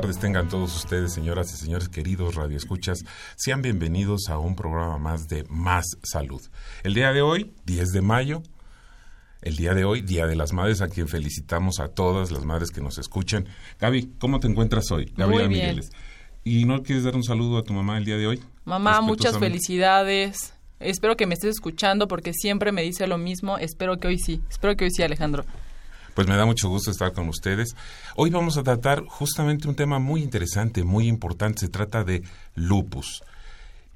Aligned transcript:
Tardes 0.00 0.18
tengan 0.18 0.46
todos 0.50 0.76
ustedes, 0.76 1.14
señoras 1.14 1.50
y 1.54 1.56
señores 1.56 1.88
queridos 1.88 2.34
radioescuchas. 2.34 2.98
Sean 3.34 3.62
bienvenidos 3.62 4.28
a 4.28 4.36
un 4.36 4.54
programa 4.54 4.98
más 4.98 5.26
de 5.26 5.46
Más 5.48 5.86
Salud. 6.02 6.42
El 6.82 6.92
día 6.92 7.14
de 7.14 7.22
hoy, 7.22 7.54
10 7.64 7.92
de 7.92 8.02
mayo, 8.02 8.42
el 9.40 9.56
día 9.56 9.72
de 9.72 9.86
hoy, 9.86 10.02
Día 10.02 10.26
de 10.26 10.36
las 10.36 10.52
Madres, 10.52 10.82
a 10.82 10.88
quien 10.88 11.08
felicitamos 11.08 11.80
a 11.80 11.88
todas 11.88 12.30
las 12.30 12.44
madres 12.44 12.72
que 12.72 12.82
nos 12.82 12.98
escuchan. 12.98 13.48
Gaby, 13.80 14.12
¿cómo 14.18 14.38
te 14.38 14.48
encuentras 14.48 14.90
hoy? 14.90 15.10
Gabriela 15.16 15.48
Migueles. 15.48 15.90
¿Y 16.44 16.66
no 16.66 16.82
quieres 16.82 17.04
dar 17.04 17.16
un 17.16 17.24
saludo 17.24 17.56
a 17.56 17.64
tu 17.64 17.72
mamá 17.72 17.96
el 17.96 18.04
día 18.04 18.18
de 18.18 18.26
hoy? 18.26 18.42
Mamá, 18.66 19.00
muchas 19.00 19.38
felicidades. 19.38 20.52
Espero 20.78 21.16
que 21.16 21.26
me 21.26 21.32
estés 21.32 21.52
escuchando 21.54 22.06
porque 22.06 22.34
siempre 22.34 22.70
me 22.70 22.82
dice 22.82 23.06
lo 23.06 23.16
mismo. 23.16 23.56
Espero 23.56 23.98
que 23.98 24.08
hoy 24.08 24.18
sí. 24.18 24.42
Espero 24.50 24.76
que 24.76 24.84
hoy 24.84 24.90
sí, 24.90 25.02
Alejandro. 25.02 25.46
Pues 26.16 26.28
me 26.28 26.36
da 26.36 26.46
mucho 26.46 26.70
gusto 26.70 26.90
estar 26.90 27.12
con 27.12 27.28
ustedes. 27.28 27.76
Hoy 28.14 28.30
vamos 28.30 28.56
a 28.56 28.62
tratar 28.62 29.04
justamente 29.04 29.68
un 29.68 29.74
tema 29.74 29.98
muy 29.98 30.22
interesante, 30.22 30.82
muy 30.82 31.08
importante. 31.08 31.60
Se 31.60 31.68
trata 31.68 32.04
de 32.04 32.22
lupus. 32.54 33.22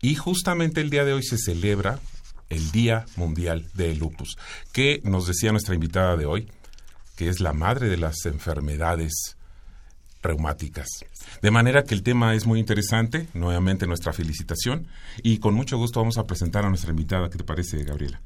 Y 0.03 0.17
justamente 0.17 0.83
el 0.83 0.91
día 0.91 1.07
de 1.07 1.15
hoy 1.15 1.23
se 1.23 1.39
celebra 1.39 1.99
el 2.51 2.73
Día 2.73 3.07
Mundial 3.17 3.71
del 3.73 3.99
Lupus, 3.99 4.37
que 4.71 5.01
nos 5.03 5.29
decía 5.29 5.51
nuestra 5.51 5.75
invitada 5.75 6.19
de 6.19 6.27
hoy, 6.27 6.53
que 7.17 7.31
es 7.31 7.41
la 7.41 7.55
madre 7.55 7.89
de 7.89 7.97
las 7.97 8.27
enfermedades 8.27 9.39
reumáticas. 10.23 10.89
De 11.41 11.51
manera 11.51 11.85
que 11.85 11.95
el 11.95 12.03
tema 12.03 12.35
es 12.35 12.45
muy 12.45 12.61
interesante, 12.61 13.29
nuevamente 13.33 13.87
nuestra 13.87 14.13
felicitación, 14.13 14.89
y 15.23 15.39
con 15.39 15.55
mucho 15.55 15.79
gusto 15.79 16.01
vamos 16.01 16.19
a 16.19 16.27
presentar 16.27 16.67
a 16.67 16.69
nuestra 16.69 16.91
invitada. 16.91 17.31
¿Qué 17.31 17.39
te 17.39 17.45
parece, 17.45 17.83
Gabriela? 17.83 18.21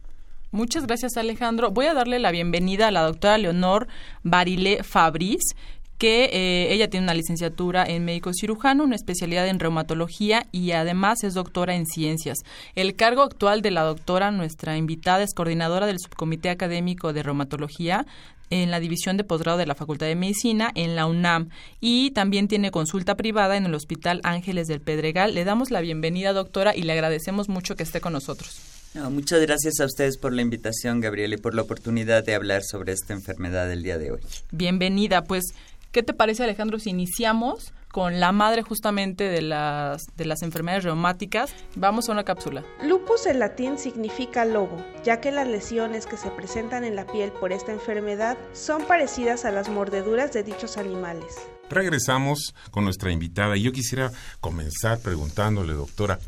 Muchas 0.55 0.87
gracias, 0.87 1.17
Alejandro. 1.17 1.73
Voy 1.73 1.87
a 1.87 1.95
darle 1.95 2.21
la 2.21 2.31
bienvenida 2.31 2.87
a 2.87 2.93
la 2.93 3.03
doctora 3.03 3.39
Leonor 3.39 3.89
Barile 4.23 4.85
Fabris, 4.85 5.57
que 5.99 6.27
eh, 6.27 6.73
ella 6.73 6.89
tiene 6.89 7.07
una 7.07 7.15
licenciatura 7.15 7.85
en 7.85 8.05
médico 8.05 8.31
cirujano, 8.33 8.85
una 8.85 8.95
especialidad 8.95 9.49
en 9.49 9.59
reumatología 9.59 10.47
y 10.53 10.71
además 10.71 11.25
es 11.25 11.35
doctora 11.35 11.75
en 11.75 11.87
ciencias. 11.87 12.39
El 12.77 12.95
cargo 12.95 13.23
actual 13.23 13.63
de 13.63 13.73
la 13.73 13.83
doctora, 13.83 14.31
nuestra 14.31 14.77
invitada, 14.77 15.25
es 15.25 15.35
coordinadora 15.35 15.87
del 15.87 15.99
subcomité 15.99 16.51
académico 16.51 17.13
de 17.13 17.25
reumatología 17.25 18.07
en 18.51 18.71
la 18.71 18.79
división 18.79 19.17
de 19.17 19.25
posgrado 19.25 19.59
de 19.59 19.67
la 19.67 19.75
Facultad 19.75 20.07
de 20.07 20.15
Medicina 20.15 20.71
en 20.77 20.95
la 20.95 21.07
UNAM 21.07 21.49
y 21.81 22.13
también 22.13 22.47
tiene 22.47 22.71
consulta 22.71 23.17
privada 23.17 23.57
en 23.57 23.67
el 23.67 23.75
Hospital 23.75 24.21
Ángeles 24.23 24.69
del 24.69 24.81
Pedregal. 24.81 25.35
Le 25.35 25.43
damos 25.43 25.73
la 25.73 25.81
bienvenida, 25.81 26.33
doctora, 26.33 26.77
y 26.77 26.83
le 26.83 26.93
agradecemos 26.93 27.49
mucho 27.49 27.75
que 27.75 27.83
esté 27.83 28.01
con 28.01 28.13
nosotros 28.13 28.74
muchas 28.95 29.41
gracias 29.41 29.81
a 29.81 29.87
ustedes 29.87 30.17
por 30.19 30.33
la 30.33 30.43
invitación, 30.43 31.01
Gabriel, 31.01 31.35
y 31.35 31.37
por 31.37 31.55
la 31.55 31.63
oportunidad 31.63 32.25
de 32.25 32.35
hablar 32.35 32.63
sobre 32.63 32.93
esta 32.93 33.13
enfermedad 33.13 33.71
el 33.71 33.83
día 33.83 33.99
de 33.99 34.13
hoy. 34.13 34.21
Bienvenida. 34.53 35.25
Pues, 35.25 35.45
¿qué 35.93 36.03
te 36.03 36.15
parece, 36.15 36.45
Alejandro, 36.45 36.79
si 36.79 36.91
iniciamos 36.91 37.73
con 37.91 38.19
la 38.19 38.33
madre 38.33 38.63
justamente 38.63 39.25
de 39.25 39.43
las, 39.43 40.03
de 40.17 40.25
las 40.25 40.43
enfermedades 40.43 40.85
reumáticas? 40.85 41.55
Vamos 41.77 42.09
a 42.09 42.13
una 42.13 42.25
cápsula. 42.25 42.65
Lupus 42.83 43.27
en 43.27 43.41
latín 43.41 43.79
significa 43.79 44.45
lobo, 44.45 44.85
ya 45.05 45.21
que 45.21 45.31
las 45.31 45.49
lesiones 45.49 46.07
que 46.07 46.17
se 46.17 46.31
presentan 46.31 46.85
en 46.85 46.97
la 46.97 47.07
piel 47.07 47.33
por 47.33 47.53
esta 47.53 47.73
enfermedad 47.73 48.39
son 48.53 48.85
parecidas 48.87 49.45
a 49.45 49.51
las 49.51 49.69
mordeduras 49.69 50.33
de 50.33 50.43
dichos 50.45 50.77
animales. 50.77 51.35
Regresamos 51.71 52.55
con 52.71 52.85
nuestra 52.85 53.11
invitada 53.11 53.57
y 53.57 53.63
yo 53.63 53.73
quisiera 53.73 54.13
comenzar 54.41 55.01
preguntándole, 55.01 55.73
doctora, 55.73 56.19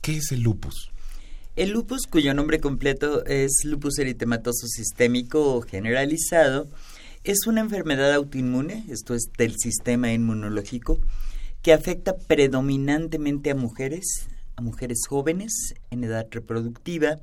¿qué 0.00 0.16
es 0.16 0.32
el 0.32 0.42
lupus? 0.42 0.92
El 1.54 1.72
lupus, 1.72 2.06
cuyo 2.06 2.32
nombre 2.32 2.60
completo 2.60 3.26
es 3.26 3.66
lupus 3.66 3.98
eritematoso 3.98 4.66
sistémico 4.66 5.54
o 5.54 5.60
generalizado, 5.60 6.66
es 7.24 7.46
una 7.46 7.60
enfermedad 7.60 8.10
autoinmune, 8.14 8.86
esto 8.88 9.14
es 9.14 9.24
del 9.36 9.58
sistema 9.58 10.10
inmunológico, 10.14 10.98
que 11.60 11.74
afecta 11.74 12.16
predominantemente 12.16 13.50
a 13.50 13.54
mujeres, 13.54 14.28
a 14.56 14.62
mujeres 14.62 15.00
jóvenes 15.06 15.74
en 15.90 16.04
edad 16.04 16.26
reproductiva, 16.30 17.18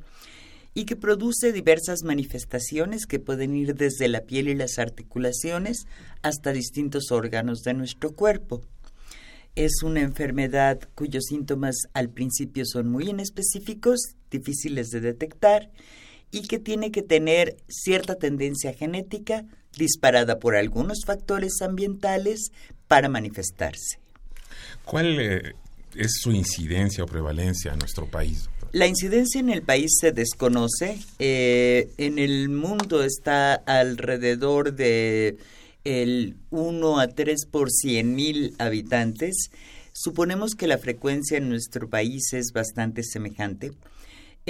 y 0.75 0.85
que 0.85 0.95
produce 0.95 1.51
diversas 1.51 2.03
manifestaciones 2.03 3.07
que 3.07 3.19
pueden 3.19 3.55
ir 3.55 3.73
desde 3.73 4.09
la 4.09 4.21
piel 4.21 4.47
y 4.47 4.53
las 4.53 4.77
articulaciones 4.77 5.87
hasta 6.21 6.53
distintos 6.53 7.11
órganos 7.11 7.63
de 7.63 7.73
nuestro 7.73 8.11
cuerpo. 8.11 8.61
Es 9.55 9.81
una 9.81 10.01
enfermedad 10.01 10.79
cuyos 10.93 11.25
síntomas 11.25 11.75
al 11.93 12.11
principio 12.11 12.63
son 12.67 12.89
muy 12.89 13.09
inespecíficos, 13.09 14.15
difíciles 14.29 14.89
de 14.89 15.01
detectar 15.01 15.69
y 16.31 16.43
que 16.47 16.59
tiene 16.59 16.91
que 16.91 17.01
tener 17.01 17.57
cierta 17.67 18.15
tendencia 18.15 18.73
genética 18.73 19.45
disparada 19.77 20.39
por 20.39 20.55
algunos 20.55 20.99
factores 21.05 21.61
ambientales 21.61 22.51
para 22.87 23.09
manifestarse. 23.09 23.99
¿Cuál 24.85 25.19
eh, 25.19 25.53
es 25.95 26.19
su 26.21 26.31
incidencia 26.31 27.03
o 27.03 27.07
prevalencia 27.07 27.73
en 27.73 27.79
nuestro 27.79 28.05
país? 28.05 28.49
La 28.71 28.85
incidencia 28.85 29.39
en 29.39 29.49
el 29.49 29.63
país 29.63 29.97
se 29.99 30.11
desconoce. 30.11 30.99
Eh, 31.17 31.89
en 31.97 32.19
el 32.19 32.49
mundo 32.49 33.03
está 33.03 33.55
alrededor 33.55 34.73
de 34.73 35.37
el 35.83 36.35
1 36.51 36.99
a 36.99 37.07
3 37.07 37.45
por 37.49 37.71
100 37.71 38.15
mil 38.15 38.55
habitantes, 38.59 39.49
suponemos 39.93 40.55
que 40.55 40.67
la 40.67 40.77
frecuencia 40.77 41.37
en 41.37 41.49
nuestro 41.49 41.89
país 41.89 42.33
es 42.33 42.51
bastante 42.53 43.03
semejante. 43.03 43.71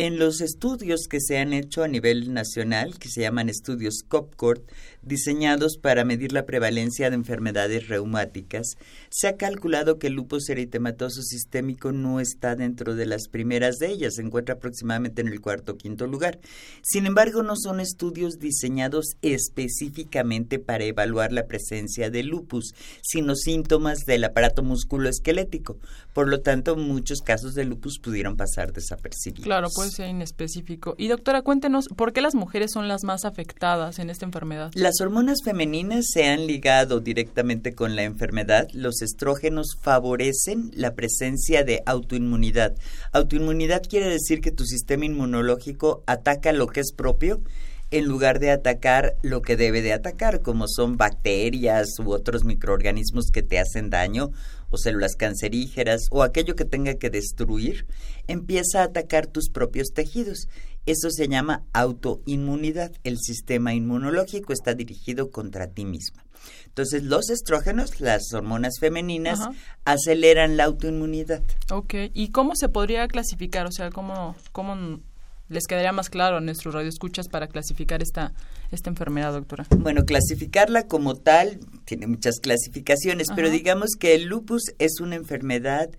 En 0.02 0.18
los 0.18 0.40
estudios 0.40 1.10
que 1.10 1.20
se 1.20 1.40
han 1.40 1.52
hecho 1.52 1.84
a 1.84 1.90
nivel 1.90 2.34
nacional, 2.34 2.98
que 2.98 3.10
se 3.10 3.20
llaman 3.20 3.50
estudios 3.50 4.02
COPCORT, 4.08 4.62
diseñados 5.02 5.78
para 5.78 6.06
medir 6.06 6.32
la 6.32 6.46
prevalencia 6.46 7.10
de 7.10 7.16
enfermedades 7.16 7.88
reumáticas, 7.88 8.78
se 9.10 9.28
ha 9.28 9.38
calculado 9.38 9.98
que 9.98 10.08
el 10.08 10.14
lupus 10.14 10.50
eritematoso 10.50 11.22
sistémico 11.22 11.92
no 11.92 12.20
está 12.20 12.56
dentro 12.56 12.96
de 12.96 13.06
las 13.06 13.28
primeras 13.28 13.78
de 13.78 13.88
ellas, 13.88 14.16
se 14.16 14.22
encuentra 14.22 14.56
aproximadamente 14.56 15.22
en 15.22 15.28
el 15.28 15.42
cuarto 15.42 15.74
o 15.74 15.78
quinto 15.78 16.08
lugar. 16.08 16.40
Sin 16.82 17.06
embargo, 17.06 17.44
no 17.44 17.56
son 17.56 17.80
estudios 17.80 18.40
diseñados 18.40 19.16
específicamente 19.22 20.60
para 20.60 20.84
evaluar 20.84 21.32
la 21.32 21.48
presencia 21.48 22.10
de 22.10 22.24
lupus, 22.24 22.74
sino 23.02 23.36
síntomas 23.36 24.06
del 24.06 24.24
aparato 24.24 24.64
musculoesquelético. 24.64 25.78
Por 26.14 26.28
lo 26.28 26.42
tanto, 26.42 26.76
muchos 26.76 27.22
casos 27.22 27.54
de 27.54 27.66
lupus 27.66 28.00
pudieron 28.00 28.36
pasar 28.36 28.74
desapercibidos. 28.74 29.46
Claro, 29.46 29.70
puede 29.74 29.92
ser 29.92 30.10
inespecífico. 30.10 30.96
Y 30.98 31.08
doctora, 31.08 31.42
cuéntenos, 31.42 31.88
¿por 31.96 32.14
qué 32.14 32.22
las 32.22 32.36
mujeres 32.36 32.72
son 32.72 32.88
las 32.88 33.04
más 33.04 33.26
afectadas 33.26 34.00
en 34.00 34.10
esta 34.10 34.26
enfermedad? 34.26 34.72
Las 34.90 35.02
hormonas 35.02 35.44
femeninas 35.46 36.08
se 36.12 36.26
han 36.26 36.48
ligado 36.48 37.00
directamente 37.00 37.76
con 37.76 37.96
la 37.96 38.02
enfermedad. 38.02 38.68
Los 38.74 39.04
estrógenos 39.04 39.78
favorecen 39.80 40.72
la 40.74 40.96
presencia 40.96 41.64
de 41.64 41.84
autoinmunidad. 41.86 42.74
Autoinmunidad 43.12 43.84
quiere 43.88 44.10
decir 44.10 44.42
que 44.42 44.52
tu 44.52 44.66
sistema 44.66 45.06
inmunológico 45.06 46.02
ataca 46.08 46.54
lo 46.54 46.66
que 46.66 46.80
es 46.80 46.92
propio 46.92 47.44
en 47.92 48.06
lugar 48.06 48.40
de 48.40 48.50
atacar 48.50 49.16
lo 49.22 49.44
que 49.44 49.56
debe 49.56 49.84
de 49.84 49.94
atacar, 49.94 50.42
como 50.42 50.68
son 50.68 50.98
bacterias 50.98 52.00
u 52.00 52.12
otros 52.12 52.44
microorganismos 52.44 53.30
que 53.32 53.44
te 53.44 53.60
hacen 53.60 53.90
daño 53.90 54.32
o 54.72 54.78
células 54.78 55.16
cancerígenas 55.16 56.08
o 56.12 56.22
aquello 56.22 56.56
que 56.56 56.66
tenga 56.66 56.96
que 56.96 57.10
destruir, 57.10 57.88
empieza 58.28 58.82
a 58.82 58.86
atacar 58.86 59.28
tus 59.28 59.50
propios 59.50 59.90
tejidos. 59.94 60.48
Eso 60.90 61.12
se 61.12 61.28
llama 61.28 61.66
autoinmunidad. 61.72 62.92
El 63.04 63.20
sistema 63.20 63.76
inmunológico 63.76 64.54
está 64.54 64.74
dirigido 64.74 65.30
contra 65.30 65.68
ti 65.68 65.86
misma. 65.86 66.26
Entonces, 66.66 67.04
los 67.04 67.30
estrógenos, 67.30 68.02
las 68.02 68.34
hormonas 68.34 68.80
femeninas, 68.80 69.40
aceleran 69.86 70.58
la 70.58 70.64
autoinmunidad. 70.64 71.44
Ok, 71.72 71.94
¿y 72.16 72.30
cómo 72.32 72.56
se 72.56 72.70
podría 72.70 73.08
clasificar? 73.08 73.68
O 73.68 73.72
sea, 73.72 73.92
¿cómo, 73.92 74.36
cómo 74.52 75.00
les 75.48 75.68
quedaría 75.68 75.92
más 75.92 76.10
claro 76.10 76.38
a 76.38 76.42
nuestros 76.42 76.74
radioescuchas 76.74 77.28
para 77.28 77.48
clasificar 77.50 78.02
esta, 78.02 78.34
esta 78.72 78.90
enfermedad, 78.90 79.34
doctora? 79.34 79.68
Bueno, 79.78 80.06
clasificarla 80.06 80.88
como 80.88 81.18
tal 81.18 81.60
tiene 81.86 82.08
muchas 82.08 82.40
clasificaciones, 82.40 83.28
pero 83.36 83.52
digamos 83.52 83.92
que 84.00 84.16
el 84.16 84.26
lupus 84.26 84.64
es 84.80 85.02
una 85.02 85.18
enfermedad 85.18 85.92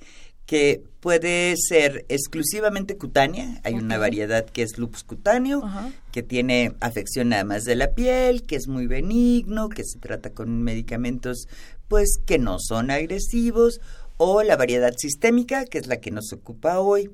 que 0.51 0.83
puede 0.99 1.55
ser 1.57 2.05
exclusivamente 2.09 2.97
cutánea. 2.97 3.61
Hay 3.63 3.75
una 3.75 3.99
variedad 3.99 4.45
que 4.45 4.63
es 4.63 4.79
lupus 4.79 5.05
cutáneo, 5.05 5.63
que 6.11 6.25
tiene 6.25 6.73
afección 6.81 7.29
nada 7.29 7.45
más 7.45 7.63
de 7.63 7.77
la 7.77 7.93
piel, 7.95 8.43
que 8.43 8.57
es 8.57 8.67
muy 8.67 8.89
benigno, 8.89 9.69
que 9.69 9.85
se 9.85 10.01
trata 10.01 10.31
con 10.31 10.65
medicamentos 10.65 11.47
pues 11.87 12.19
que 12.27 12.41
no 12.41 12.57
son 12.59 12.91
agresivos, 12.91 13.81
o 14.17 14.43
la 14.43 14.57
variedad 14.57 14.93
sistémica, 14.99 15.67
que 15.67 15.79
es 15.79 15.87
la 15.87 16.01
que 16.01 16.11
nos 16.11 16.33
ocupa 16.33 16.81
hoy. 16.81 17.13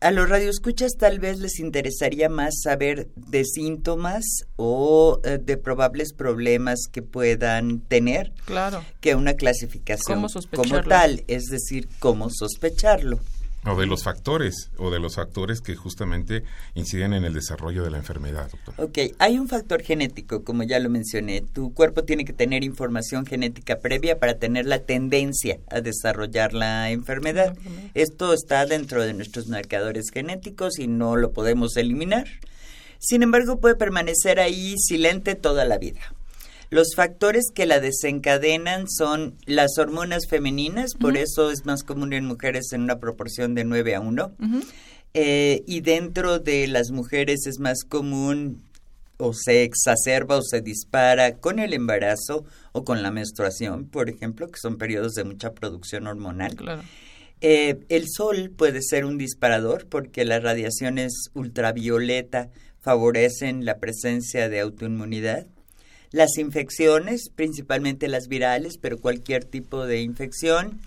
A 0.00 0.12
los 0.12 0.28
radioescuchas 0.28 0.92
tal 0.96 1.18
vez 1.18 1.40
les 1.40 1.58
interesaría 1.58 2.28
más 2.28 2.60
saber 2.62 3.08
de 3.16 3.44
síntomas 3.44 4.24
o 4.54 5.20
eh, 5.24 5.38
de 5.42 5.56
probables 5.56 6.12
problemas 6.12 6.86
que 6.90 7.02
puedan 7.02 7.80
tener 7.80 8.32
claro. 8.44 8.84
que 9.00 9.16
una 9.16 9.34
clasificación 9.34 10.24
como 10.54 10.82
tal, 10.84 11.24
es 11.26 11.46
decir, 11.46 11.88
cómo 11.98 12.30
sospecharlo. 12.30 13.18
O 13.64 13.78
de 13.78 13.86
los 13.86 14.04
factores, 14.04 14.70
o 14.78 14.90
de 14.90 15.00
los 15.00 15.16
factores 15.16 15.60
que 15.60 15.74
justamente 15.74 16.44
inciden 16.74 17.12
en 17.12 17.24
el 17.24 17.34
desarrollo 17.34 17.82
de 17.82 17.90
la 17.90 17.98
enfermedad, 17.98 18.50
doctor. 18.50 18.74
Ok, 18.78 18.98
hay 19.18 19.38
un 19.38 19.48
factor 19.48 19.82
genético, 19.82 20.44
como 20.44 20.62
ya 20.62 20.78
lo 20.78 20.88
mencioné. 20.88 21.40
Tu 21.40 21.74
cuerpo 21.74 22.04
tiene 22.04 22.24
que 22.24 22.32
tener 22.32 22.64
información 22.64 23.26
genética 23.26 23.78
previa 23.80 24.18
para 24.18 24.38
tener 24.38 24.66
la 24.66 24.78
tendencia 24.78 25.58
a 25.70 25.80
desarrollar 25.80 26.54
la 26.54 26.90
enfermedad. 26.90 27.56
Esto 27.94 28.32
está 28.32 28.64
dentro 28.64 29.02
de 29.02 29.12
nuestros 29.12 29.48
marcadores 29.48 30.10
genéticos 30.12 30.78
y 30.78 30.86
no 30.86 31.16
lo 31.16 31.32
podemos 31.32 31.76
eliminar. 31.76 32.26
Sin 33.00 33.22
embargo, 33.22 33.60
puede 33.60 33.76
permanecer 33.76 34.40
ahí 34.40 34.74
silente 34.78 35.34
toda 35.34 35.64
la 35.64 35.78
vida. 35.78 36.00
Los 36.70 36.94
factores 36.94 37.44
que 37.54 37.66
la 37.66 37.80
desencadenan 37.80 38.88
son 38.88 39.36
las 39.46 39.78
hormonas 39.78 40.28
femeninas, 40.28 40.94
por 40.94 41.16
eso 41.16 41.50
es 41.50 41.64
más 41.64 41.82
común 41.82 42.12
en 42.12 42.26
mujeres 42.26 42.72
en 42.72 42.82
una 42.82 42.98
proporción 43.00 43.54
de 43.54 43.64
9 43.64 43.94
a 43.94 44.00
1. 44.00 44.32
Eh, 45.14 45.62
y 45.66 45.80
dentro 45.80 46.38
de 46.38 46.66
las 46.68 46.90
mujeres 46.90 47.46
es 47.46 47.58
más 47.58 47.84
común 47.84 48.62
o 49.16 49.32
se 49.32 49.62
exacerba 49.62 50.36
o 50.36 50.42
se 50.42 50.60
dispara 50.60 51.38
con 51.38 51.58
el 51.58 51.72
embarazo 51.72 52.44
o 52.72 52.84
con 52.84 53.02
la 53.02 53.10
menstruación, 53.10 53.86
por 53.86 54.10
ejemplo, 54.10 54.48
que 54.48 54.60
son 54.60 54.76
periodos 54.76 55.14
de 55.14 55.24
mucha 55.24 55.54
producción 55.54 56.06
hormonal. 56.06 56.56
Eh, 57.40 57.80
el 57.88 58.04
sol 58.08 58.52
puede 58.54 58.82
ser 58.82 59.06
un 59.06 59.16
disparador 59.16 59.86
porque 59.88 60.24
las 60.26 60.42
radiaciones 60.42 61.30
ultravioleta 61.34 62.50
favorecen 62.80 63.64
la 63.64 63.78
presencia 63.78 64.48
de 64.48 64.60
autoinmunidad 64.60 65.46
las 66.10 66.38
infecciones, 66.38 67.30
principalmente 67.34 68.08
las 68.08 68.28
virales, 68.28 68.78
pero 68.80 68.98
cualquier 68.98 69.44
tipo 69.44 69.86
de 69.86 70.00
infección. 70.02 70.80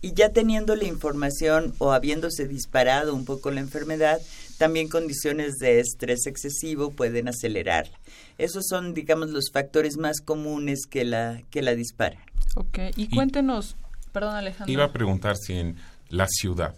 Y 0.00 0.12
ya 0.12 0.32
teniendo 0.32 0.76
la 0.76 0.84
información 0.84 1.74
o 1.78 1.92
habiéndose 1.92 2.46
disparado 2.46 3.14
un 3.14 3.24
poco 3.24 3.50
la 3.50 3.60
enfermedad, 3.60 4.20
también 4.56 4.88
condiciones 4.88 5.56
de 5.56 5.80
estrés 5.80 6.26
excesivo 6.26 6.92
pueden 6.92 7.28
acelerarla. 7.28 7.98
Esos 8.38 8.66
son, 8.68 8.94
digamos, 8.94 9.30
los 9.30 9.50
factores 9.52 9.96
más 9.96 10.20
comunes 10.20 10.86
que 10.88 11.04
la, 11.04 11.42
que 11.50 11.62
la 11.62 11.74
disparan. 11.74 12.22
Ok, 12.54 12.78
y 12.96 13.08
cuéntenos, 13.08 13.76
perdón 14.12 14.36
Alejandro. 14.36 14.72
Iba 14.72 14.84
a 14.84 14.92
preguntar 14.92 15.36
si 15.36 15.54
en 15.54 15.76
la 16.08 16.28
ciudad, 16.28 16.76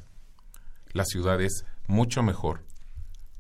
la 0.93 1.05
ciudad 1.05 1.41
es 1.43 1.65
mucho 1.87 2.23
mejor, 2.23 2.65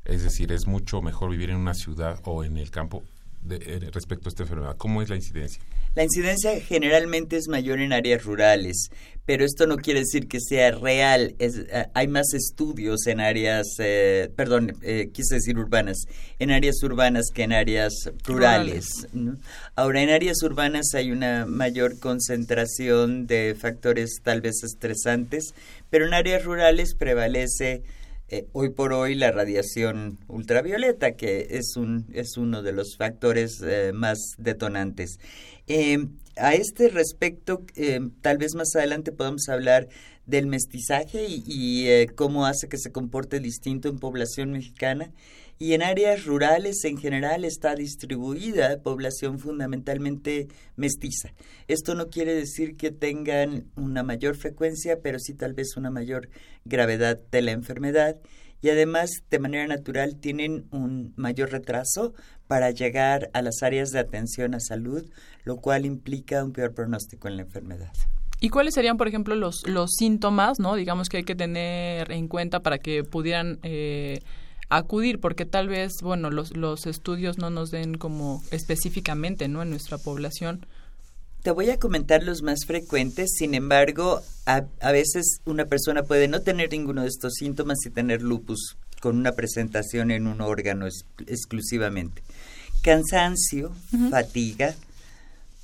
es 0.04 0.22
decir, 0.22 0.52
es 0.52 0.66
mucho 0.66 1.00
mejor 1.00 1.30
vivir 1.30 1.50
en 1.50 1.56
una 1.56 1.74
ciudad 1.74 2.20
o 2.24 2.44
en 2.44 2.58
el 2.58 2.70
campo 2.70 3.02
eh, 3.48 3.88
respecto 3.92 4.28
a 4.28 4.30
esta 4.30 4.42
enfermedad? 4.42 4.76
¿Cómo 4.76 5.02
es 5.02 5.08
la 5.08 5.16
incidencia? 5.16 5.62
La 5.94 6.04
incidencia 6.04 6.60
generalmente 6.60 7.36
es 7.36 7.48
mayor 7.48 7.80
en 7.80 7.92
áreas 7.92 8.22
rurales, 8.24 8.90
pero 9.26 9.44
esto 9.44 9.66
no 9.66 9.76
quiere 9.76 10.00
decir 10.00 10.28
que 10.28 10.38
sea 10.40 10.70
real. 10.72 11.34
Es, 11.38 11.56
eh, 11.56 11.86
hay 11.94 12.06
más 12.06 12.32
estudios 12.32 13.06
en 13.06 13.20
áreas, 13.20 13.66
eh, 13.78 14.30
perdón, 14.36 14.76
quise 15.12 15.36
decir 15.36 15.58
urbanas, 15.58 16.04
en 16.38 16.50
áreas 16.50 16.82
urbanas 16.82 17.26
que 17.34 17.42
en 17.42 17.52
áreas 17.52 18.10
rurales. 18.24 19.08
Ahora, 19.74 20.02
en 20.02 20.10
áreas 20.10 20.42
urbanas 20.42 20.94
hay 20.94 21.10
una 21.10 21.46
mayor 21.46 21.98
concentración 21.98 23.26
de 23.26 23.56
factores 23.58 24.20
tal 24.22 24.42
vez 24.42 24.62
estresantes, 24.62 25.54
pero 25.88 26.06
en 26.06 26.14
áreas 26.14 26.44
rurales 26.44 26.94
prevalece 26.94 27.82
eh, 28.30 28.46
hoy 28.52 28.70
por 28.70 28.92
hoy 28.92 29.16
la 29.16 29.32
radiación 29.32 30.18
ultravioleta, 30.28 31.16
que 31.16 31.48
es, 31.50 31.76
un, 31.76 32.06
es 32.12 32.36
uno 32.36 32.62
de 32.62 32.72
los 32.72 32.96
factores 32.96 33.60
eh, 33.60 33.90
más 33.92 34.18
detonantes. 34.38 35.18
Em, 35.66 36.16
a 36.36 36.54
este 36.54 36.88
respecto, 36.88 37.64
em, 37.74 38.12
tal 38.20 38.38
vez 38.38 38.54
más 38.54 38.74
adelante 38.76 39.10
podamos 39.10 39.48
hablar 39.48 39.88
del 40.26 40.46
mestizaje 40.46 41.26
y, 41.26 41.42
y 41.44 41.88
eh, 41.88 42.06
cómo 42.14 42.46
hace 42.46 42.68
que 42.68 42.78
se 42.78 42.92
comporte 42.92 43.40
distinto 43.40 43.88
en 43.88 43.98
población 43.98 44.52
mexicana 44.52 45.10
y 45.62 45.74
en 45.74 45.82
áreas 45.82 46.24
rurales 46.24 46.82
en 46.84 46.96
general 46.96 47.44
está 47.44 47.74
distribuida 47.74 48.80
población 48.82 49.38
fundamentalmente 49.38 50.48
mestiza. 50.74 51.34
Esto 51.68 51.94
no 51.94 52.08
quiere 52.08 52.34
decir 52.34 52.78
que 52.78 52.90
tengan 52.90 53.66
una 53.76 54.02
mayor 54.02 54.36
frecuencia, 54.36 55.00
pero 55.02 55.18
sí 55.18 55.34
tal 55.34 55.52
vez 55.52 55.76
una 55.76 55.90
mayor 55.90 56.30
gravedad 56.64 57.20
de 57.30 57.42
la 57.42 57.50
enfermedad 57.50 58.16
y 58.62 58.70
además 58.70 59.10
de 59.28 59.38
manera 59.38 59.66
natural 59.66 60.16
tienen 60.16 60.64
un 60.70 61.12
mayor 61.16 61.50
retraso 61.50 62.14
para 62.46 62.70
llegar 62.70 63.28
a 63.34 63.42
las 63.42 63.62
áreas 63.62 63.90
de 63.90 63.98
atención 63.98 64.54
a 64.54 64.60
salud, 64.60 65.10
lo 65.44 65.58
cual 65.58 65.84
implica 65.84 66.42
un 66.42 66.52
peor 66.52 66.72
pronóstico 66.72 67.28
en 67.28 67.36
la 67.36 67.42
enfermedad. 67.42 67.92
¿Y 68.40 68.48
cuáles 68.48 68.72
serían, 68.72 68.96
por 68.96 69.08
ejemplo, 69.08 69.34
los, 69.34 69.68
los 69.68 69.90
síntomas, 69.90 70.58
no? 70.58 70.74
Digamos 70.74 71.10
que 71.10 71.18
hay 71.18 71.24
que 71.24 71.34
tener 71.34 72.10
en 72.10 72.28
cuenta 72.28 72.60
para 72.60 72.78
que 72.78 73.04
pudieran 73.04 73.58
eh, 73.62 74.20
acudir, 74.70 75.20
porque 75.20 75.44
tal 75.44 75.68
vez, 75.68 76.00
bueno, 76.00 76.30
los, 76.30 76.56
los 76.56 76.86
estudios 76.86 77.38
no 77.38 77.50
nos 77.50 77.70
den 77.70 77.98
como 77.98 78.42
específicamente, 78.50 79.48
¿no? 79.48 79.62
En 79.62 79.70
nuestra 79.70 79.98
población. 79.98 80.66
Te 81.42 81.50
voy 81.50 81.70
a 81.70 81.78
comentar 81.78 82.22
los 82.22 82.42
más 82.42 82.66
frecuentes, 82.66 83.30
sin 83.36 83.54
embargo, 83.54 84.20
a, 84.46 84.64
a 84.80 84.92
veces 84.92 85.40
una 85.44 85.66
persona 85.66 86.02
puede 86.02 86.28
no 86.28 86.40
tener 86.40 86.70
ninguno 86.70 87.02
de 87.02 87.08
estos 87.08 87.34
síntomas 87.34 87.78
y 87.84 87.90
tener 87.90 88.22
lupus 88.22 88.76
con 89.00 89.16
una 89.16 89.32
presentación 89.32 90.10
en 90.10 90.26
un 90.26 90.40
órgano 90.40 90.86
exclusivamente. 91.26 92.22
Cansancio, 92.82 93.72
fatiga, 94.10 94.74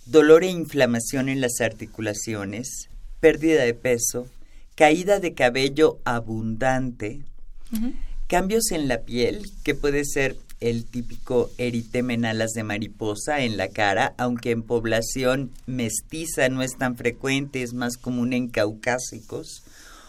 dolor 0.07 0.45
e 0.45 0.51
inflamación 0.51 1.29
en 1.29 1.41
las 1.41 1.61
articulaciones, 1.61 2.89
pérdida 3.21 3.63
de 3.63 3.75
peso, 3.75 4.27
caída 4.75 5.21
de 5.21 5.35
cabello 5.35 5.99
abundante, 6.05 7.21
Cambios 8.29 8.73
en 8.73 8.89
la 8.89 9.03
piel, 9.03 9.45
que 9.63 9.77
puede 9.77 10.05
ser 10.05 10.37
el 10.59 10.85
típico 10.85 11.49
eritema 11.59 12.13
en 12.13 12.25
alas 12.25 12.51
de 12.55 12.65
mariposa 12.65 13.43
en 13.43 13.57
la 13.57 13.69
cara, 13.69 14.15
aunque 14.19 14.51
en 14.51 14.65
población 14.65 15.53
mestiza 15.67 16.49
no 16.49 16.63
es 16.63 16.77
tan 16.77 16.97
frecuente, 16.97 17.63
es 17.63 17.73
más 17.73 17.97
común 17.97 18.33
en 18.33 18.49
caucásicos, 18.49 19.63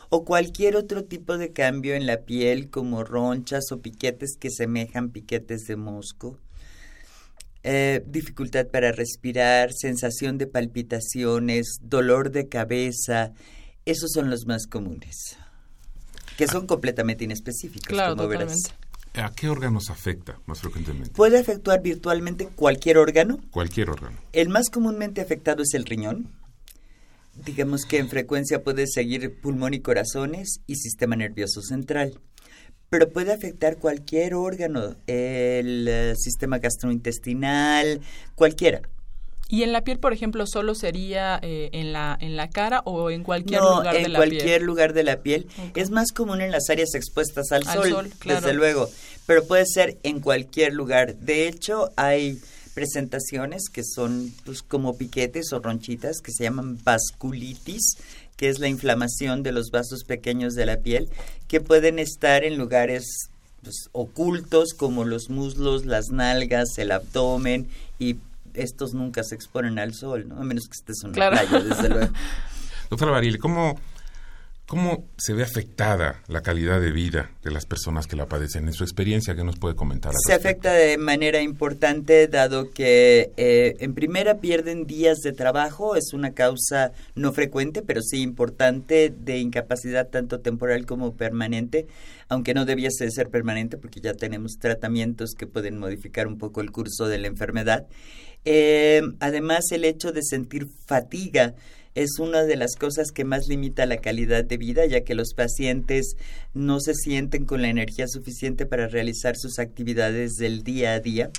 o 0.09 0.25
cualquier 0.25 0.77
otro 0.77 1.03
tipo 1.03 1.37
de 1.37 1.53
cambio 1.53 1.93
en 1.93 2.07
la 2.07 2.21
piel 2.21 2.71
como 2.71 3.03
ronchas 3.03 3.71
o 3.71 3.81
piquetes 3.81 4.35
que 4.39 4.49
semejan 4.49 5.11
piquetes 5.11 5.65
de 5.67 5.75
mosco. 5.75 6.39
Eh, 7.61 8.01
dificultad 8.07 8.65
para 8.65 8.91
respirar, 8.91 9.73
sensación 9.73 10.39
de 10.39 10.47
palpitaciones, 10.47 11.77
dolor 11.83 12.31
de 12.31 12.47
cabeza, 12.47 13.33
esos 13.85 14.11
son 14.11 14.31
los 14.31 14.47
más 14.47 14.65
comunes 14.65 15.37
que 16.37 16.47
son 16.47 16.67
completamente 16.67 17.23
inespecíficos. 17.23 17.87
Claro, 17.87 18.15
como 18.15 18.29
totalmente. 18.29 18.69
¿A 19.15 19.31
qué 19.31 19.49
órganos 19.49 19.89
afecta 19.89 20.39
más 20.45 20.59
frecuentemente? 20.59 21.09
Puede 21.09 21.39
afectar 21.39 21.81
virtualmente 21.81 22.47
cualquier 22.47 22.99
órgano. 22.99 23.39
Cualquier 23.49 23.89
órgano. 23.89 24.17
El 24.31 24.49
más 24.49 24.69
comúnmente 24.69 25.21
afectado 25.21 25.63
es 25.63 25.73
el 25.73 25.85
riñón. 25.85 26.31
Digamos 27.33 27.85
que 27.85 27.97
en 27.97 28.09
frecuencia 28.09 28.63
puede 28.63 28.85
seguir 28.87 29.39
pulmón 29.41 29.73
y 29.73 29.79
corazones 29.79 30.61
y 30.67 30.75
sistema 30.75 31.15
nervioso 31.15 31.61
central. 31.61 32.19
pero 32.89 33.09
puede 33.09 33.33
afectar 33.33 33.77
cualquier 33.77 34.33
órgano, 34.33 34.95
el 35.07 35.87
eh, 35.89 36.13
sistema 36.15 36.57
gastrointestinal, 36.59 37.99
cualquiera. 38.33 38.81
¿Y 39.49 39.63
en 39.63 39.71
la 39.71 39.83
piel, 39.83 39.99
por 39.99 40.11
ejemplo, 40.11 40.45
solo 40.45 40.75
sería 40.75 41.39
eh, 41.41 41.69
en, 41.71 41.93
la, 41.93 42.17
en 42.19 42.35
la 42.35 42.49
cara 42.49 42.81
o 42.85 43.09
en 43.09 43.23
cualquier 43.23 43.61
lugar 43.61 43.95
de 43.95 44.01
la 44.01 44.01
piel? 44.01 44.05
en 44.05 44.15
cualquier 44.15 44.61
lugar 44.61 44.93
de 44.93 45.03
la 45.03 45.17
piel. 45.17 45.47
Es 45.75 45.89
más 45.89 46.11
común 46.11 46.41
en 46.41 46.51
las 46.51 46.69
áreas 46.69 46.93
expuestas 46.95 47.51
al, 47.51 47.63
sol, 47.63 48.11
desde 48.25 48.53
luego, 48.53 48.89
pero 49.25 49.45
puede 49.45 49.65
ser 49.65 49.97
en 50.03 50.19
cualquier 50.19 50.73
lugar. 50.73 51.15
De 51.15 51.47
hecho, 51.47 51.89
hay 51.95 52.39
presentaciones 52.73 53.69
que 53.71 53.83
son 53.83 54.33
pues, 54.45 54.61
como 54.61 54.97
piquetes 54.97 55.53
o 55.53 55.59
ronchitas 55.59 56.21
que 56.21 56.31
se 56.31 56.43
llaman 56.43 56.77
vasculitis, 56.83 57.97
que 58.35 58.49
es 58.49 58.59
la 58.59 58.67
inflamación 58.67 59.43
de 59.43 59.51
los 59.53 59.71
vasos 59.71 60.03
pequeños 60.03 60.53
de 60.53 60.65
la 60.65 60.77
piel, 60.77 61.09
que 61.47 61.61
pueden 61.61 61.99
estar 61.99 62.43
en 62.43 62.57
lugares 62.57 63.29
pues, 63.63 63.89
ocultos 63.93 64.73
como 64.73 65.05
los 65.05 65.29
muslos, 65.29 65.85
las 65.85 66.09
nalgas, 66.09 66.77
el 66.77 66.91
abdomen 66.91 67.67
y 67.97 68.17
estos 68.57 68.93
nunca 68.93 69.23
se 69.23 69.35
exponen 69.35 69.79
al 69.79 69.93
sol, 69.93 70.27
¿no? 70.27 70.37
A 70.37 70.43
menos 70.43 70.67
que 70.67 70.73
estés 70.73 71.03
en 71.03 71.09
una 71.09 71.29
playa, 71.29 71.59
desde 71.59 71.89
luego. 71.89 72.13
Doctora 72.89 73.11
Barili, 73.11 73.37
¿cómo, 73.37 73.77
¿cómo 74.65 75.09
se 75.17 75.33
ve 75.33 75.43
afectada 75.43 76.21
la 76.27 76.41
calidad 76.41 76.79
de 76.79 76.91
vida 76.91 77.31
de 77.43 77.51
las 77.51 77.65
personas 77.65 78.07
que 78.07 78.15
la 78.15 78.27
padecen? 78.27 78.65
En 78.65 78.73
su 78.73 78.85
experiencia, 78.85 79.35
¿qué 79.35 79.43
nos 79.43 79.59
puede 79.59 79.75
comentar? 79.75 80.13
Se 80.25 80.33
afecta 80.33 80.71
de 80.71 80.97
manera 80.97 81.41
importante, 81.41 82.29
dado 82.29 82.71
que 82.71 83.33
eh, 83.35 83.75
en 83.79 83.93
primera 83.93 84.37
pierden 84.37 84.85
días 84.85 85.17
de 85.19 85.33
trabajo, 85.33 85.97
es 85.97 86.13
una 86.13 86.31
causa 86.31 86.93
no 87.13 87.33
frecuente, 87.33 87.81
pero 87.81 88.01
sí 88.01 88.21
importante 88.21 89.13
de 89.13 89.39
incapacidad 89.39 90.07
tanto 90.07 90.39
temporal 90.39 90.85
como 90.85 91.13
permanente, 91.15 91.87
aunque 92.29 92.53
no 92.53 92.63
debiese 92.63 93.11
ser 93.11 93.27
permanente 93.27 93.77
porque 93.77 93.99
ya 93.99 94.13
tenemos 94.13 94.59
tratamientos 94.59 95.31
que 95.37 95.45
pueden 95.45 95.77
modificar 95.77 96.25
un 96.25 96.37
poco 96.37 96.61
el 96.61 96.71
curso 96.71 97.07
de 97.07 97.17
la 97.17 97.27
enfermedad. 97.27 97.85
Eh, 98.49 99.01
además, 99.19 99.65
el 99.71 99.83
hecho 99.83 100.13
de 100.13 100.23
sentir 100.23 100.69
fatiga 100.85 101.53
es 101.95 102.17
una 102.17 102.43
de 102.43 102.55
las 102.55 102.77
cosas 102.77 103.11
que 103.11 103.25
más 103.25 103.49
limita 103.49 103.85
la 103.85 103.97
calidad 103.97 104.45
de 104.45 104.55
vida, 104.55 104.85
ya 104.85 105.01
que 105.01 105.15
los 105.15 105.33
pacientes 105.33 106.15
no 106.53 106.79
se 106.79 106.93
sienten 106.93 107.43
con 107.43 107.61
la 107.61 107.67
energía 107.67 108.07
suficiente 108.07 108.65
para 108.65 108.87
realizar 108.87 109.35
sus 109.35 109.59
actividades 109.59 110.35
del 110.35 110.63
día 110.63 110.93
a 110.93 111.01
día. 111.01 111.29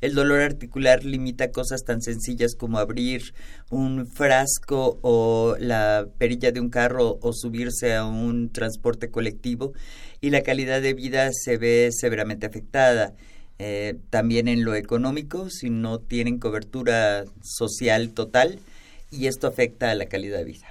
El 0.00 0.14
dolor 0.14 0.40
articular 0.40 1.04
limita 1.04 1.52
cosas 1.52 1.84
tan 1.84 2.02
sencillas 2.02 2.56
como 2.56 2.78
abrir 2.78 3.32
un 3.70 4.08
frasco 4.08 4.98
o 5.02 5.54
la 5.60 6.08
perilla 6.18 6.50
de 6.50 6.58
un 6.58 6.68
carro 6.68 7.20
o 7.22 7.32
subirse 7.32 7.94
a 7.94 8.04
un 8.06 8.50
transporte 8.50 9.08
colectivo 9.12 9.72
y 10.20 10.30
la 10.30 10.42
calidad 10.42 10.82
de 10.82 10.94
vida 10.94 11.30
se 11.32 11.58
ve 11.58 11.90
severamente 11.92 12.44
afectada. 12.44 13.14
Eh, 13.58 13.94
también 14.10 14.48
en 14.48 14.64
lo 14.64 14.74
económico, 14.74 15.48
si 15.48 15.70
no 15.70 15.98
tienen 15.98 16.38
cobertura 16.38 17.24
social 17.42 18.10
total, 18.12 18.58
y 19.10 19.28
esto 19.28 19.46
afecta 19.46 19.90
a 19.90 19.94
la 19.94 20.06
calidad 20.06 20.38
de 20.38 20.44
vida. 20.44 20.66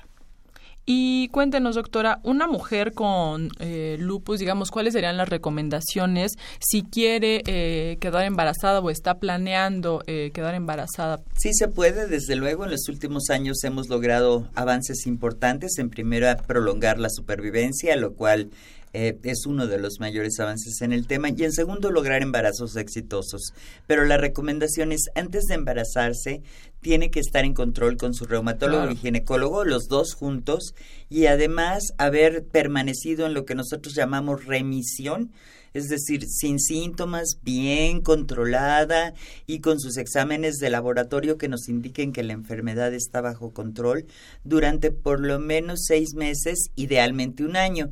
Y 0.88 1.30
cuéntenos, 1.30 1.74
doctora, 1.74 2.20
una 2.22 2.46
mujer 2.46 2.94
con 2.94 3.50
eh, 3.58 3.98
lupus, 4.00 4.38
digamos, 4.38 4.70
¿cuáles 4.70 4.94
serían 4.94 5.18
las 5.18 5.28
recomendaciones 5.28 6.34
si 6.60 6.84
quiere 6.84 7.42
eh, 7.48 7.98
quedar 8.00 8.24
embarazada 8.24 8.82
o 8.82 8.92
está 8.92 9.18
planeando 9.18 10.04
quedar 10.06 10.54
embarazada? 10.54 11.24
Sí 11.36 11.56
se 11.56 11.70
puede, 11.70 12.08
desde 12.08 12.36
luego. 12.36 12.66
En 12.66 12.72
los 12.72 12.88
últimos 12.88 13.32
años 13.32 13.64
hemos 13.64 13.90
logrado 13.90 14.48
avances 14.54 15.08
importantes. 15.08 15.80
En 15.80 15.90
primera, 15.90 16.38
prolongar 16.38 17.00
la 17.00 17.10
supervivencia, 17.10 17.96
lo 17.96 18.14
cual 18.14 18.52
eh, 18.98 19.20
es 19.24 19.46
uno 19.46 19.68
de 19.68 19.78
los 19.78 20.00
mayores 20.00 20.40
avances 20.40 20.82
en 20.82 20.94
el 20.94 21.06
tema. 21.06 21.28
Y 21.30 21.44
en 21.44 21.52
segundo, 21.52 21.92
lograr 21.92 22.22
embarazos 22.22 22.78
exitosos. 22.78 23.54
Pero 23.88 24.06
la 24.06 24.16
recomendación 24.16 24.94
es, 24.94 25.10
antes 25.16 25.44
de 25.46 25.56
embarazarse, 25.56 26.42
tiene 26.80 27.12
que 27.12 27.20
estar 27.20 27.44
en 27.44 27.54
control 27.54 27.98
con 27.98 28.14
su 28.14 28.24
reumatólogo 28.24 28.90
y 28.90 28.96
ginecólogo, 28.96 29.66
los 29.66 29.90
dos 29.90 30.14
juntos, 30.14 30.76
y 31.10 31.26
además 31.26 31.84
haber 31.98 32.46
permanecido 32.46 33.26
en 33.26 33.34
lo 33.34 33.44
que 33.44 33.56
nosotros 33.56 33.96
llamamos 33.96 34.46
remisión, 34.46 35.32
es 35.74 35.90
decir, 35.90 36.26
sin 36.26 36.58
síntomas, 36.58 37.40
bien 37.44 38.00
controlada 38.00 39.14
y 39.46 39.60
con 39.60 39.82
sus 39.82 39.98
exámenes 39.98 40.56
de 40.56 40.70
laboratorio 40.70 41.38
que 41.38 41.50
nos 41.50 41.68
indiquen 41.68 42.14
que 42.14 42.24
la 42.24 42.32
enfermedad 42.32 42.94
está 42.94 43.20
bajo 43.20 43.52
control 43.52 44.06
durante 44.46 44.92
por 44.92 45.20
lo 45.20 45.38
menos 45.40 45.84
seis 45.86 46.14
meses, 46.14 46.70
idealmente 46.76 47.44
un 47.44 47.58
año. 47.58 47.92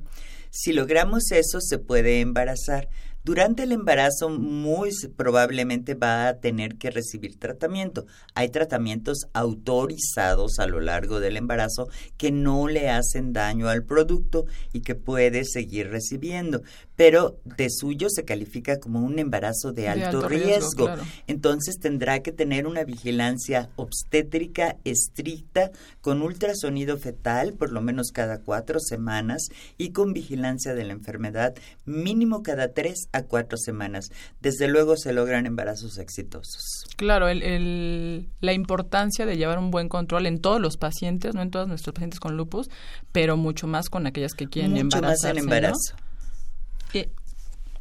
Si 0.55 0.71
logramos 0.71 1.31
eso, 1.31 1.59
se 1.61 1.79
puede 1.79 2.21
embarazar. 2.21 2.87
Durante 3.23 3.63
el 3.63 3.71
embarazo 3.71 4.29
muy 4.29 4.91
probablemente 5.17 5.95
va 5.95 6.27
a 6.27 6.39
tener 6.41 6.75
que 6.75 6.91
recibir 6.91 7.39
tratamiento. 7.39 8.05
Hay 8.35 8.49
tratamientos 8.49 9.25
autorizados 9.33 10.59
a 10.59 10.67
lo 10.67 10.79
largo 10.79 11.19
del 11.19 11.37
embarazo 11.37 11.87
que 12.17 12.31
no 12.31 12.67
le 12.67 12.91
hacen 12.91 13.33
daño 13.33 13.67
al 13.67 13.83
producto 13.83 14.45
y 14.73 14.81
que 14.81 14.93
puede 14.93 15.43
seguir 15.43 15.89
recibiendo, 15.89 16.61
pero 16.95 17.39
de 17.43 17.69
suyo 17.69 18.07
se 18.09 18.23
califica 18.23 18.79
como 18.79 19.01
un 19.01 19.19
embarazo 19.19 19.71
de 19.71 19.89
alto, 19.89 20.27
riesgo. 20.27 20.89
Entonces 21.27 21.79
tendrá 21.79 22.21
que 22.21 22.31
tener 22.31 22.67
una 22.67 22.83
vigilancia 22.83 23.69
obstétrica 23.75 24.77
estricta 24.83 25.71
con 26.01 26.21
ultrasonido 26.21 26.97
fetal 26.97 27.53
por 27.53 27.71
lo 27.71 27.81
menos 27.81 28.11
cada 28.11 28.39
cuatro 28.39 28.79
semanas 28.79 29.47
y 29.77 29.91
con 29.91 30.13
vigilancia 30.13 30.73
de 30.73 30.83
la 30.83 30.93
enfermedad 30.93 31.55
mínimo 31.85 32.43
cada 32.43 32.73
tres 32.73 33.07
a 33.11 33.23
cuatro 33.23 33.57
semanas. 33.57 34.09
Desde 34.41 34.67
luego 34.67 34.97
se 34.97 35.13
logran 35.13 35.45
embarazos 35.45 35.97
exitosos. 35.97 36.85
Claro, 36.95 37.27
el, 37.27 38.29
la 38.39 38.53
importancia 38.53 39.25
de 39.25 39.37
llevar 39.37 39.57
un 39.57 39.71
buen 39.71 39.89
control 39.89 40.25
en 40.25 40.39
todos 40.39 40.61
los 40.61 40.77
pacientes, 40.77 41.33
no 41.33 41.41
en 41.41 41.51
todos 41.51 41.67
nuestros 41.67 41.93
pacientes 41.93 42.19
con 42.19 42.37
lupus, 42.37 42.69
pero 43.11 43.37
mucho 43.37 43.67
más 43.67 43.89
con 43.89 44.05
aquellas 44.05 44.33
que 44.33 44.47
quieren 44.47 44.71
mucho 44.71 44.97
embarazarse. 44.97 45.27
Más 45.27 45.37
en 45.37 45.43
embarazo. 45.43 45.95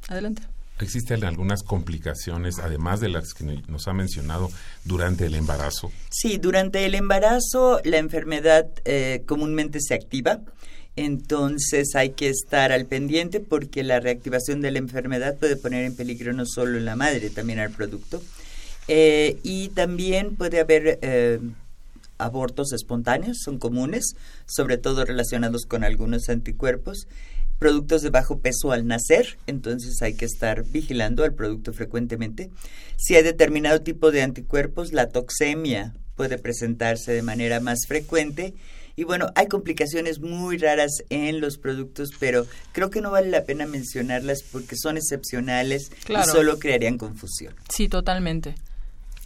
Adelante. 0.08 0.42
¿Existen 0.80 1.24
algunas 1.24 1.62
complicaciones, 1.62 2.58
además 2.58 3.00
de 3.00 3.08
las 3.08 3.34
que 3.34 3.44
nos 3.68 3.86
ha 3.86 3.92
mencionado, 3.92 4.50
durante 4.84 5.26
el 5.26 5.34
embarazo? 5.34 5.92
Sí, 6.10 6.38
durante 6.38 6.84
el 6.84 6.94
embarazo 6.94 7.80
la 7.84 7.98
enfermedad 7.98 8.66
eh, 8.84 9.22
comúnmente 9.26 9.80
se 9.80 9.94
activa 9.94 10.40
entonces 10.96 11.94
hay 11.94 12.10
que 12.10 12.28
estar 12.28 12.70
al 12.70 12.86
pendiente 12.86 13.40
porque 13.40 13.82
la 13.82 14.00
reactivación 14.00 14.60
de 14.60 14.70
la 14.70 14.78
enfermedad 14.78 15.38
puede 15.38 15.56
poner 15.56 15.84
en 15.84 15.96
peligro 15.96 16.32
no 16.32 16.44
solo 16.44 16.78
la 16.80 16.96
madre, 16.96 17.30
también 17.30 17.60
al 17.60 17.70
producto. 17.70 18.22
Eh, 18.88 19.38
y 19.42 19.68
también 19.70 20.36
puede 20.36 20.60
haber 20.60 20.98
eh, 21.00 21.38
abortos 22.18 22.72
espontáneos, 22.72 23.38
son 23.42 23.58
comunes, 23.58 24.16
sobre 24.46 24.76
todo 24.76 25.04
relacionados 25.04 25.64
con 25.64 25.82
algunos 25.82 26.28
anticuerpos. 26.28 27.06
Productos 27.62 28.02
de 28.02 28.10
bajo 28.10 28.40
peso 28.40 28.72
al 28.72 28.88
nacer, 28.88 29.38
entonces 29.46 30.02
hay 30.02 30.14
que 30.14 30.24
estar 30.24 30.64
vigilando 30.64 31.22
al 31.22 31.32
producto 31.32 31.72
frecuentemente. 31.72 32.50
Si 32.96 33.14
hay 33.14 33.22
determinado 33.22 33.82
tipo 33.82 34.10
de 34.10 34.22
anticuerpos, 34.22 34.92
la 34.92 35.10
toxemia 35.10 35.94
puede 36.16 36.38
presentarse 36.38 37.12
de 37.12 37.22
manera 37.22 37.60
más 37.60 37.86
frecuente 37.86 38.52
y 38.96 39.04
bueno, 39.04 39.28
hay 39.36 39.46
complicaciones 39.46 40.18
muy 40.18 40.58
raras 40.58 41.04
en 41.08 41.40
los 41.40 41.56
productos, 41.56 42.10
pero 42.18 42.48
creo 42.72 42.90
que 42.90 43.00
no 43.00 43.12
vale 43.12 43.30
la 43.30 43.44
pena 43.44 43.64
mencionarlas 43.64 44.42
porque 44.50 44.74
son 44.76 44.96
excepcionales 44.96 45.92
y 46.08 46.28
solo 46.28 46.58
crearían 46.58 46.98
confusión. 46.98 47.54
Sí, 47.68 47.88
totalmente. 47.88 48.56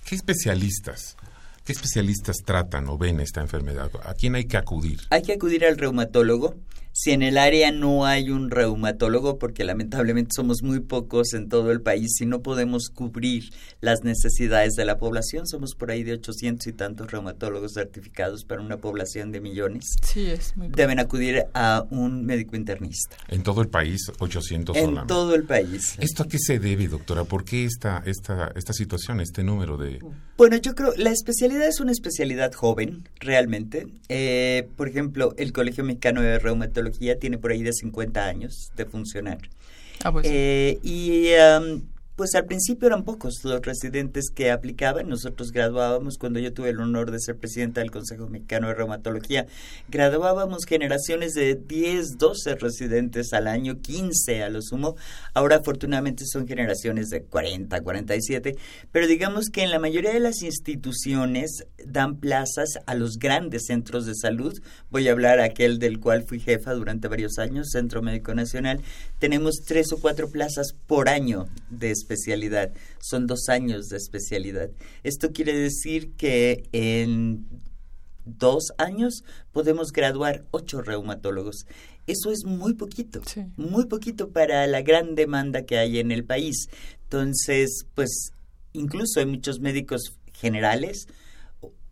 ¿Qué 0.05 0.15
especialistas? 0.15 1.17
¿Qué 1.65 1.73
especialistas 1.73 2.37
tratan 2.45 2.87
o 2.89 2.99
ven 2.99 3.19
esta 3.21 3.41
enfermedad? 3.41 3.91
¿A 4.05 4.13
quién 4.13 4.35
hay 4.35 4.45
que 4.45 4.59
acudir? 4.59 5.01
Hay 5.09 5.23
que 5.23 5.33
acudir 5.33 5.65
al 5.65 5.79
reumatólogo 5.79 6.55
si 6.99 7.11
en 7.11 7.23
el 7.23 7.37
área 7.37 7.73
no 7.73 8.07
hay 8.07 8.31
un 8.31 8.51
reumatólogo, 8.51 9.39
porque 9.39 9.65
lamentablemente 9.65 10.31
somos 10.35 10.63
muy 10.63 10.81
pocos 10.81 11.35
en 11.35 11.51
todo 11.51 11.71
el 11.71 11.83
país 11.83 12.19
y 12.23 12.25
no 12.25 12.41
podemos 12.41 12.89
cubrir 12.89 13.53
las 13.83 14.03
necesidades 14.03 14.73
de 14.77 14.87
la 14.87 14.97
población, 14.97 15.47
somos 15.47 15.75
por 15.75 15.91
ahí 15.91 16.05
de 16.05 16.15
800 16.15 16.67
y 16.67 16.73
tantos 16.73 17.11
reumatólogos 17.13 17.75
certificados 17.75 18.47
para 18.47 18.63
una 18.63 18.79
población 18.79 19.31
de 19.31 19.43
millones. 19.43 19.85
Sí, 20.01 20.25
es 20.31 20.57
muy 20.57 20.69
Deben 20.69 20.99
acudir 20.99 21.45
a 21.53 21.85
un 21.91 22.25
médico 22.25 22.57
internista. 22.57 23.15
¿En 23.29 23.43
todo 23.43 23.61
el 23.61 23.69
país 23.69 24.11
800 24.19 24.75
En 24.79 25.07
todo 25.07 25.35
el 25.35 25.45
país. 25.45 25.97
¿Esto 26.01 26.23
a 26.23 26.29
qué 26.29 26.39
se 26.39 26.59
debe, 26.59 26.89
doctora? 26.89 27.25
¿Por 27.25 27.45
qué 27.45 27.67
esta, 27.67 28.03
esta, 28.07 28.53
esta 28.57 28.73
situación, 28.73 29.21
este 29.21 29.45
número 29.45 29.77
de...? 29.77 29.99
Bueno, 30.39 30.57
yo 30.57 30.75
creo, 30.75 30.95
la 30.97 31.11
especialidad 31.11 31.69
es 31.69 31.79
una 31.79 31.93
especialidad 31.93 32.55
joven, 32.55 33.07
realmente. 33.21 33.87
Eh, 34.09 34.67
por 34.77 34.89
ejemplo, 34.89 35.35
el 35.37 35.53
Colegio 35.53 35.85
Mexicano 35.85 36.23
de 36.23 36.39
Reumatología 36.39 36.86
tiene 37.19 37.39
por 37.39 37.51
ahí 37.51 37.63
de 37.63 37.73
50 37.73 38.25
años 38.25 38.71
de 38.77 38.87
funcionar. 38.87 39.39
Ah, 40.05 40.13
pues 40.13 40.27
eh, 40.29 40.79
y 40.83 41.31
pues 42.17 42.35
al 42.35 42.47
principio 42.47 42.89
eran 42.89 43.05
pocos 43.05 43.45
los 43.45 43.61
residentes 43.61 44.31
que 44.31 44.51
aplicaban. 44.51 45.09
Nosotros 45.09 45.53
graduábamos, 45.53 46.17
cuando 46.17 46.41
yo 46.41 46.53
tuve 46.53 46.71
el 46.71 46.81
honor 46.81 47.11
de 47.11 47.21
ser 47.21 47.37
presidenta 47.37 47.83
del 47.83 47.91
Consejo 47.91 48.27
Mexicano 48.29 48.69
de 48.69 48.75
Reumatología, 48.75 49.47
graduábamos 49.89 50.65
generaciones 50.65 51.35
de 51.35 51.57
10, 51.57 52.17
12 52.17 52.55
residentes 52.55 53.35
al 53.35 53.47
año, 53.47 53.81
15 53.83 54.43
a 54.43 54.49
lo 54.49 54.63
sumo. 54.63 54.97
Ahora 55.35 55.57
afortunadamente 55.57 56.25
son 56.25 56.49
generaciones 56.49 57.11
de 57.11 57.23
40, 57.23 57.83
47, 57.83 58.57
pero 58.91 59.07
digamos 59.07 59.51
que 59.51 59.63
en 59.63 59.71
la 59.71 59.79
mayoría 59.79 60.15
de 60.15 60.21
las 60.21 60.43
instituciones 60.43 61.67
dan 61.85 62.17
plazas 62.17 62.79
a 62.87 62.95
los 62.95 63.19
grandes 63.19 63.67
centros 63.67 64.07
de 64.07 64.15
salud. 64.15 64.59
Voy 64.91 65.07
a 65.09 65.13
hablar 65.13 65.41
aquel 65.41 65.79
del 65.79 66.01
cual 66.01 66.25
fui 66.27 66.41
jefa 66.41 66.73
durante 66.73 67.09
varios 67.09 67.39
años, 67.39 67.69
Centro 67.73 68.01
Médico 68.01 68.35
Nacional. 68.35 68.81
Tenemos 69.19 69.57
tres 69.67 69.93
o 69.93 69.99
cuatro 69.99 70.31
plazas 70.31 70.73
por 70.87 71.11
año 71.11 71.47
de 71.69 71.91
especialidad. 72.07 72.73
Son 73.01 73.27
dos 73.27 73.49
años 73.49 73.89
de 73.89 73.97
especialidad. 73.97 74.71
Esto 75.03 75.33
quiere 75.33 75.57
decir 75.59 76.13
que 76.13 76.69
en 76.73 77.47
dos 78.25 78.73
años 78.79 79.25
podemos 79.53 79.93
graduar 79.93 80.45
ocho 80.53 80.83
reumatólogos. 80.83 81.67
Eso 82.07 82.31
es 82.31 82.45
muy 82.45 82.75
poquito, 82.75 83.21
muy 83.57 83.87
poquito 83.87 84.31
para 84.31 84.67
la 84.69 84.83
gran 84.83 85.17
demanda 85.17 85.63
que 85.63 85.79
hay 85.79 85.99
en 85.99 86.13
el 86.13 86.25
país. 86.25 86.69
Entonces, 87.03 87.87
pues 87.95 88.31
incluso 88.73 89.19
hay 89.19 89.27
muchos 89.27 89.59
médicos 89.59 90.17
generales 90.33 91.07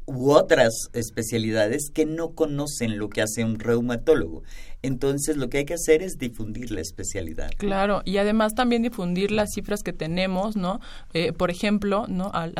u 0.06 0.30
otras 0.30 0.88
especialidades 0.92 1.90
que 1.90 2.06
no 2.06 2.30
conocen 2.30 2.98
lo 2.98 3.08
que 3.08 3.22
hace 3.22 3.44
un 3.44 3.58
reumatólogo. 3.58 4.42
Entonces 4.82 5.36
lo 5.36 5.48
que 5.48 5.58
hay 5.58 5.64
que 5.64 5.74
hacer 5.74 6.02
es 6.02 6.18
difundir 6.18 6.70
la 6.70 6.80
especialidad. 6.80 7.50
Claro, 7.56 8.02
y 8.04 8.18
además 8.18 8.54
también 8.54 8.82
difundir 8.82 9.30
las 9.30 9.52
cifras 9.54 9.82
que 9.82 9.92
tenemos, 9.92 10.56
¿no? 10.56 10.80
Eh, 11.14 11.32
por 11.32 11.50
ejemplo, 11.50 12.06
¿no? 12.08 12.30
al 12.32 12.52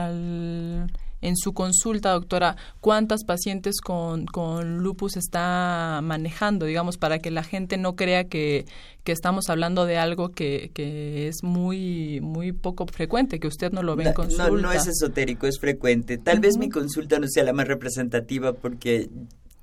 en 1.25 1.37
su 1.37 1.55
consulta, 1.55 2.11
doctora, 2.11 2.57
cuántas 2.81 3.25
pacientes 3.25 3.81
con, 3.81 4.27
con 4.27 4.79
lupus 4.79 5.17
está 5.17 6.01
manejando, 6.03 6.67
digamos, 6.67 6.99
para 6.99 7.19
que 7.19 7.31
la 7.31 7.43
gente 7.43 7.79
no 7.79 7.97
crea 7.97 8.25
que, 8.25 8.67
que 9.05 9.13
estamos 9.13 9.49
hablando 9.49 9.87
de 9.87 9.97
algo 9.97 10.33
que, 10.33 10.71
que 10.75 11.29
es 11.29 11.43
muy, 11.43 12.21
muy 12.21 12.53
poco 12.53 12.87
frecuente, 12.87 13.41
que 13.41 13.49
usted 13.49 13.73
no 13.73 13.83
lo 13.83 13.97
ve 13.97 14.05
en 14.05 14.13
consulta. 14.13 14.49
No, 14.49 14.57
no 14.59 14.73
es 14.73 14.87
esotérico, 14.87 15.47
es 15.47 15.59
frecuente. 15.59 16.19
Tal 16.19 16.41
vez 16.41 16.59
mi 16.59 16.69
consulta 16.69 17.19
no 17.19 17.27
sea 17.27 17.43
la 17.43 17.55
más 17.55 17.67
representativa 17.67 18.53
porque 18.53 19.09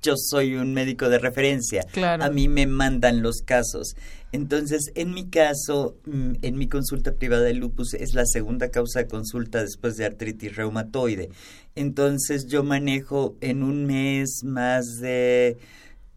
yo 0.02 0.14
soy 0.16 0.56
un 0.56 0.74
médico 0.74 1.08
de 1.08 1.18
referencia. 1.18 1.86
A 2.20 2.28
mí 2.28 2.48
me 2.48 2.66
mandan 2.66 3.22
los 3.22 3.40
casos. 3.42 3.94
Entonces, 4.32 4.90
en 4.94 5.12
mi 5.12 5.28
caso, 5.28 5.96
mm, 6.06 6.32
en 6.42 6.56
mi 6.56 6.66
consulta 6.66 7.14
privada 7.14 7.42
de 7.42 7.54
lupus 7.54 7.94
es 7.94 8.14
la 8.14 8.26
segunda 8.26 8.70
causa 8.70 9.00
de 9.00 9.06
consulta 9.06 9.62
después 9.62 9.96
de 9.96 10.06
artritis 10.06 10.56
reumatoide. 10.56 11.28
Entonces, 11.74 12.46
yo 12.46 12.64
manejo 12.64 13.36
en 13.40 13.62
un 13.62 13.86
mes 13.86 14.42
más 14.42 15.00
de 15.00 15.58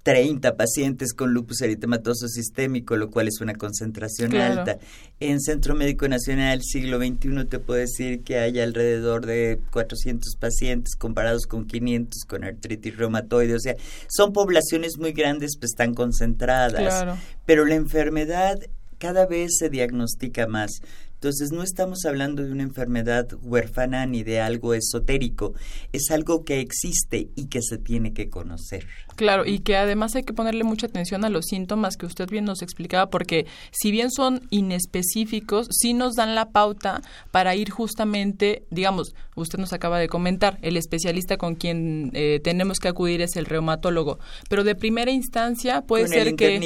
30 0.06 0.56
pacientes 0.56 1.16
con 1.16 1.34
lupus 1.34 1.62
eritematoso 1.62 2.28
sistémico, 2.28 2.96
lo 2.96 3.10
cual 3.10 3.28
es 3.28 3.42
una 3.42 3.56
concentración 3.56 4.36
alta. 4.36 4.78
En 5.20 5.42
Centro 5.42 5.74
Médico 5.74 6.08
Nacional 6.08 6.62
siglo 6.62 7.00
XXI 7.00 7.46
te 7.46 7.58
puedo 7.58 7.80
decir 7.80 8.22
que 8.22 8.38
hay 8.38 8.60
alrededor 8.60 9.26
de 9.26 9.60
400 9.72 10.36
pacientes 10.36 10.96
comparados 10.96 11.48
con 11.48 11.66
500 11.66 12.24
con 12.26 12.44
artritis 12.44 12.96
reumatoide. 12.96 13.56
O 13.56 13.60
sea, 13.60 13.76
son 14.08 14.32
poblaciones 14.32 15.00
muy 15.00 15.12
grandes, 15.12 15.58
pues 15.60 15.72
están 15.72 15.96
concentradas. 15.96 17.18
Pero 17.48 17.66
la 17.66 17.74
enfermedad 17.74 18.60
cada 19.00 19.26
vez 19.26 19.58
se 19.58 19.72
diagnostica 19.72 20.46
más. 20.46 20.82
Entonces 21.16 21.52
no 21.52 21.64
estamos 21.64 22.06
hablando 22.06 22.44
de 22.44 22.52
una 22.52 22.62
enfermedad 22.62 23.28
huérfana 23.42 24.06
ni 24.06 24.22
de 24.22 24.42
algo 24.42 24.76
esotérico, 24.76 25.56
es 25.92 26.12
algo 26.12 26.44
que 26.44 26.60
existe 26.60 27.30
y 27.36 27.48
que 27.48 27.64
se 27.64 27.80
tiene 27.80 28.14
que 28.14 28.30
conocer. 28.30 28.86
Claro, 29.16 29.46
y 29.46 29.60
que 29.60 29.78
además 29.78 30.16
hay 30.16 30.24
que 30.24 30.34
ponerle 30.34 30.64
mucha 30.64 30.88
atención 30.88 31.24
a 31.24 31.30
los 31.30 31.46
síntomas 31.46 31.96
que 31.96 32.06
usted 32.06 32.30
bien 32.30 32.46
nos 32.46 32.62
explicaba, 32.62 33.10
porque 33.10 33.46
si 33.72 33.92
bien 33.92 34.12
son 34.12 34.42
inespecíficos, 34.50 35.68
sí 35.72 35.94
nos 35.94 36.16
dan 36.16 36.36
la 36.36 36.50
pauta 36.50 37.02
para 37.32 37.56
ir 37.56 37.70
justamente, 37.70 38.64
digamos, 38.72 39.16
usted 39.36 39.58
nos 39.60 39.74
acaba 39.74 40.00
de 40.00 40.08
comentar, 40.08 40.58
el 40.62 40.78
especialista 40.78 41.38
con 41.38 41.56
quien 41.56 42.12
eh, 42.14 42.42
tenemos 42.44 42.80
que 42.80 42.90
acudir 42.90 43.22
es 43.22 43.36
el 43.36 43.46
reumatólogo, 43.46 44.20
pero 44.50 44.64
de 44.64 44.76
primera 44.76 45.12
instancia 45.12 45.82
puede 45.82 46.08
ser 46.08 46.28
el 46.28 46.36
que... 46.36 46.60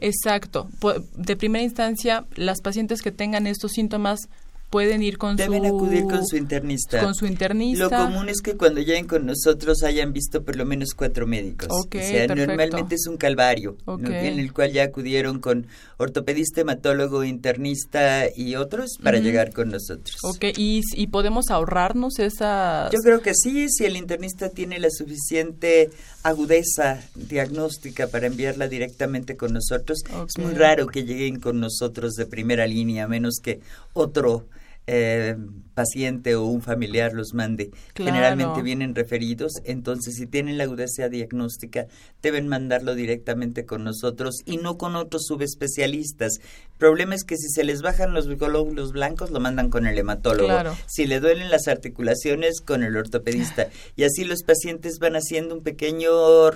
Exacto, 0.00 0.68
de 1.16 1.36
primera 1.36 1.64
instancia 1.64 2.24
las 2.34 2.60
pacientes 2.60 3.02
que 3.02 3.12
tengan 3.12 3.46
estos 3.46 3.72
síntomas 3.72 4.28
pueden 4.70 5.02
ir 5.02 5.18
con 5.18 5.36
Deben 5.36 5.66
acudir 5.66 6.04
con 6.04 6.26
su 6.26 6.36
internista. 6.36 7.00
Con 7.00 7.14
su 7.14 7.26
internista. 7.26 7.84
Lo 7.84 7.90
común 7.90 8.28
es 8.28 8.40
que 8.40 8.56
cuando 8.56 8.80
lleguen 8.80 9.06
con 9.06 9.26
nosotros 9.26 9.82
hayan 9.82 10.12
visto 10.12 10.42
por 10.42 10.56
lo 10.56 10.64
menos 10.64 10.94
cuatro 10.94 11.26
médicos. 11.26 11.68
o 11.70 11.86
sea, 11.90 12.26
normalmente 12.26 12.94
es 12.96 13.06
un 13.06 13.16
calvario 13.16 13.76
en 13.86 14.38
el 14.38 14.52
cual 14.52 14.72
ya 14.72 14.84
acudieron 14.84 15.40
con 15.40 15.66
ortopedista, 15.98 16.60
hematólogo, 16.60 17.24
internista 17.24 18.24
y 18.34 18.56
otros 18.56 18.98
para 19.02 19.18
llegar 19.18 19.52
con 19.52 19.70
nosotros. 19.70 20.16
Ok, 20.22 20.44
¿Y, 20.56 20.82
¿Y 20.94 21.06
podemos 21.08 21.50
ahorrarnos 21.50 22.18
esa...? 22.18 22.90
Yo 22.92 23.00
creo 23.00 23.20
que 23.20 23.34
sí, 23.34 23.68
si 23.68 23.84
el 23.84 23.96
internista 23.96 24.50
tiene 24.50 24.78
la 24.78 24.90
suficiente 24.90 25.90
agudeza 26.22 27.00
diagnóstica 27.14 28.08
para 28.08 28.26
enviarla 28.26 28.68
directamente 28.68 29.36
con 29.36 29.52
nosotros. 29.52 30.00
Es 30.26 30.42
muy 30.42 30.54
raro 30.54 30.88
que 30.88 31.04
lleguen 31.04 31.38
con 31.38 31.60
nosotros 31.60 32.14
de 32.14 32.26
primera 32.26 32.66
línea, 32.66 33.04
a 33.04 33.08
menos 33.08 33.38
que 33.42 33.60
otro 33.92 34.44
eh, 34.86 35.36
paciente 35.74 36.36
o 36.36 36.44
un 36.44 36.62
familiar 36.62 37.12
los 37.12 37.34
mande. 37.34 37.70
Generalmente 37.94 38.62
vienen 38.62 38.94
referidos, 38.94 39.52
entonces 39.64 40.14
si 40.16 40.26
tienen 40.26 40.56
la 40.56 40.64
agudeza 40.64 41.08
diagnóstica 41.10 41.86
deben 42.22 42.48
mandarlo 42.48 42.94
directamente 42.94 43.66
con 43.66 43.84
nosotros 43.84 44.36
y 44.46 44.56
no 44.56 44.78
con 44.78 44.96
otros 44.96 45.26
subespecialistas. 45.26 46.38
El 46.38 46.78
problema 46.78 47.14
es 47.14 47.24
que 47.24 47.36
si 47.36 47.48
se 47.50 47.62
les 47.62 47.82
bajan 47.82 48.14
los 48.14 48.26
glóbulos 48.26 48.92
blancos 48.92 49.30
lo 49.30 49.38
mandan 49.38 49.68
con 49.68 49.86
el 49.86 49.98
hematólogo. 49.98 50.74
Si 50.86 51.06
le 51.06 51.20
duelen 51.20 51.50
las 51.50 51.68
articulaciones 51.68 52.62
con 52.62 52.82
el 52.82 52.96
ortopedista 52.96 53.68
y 53.96 54.04
así 54.04 54.24
los 54.24 54.44
pacientes 54.44 54.98
van 54.98 55.14
haciendo 55.14 55.54
un 55.54 55.62
pequeño 55.62 56.50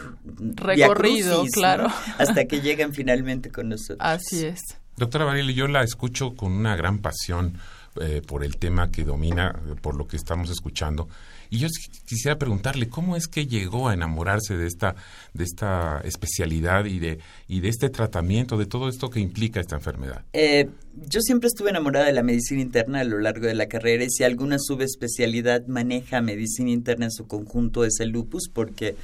recorrido, 0.55 1.45
claro, 1.53 1.89
hasta 2.17 2.47
que 2.47 2.61
llegan 2.63 2.95
finalmente 2.95 3.51
con 3.51 3.69
nosotros. 3.69 3.99
Así 4.01 4.47
es. 4.47 4.61
Doctora 4.97 5.25
Varela, 5.25 5.53
yo 5.53 5.67
la 5.67 5.83
escucho 5.83 6.35
con 6.35 6.53
una 6.53 6.77
gran 6.77 6.99
pasión 6.99 7.59
eh, 8.01 8.23
por 8.25 8.45
el 8.45 8.57
tema 8.57 8.91
que 8.91 9.05
domina, 9.05 9.61
por 9.83 9.97
lo 9.97 10.07
que 10.07 10.17
estamos 10.17 10.51
escuchando. 10.51 11.09
Y 11.51 11.59
yo 11.59 11.69
quisiera 12.07 12.39
preguntarle 12.39 12.89
cómo 12.89 13.17
es 13.17 13.27
que 13.27 13.47
llegó 13.47 13.89
a 13.89 13.95
enamorarse 13.95 14.57
de 14.57 14.69
esta, 14.69 14.95
de 15.35 15.43
esta 15.43 16.01
especialidad 16.05 16.85
y 16.85 17.01
de, 17.01 17.19
y 17.49 17.59
de 17.59 17.69
este 17.69 17.91
tratamiento, 17.91 18.57
de 18.57 18.67
todo 18.67 18.89
esto 18.89 19.11
que 19.11 19.19
implica 19.19 19.59
esta 19.59 19.75
enfermedad. 19.75 20.25
Eh, 20.33 20.69
yo 21.09 21.21
siempre 21.21 21.49
estuve 21.49 21.71
enamorada 21.71 22.07
de 22.07 22.13
la 22.13 22.23
medicina 22.23 22.61
interna 22.61 23.01
a 23.01 23.05
lo 23.05 23.19
largo 23.19 23.47
de 23.47 23.55
la 23.55 23.67
carrera 23.67 24.05
y 24.05 24.11
si 24.11 24.23
alguna 24.23 24.59
subespecialidad 24.61 25.67
maneja 25.67 26.21
medicina 26.21 26.71
interna 26.71 27.07
en 27.07 27.13
su 27.13 27.27
conjunto 27.27 27.85
es 27.85 27.99
el 27.99 28.11
lupus 28.11 28.49
porque 28.49 28.95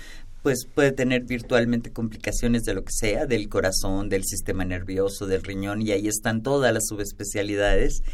pues 0.46 0.68
puede 0.72 0.92
tener 0.92 1.24
virtualmente 1.24 1.90
complicaciones 1.90 2.62
de 2.62 2.74
lo 2.74 2.84
que 2.84 2.92
sea, 2.92 3.26
del 3.26 3.48
corazón, 3.48 4.08
del 4.08 4.22
sistema 4.22 4.64
nervioso, 4.64 5.26
del 5.26 5.42
riñón, 5.42 5.82
y 5.82 5.90
ahí 5.90 6.06
están 6.06 6.44
todas 6.44 6.72
las 6.72 6.86
subespecialidades. 6.86 8.04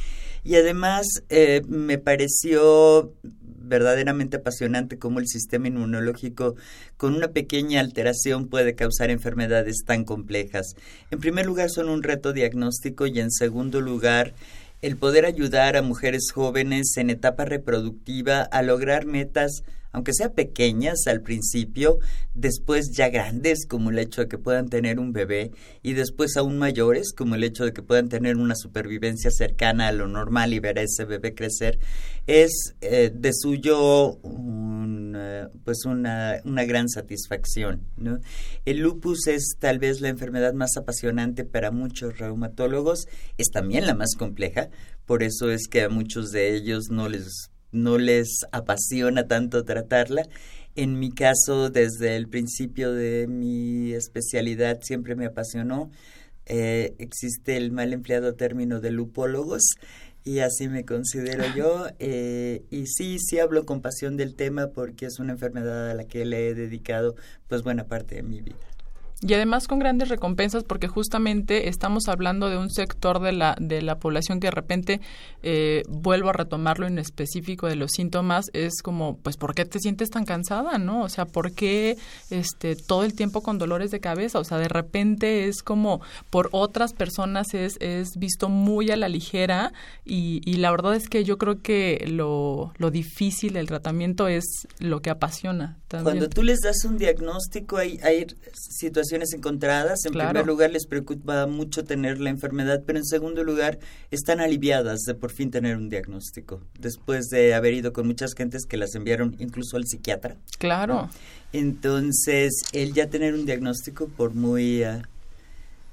Y 0.45 0.57
además 0.57 1.07
eh, 1.29 1.63
me 1.69 1.99
pareció 1.99 3.13
verdaderamente 3.23 4.37
apasionante 4.37 4.99
cómo 4.99 5.19
el 5.19 5.29
sistema 5.29 5.69
inmunológico 5.69 6.57
con 6.97 7.15
una 7.15 7.29
pequeña 7.29 7.81
alteración 7.81 8.49
puede 8.49 8.75
causar 8.75 9.11
enfermedades 9.11 9.85
tan 9.87 10.05
complejas. 10.05 10.75
En 11.11 11.21
primer 11.21 11.47
lugar 11.47 11.71
son 11.71 11.89
un 11.89 12.03
reto 12.03 12.33
diagnóstico 12.33 13.07
y 13.07 13.19
en 13.21 13.31
segundo 13.31 13.81
lugar 13.81 14.35
el 14.83 14.97
poder 14.97 15.25
ayudar 15.25 15.77
a 15.77 15.83
mujeres 15.83 16.31
jóvenes 16.35 16.97
en 16.97 17.09
etapa 17.09 17.45
reproductiva 17.45 18.43
a 18.43 18.63
lograr 18.63 19.07
metas 19.07 19.63
aunque 19.93 20.13
sea 20.15 20.33
pequeñas 20.33 21.07
al 21.07 21.23
principio, 21.23 21.99
después 22.35 22.91
ya 22.97 23.09
grandes, 23.11 23.67
como 23.67 23.91
el 23.91 23.99
hecho 23.99 24.23
de 24.23 24.29
que 24.29 24.39
puedan 24.39 24.69
tener 24.69 24.99
un 24.99 25.13
bebé, 25.13 25.53
y 25.83 25.93
después 25.93 26.37
aún 26.37 26.59
mayores, 26.59 27.13
como 27.13 27.35
el 27.35 27.45
hecho 27.45 27.65
de 27.65 27.73
que 27.73 27.83
puedan 27.83 28.09
tener 28.09 28.37
una 28.37 28.55
supervivencia 28.55 29.31
cercana 29.31 29.89
a 29.89 29.93
lo 29.93 30.09
normal 30.09 30.55
y 30.55 30.61
ver 30.61 30.79
a 30.79 30.83
ese 30.83 31.05
bebé 31.05 31.35
crecer, 31.35 31.79
es 32.27 32.75
eh, 32.81 33.13
de 33.15 33.33
suyo 33.33 34.19
pues 35.65 35.85
una, 35.85 36.41
una, 36.45 36.65
gran 36.65 36.89
satisfacción. 36.89 37.83
El 38.65 38.79
lupus 38.79 39.27
es 39.27 39.57
tal 39.59 39.79
vez 39.79 40.01
la 40.01 40.09
enfermedad 40.09 40.55
más 40.55 40.77
apasionante 40.77 41.45
para 41.45 41.71
muchos 41.71 42.19
reumatólogos, 42.19 43.07
es 43.37 43.51
también 43.51 43.87
la 43.87 43.95
más 43.95 44.15
compleja, 44.17 44.71
por 45.07 45.23
eso 45.23 45.51
es 45.51 45.69
que 45.69 45.83
a 45.83 45.89
muchos 45.89 46.31
de 46.31 46.55
ellos 46.55 46.89
no 46.91 47.09
les 47.09 47.52
no 47.73 47.99
les 47.99 48.41
apasiona 48.53 49.27
tanto 49.27 49.65
tratarla. 49.65 50.27
En 50.75 50.99
mi 50.99 51.11
caso, 51.11 51.71
desde 51.71 52.17
el 52.17 52.29
principio 52.29 52.93
de 52.93 53.27
mi 53.27 53.93
especialidad, 53.93 54.81
siempre 54.83 55.17
me 55.17 55.27
apasionó. 55.27 55.91
Eh, 56.47 56.95
existe 56.99 57.57
el 57.57 57.73
mal 57.73 57.93
empleado 57.93 58.35
término 58.35 58.81
de 58.81 58.91
lupólogos, 58.91 59.63
y 60.25 60.39
así 60.39 60.69
me 60.69 60.85
considero 60.85 61.45
yo. 61.55 61.87
Eh, 61.99 62.63
y 62.71 62.87
sí, 62.87 63.19
sí 63.19 63.39
hablo 63.39 63.65
con 63.67 63.81
pasión 63.83 64.17
del 64.17 64.35
tema 64.35 64.69
porque 64.69 65.07
es 65.07 65.19
una 65.19 65.33
enfermedad 65.33 65.91
a 65.91 65.95
la 65.95 66.05
que 66.05 66.25
le 66.25 66.49
he 66.49 66.55
dedicado 66.55 67.17
pues 67.49 67.63
buena 67.63 67.85
parte 67.85 68.17
de 68.17 68.23
mi 68.23 68.41
vida 68.41 68.57
y 69.25 69.35
además 69.35 69.69
con 69.69 69.79
grandes 69.79 70.09
recompensas 70.09 70.65
porque 70.65 70.89
justamente 70.89 71.69
estamos 71.69 72.09
hablando 72.09 72.51
de 72.51 72.59
un 72.59 72.71
sector 72.71 73.21
de 73.21 73.31
la, 73.31 73.57
de 73.61 73.81
la 73.81 74.01
población 74.01 74.41
que 74.41 74.49
de 74.49 74.51
repente, 74.51 75.01
eh, 75.45 75.85
vuelvo 75.89 76.31
a 76.31 76.33
retomarlo 76.33 76.89
en 76.89 76.99
específico 76.99 77.69
de 77.69 77.77
los 77.77 77.93
síntomas, 77.93 78.47
es 78.53 78.83
como, 78.83 79.19
pues, 79.19 79.37
¿por 79.37 79.55
qué 79.55 79.65
te 79.65 79.79
sientes 79.79 80.11
tan 80.11 80.25
cansada, 80.25 80.79
no? 80.79 81.03
O 81.03 81.09
sea, 81.09 81.25
¿por 81.25 81.53
qué 81.53 81.97
este, 82.31 82.75
todo 82.75 83.05
el 83.05 83.15
tiempo 83.15 83.43
con 83.43 83.59
dolores 83.59 83.93
de 83.93 84.01
cabeza? 84.01 84.41
O 84.41 84.45
sea, 84.45 84.59
de 84.59 84.69
repente 84.69 85.47
es 85.47 85.63
como, 85.63 86.01
por 86.31 86.49
otras 86.51 86.93
personas 86.93 87.55
es, 87.55 87.77
es 87.79 88.17
visto 88.17 88.49
muy 88.49 88.91
a 88.91 88.97
la 88.97 89.09
ligera 89.09 89.73
y, 90.05 90.41
la 90.63 90.71
verdad 90.71 90.95
es 90.95 91.09
que 91.09 91.25
yo 91.25 91.39
creo 91.39 91.61
que 91.61 92.05
lo, 92.09 92.73
lo 92.77 92.91
difícil 92.91 93.55
del 93.55 93.67
tratamiento 93.67 94.29
es 94.29 94.45
lo 94.79 95.01
que 95.01 95.11
apasiona. 95.11 95.79
Cuando 95.89 96.29
tú 96.29 96.43
les 96.43 96.61
das 96.61 96.85
un 96.85 96.97
diagnóstico, 96.97 97.77
hay, 97.77 97.99
hay 98.03 98.27
situaciones 98.53 99.12
encontradas. 99.33 100.05
En 100.05 100.13
primer 100.13 100.47
lugar, 100.47 100.71
les 100.71 100.87
preocupa 100.87 101.47
mucho 101.47 101.85
tener 101.85 102.21
la 102.21 102.31
enfermedad, 102.31 102.83
pero 102.87 102.99
en 102.99 103.05
segundo 103.05 103.45
lugar, 103.45 103.79
están 104.11 104.41
aliviadas 104.41 105.01
de 105.01 105.15
por 105.15 105.33
fin 105.33 105.51
tener 105.51 105.77
un 105.77 105.89
diagnóstico, 105.89 106.61
después 106.79 107.27
de 107.27 107.55
haber 107.55 107.75
ido 107.75 107.93
con 107.93 108.07
muchas 108.07 108.35
gentes 108.35 108.65
que 108.65 108.77
las 108.77 108.95
enviaron 108.95 109.37
incluso 109.39 109.77
al 109.77 109.85
psiquiatra. 109.87 110.37
Claro. 110.59 111.11
Entonces, 111.53 112.53
el 112.73 112.95
ya 112.95 113.09
tener 113.09 113.35
un 113.35 113.45
diagnóstico, 113.45 114.09
por 114.09 114.35
muy... 114.35 114.83
Ah, 114.85 115.03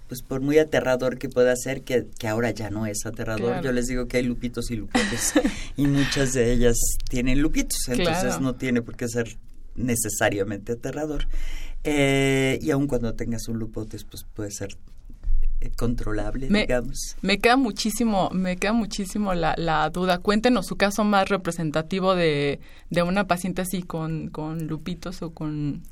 pues 0.07 0.23
por 0.23 0.41
muy 0.41 0.57
aterrador 0.57 1.19
que 1.19 1.29
pueda 1.29 1.55
ser, 1.55 1.83
que, 1.83 2.07
que 2.17 2.27
ahora 2.27 2.49
ya 2.49 2.71
no 2.71 2.87
es 2.87 3.05
aterrador. 3.05 3.61
Yo 3.61 3.71
les 3.71 3.85
digo 3.85 4.07
que 4.07 4.17
hay 4.17 4.23
lupitos 4.23 4.71
y 4.71 4.75
lupotes 4.75 5.33
y 5.77 5.85
muchas 5.85 6.33
de 6.33 6.51
ellas 6.51 6.77
tienen 7.09 7.43
lupitos, 7.43 7.87
entonces 7.87 8.41
no 8.41 8.55
tiene 8.55 8.81
por 8.81 8.97
qué 8.97 9.07
ser 9.07 9.37
necesariamente 9.75 10.73
aterrador. 10.73 11.27
Eh, 11.83 12.59
y 12.61 12.71
aun 12.71 12.87
cuando 12.87 13.13
tengas 13.13 13.47
un 13.47 13.59
lupotes, 13.59 14.03
pues 14.03 14.25
puede 14.33 14.51
ser 14.51 14.77
eh, 15.61 15.71
controlable, 15.77 16.47
digamos. 16.47 17.15
Me 17.21 17.39
queda 17.39 17.57
muchísimo, 17.57 18.29
me 18.31 18.57
queda 18.57 18.73
muchísimo 18.73 19.33
la, 19.33 19.55
la, 19.57 19.89
duda. 19.89 20.19
Cuéntenos 20.19 20.67
su 20.67 20.75
caso 20.75 21.03
más 21.03 21.29
representativo 21.29 22.15
de, 22.15 22.59
de 22.89 23.03
una 23.03 23.27
paciente 23.27 23.61
así 23.61 23.83
con, 23.83 24.29
con 24.29 24.67
lupitos 24.67 25.21
o 25.21 25.31
con 25.31 25.83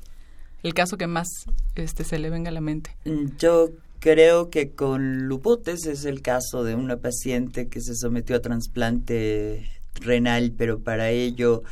el 0.62 0.74
caso 0.74 0.96
que 0.96 1.06
más 1.06 1.28
este 1.74 2.04
se 2.04 2.18
le 2.18 2.30
venga 2.30 2.50
a 2.50 2.52
la 2.52 2.60
mente. 2.60 2.96
Mm, 3.04 3.36
yo 3.38 3.70
creo 3.98 4.50
que 4.50 4.70
con 4.70 5.26
lupotes 5.26 5.86
es 5.86 6.04
el 6.04 6.22
caso 6.22 6.64
de 6.64 6.74
una 6.74 6.96
paciente 6.96 7.68
que 7.68 7.80
se 7.80 7.94
sometió 7.94 8.36
a 8.36 8.40
trasplante 8.40 9.68
renal, 10.00 10.52
pero 10.56 10.80
para 10.80 11.10
ello 11.10 11.62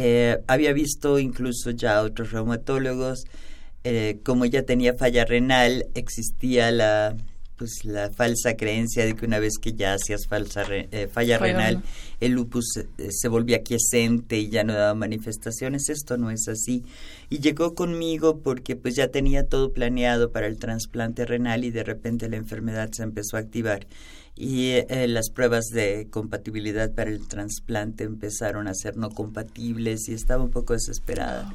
eh, 0.00 0.38
había 0.46 0.72
visto 0.72 1.18
incluso 1.18 1.72
ya 1.72 2.02
otros 2.02 2.30
reumatólogos, 2.30 3.24
eh, 3.82 4.20
como 4.24 4.44
ya 4.44 4.62
tenía 4.62 4.94
falla 4.94 5.24
renal, 5.24 5.86
existía 5.94 6.70
la 6.70 7.16
pues 7.56 7.84
la 7.84 8.08
falsa 8.10 8.56
creencia 8.56 9.04
de 9.04 9.16
que 9.16 9.26
una 9.26 9.40
vez 9.40 9.54
que 9.60 9.72
ya 9.72 9.94
hacías 9.94 10.28
falsa 10.28 10.62
eh, 10.70 11.08
falla, 11.12 11.38
renal, 11.38 11.82
el 12.20 12.30
lupus 12.30 12.66
se 13.08 13.28
volvía 13.28 13.64
quiescente 13.64 14.38
y 14.38 14.48
ya 14.48 14.62
no 14.62 14.74
daba 14.74 14.94
manifestaciones. 14.94 15.88
Esto 15.88 16.16
no 16.16 16.30
es 16.30 16.46
así. 16.46 16.84
Y 17.30 17.40
llegó 17.40 17.74
conmigo 17.74 18.38
porque 18.38 18.76
pues 18.76 18.94
ya 18.94 19.08
tenía 19.08 19.48
todo 19.48 19.72
planeado 19.72 20.30
para 20.30 20.46
el 20.46 20.58
trasplante 20.58 21.24
renal 21.24 21.64
y 21.64 21.72
de 21.72 21.82
repente 21.82 22.28
la 22.28 22.36
enfermedad 22.36 22.90
se 22.92 23.02
empezó 23.02 23.36
a 23.36 23.40
activar 23.40 23.88
y 24.40 24.70
eh, 24.70 25.08
las 25.08 25.30
pruebas 25.30 25.66
de 25.66 26.06
compatibilidad 26.10 26.92
para 26.92 27.10
el 27.10 27.26
trasplante 27.26 28.04
empezaron 28.04 28.68
a 28.68 28.74
ser 28.74 28.96
no 28.96 29.10
compatibles 29.10 30.08
y 30.08 30.14
estaba 30.14 30.44
un 30.44 30.52
poco 30.52 30.74
desesperada. 30.74 31.52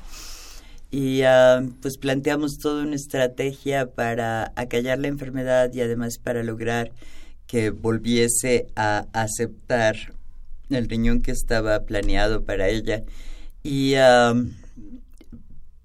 Y 0.92 1.22
ah, 1.22 1.64
pues 1.82 1.98
planteamos 1.98 2.58
toda 2.58 2.84
una 2.84 2.98
estrategia 2.98 3.86
para 3.86 4.52
acallar 4.58 5.00
la 5.00 5.08
enfermedad 5.08 5.72
y 5.74 5.80
además 5.80 6.18
para 6.22 6.44
lograr 6.44 6.92
que 7.48 7.70
volviese 7.70 8.68
a 8.76 9.06
aceptar 9.14 9.96
el 10.70 10.90
riñón 10.90 11.22
que 11.22 11.32
estaba 11.32 11.86
planeado 11.86 12.44
para 12.44 12.68
ella. 12.68 13.04
Y 13.64 13.94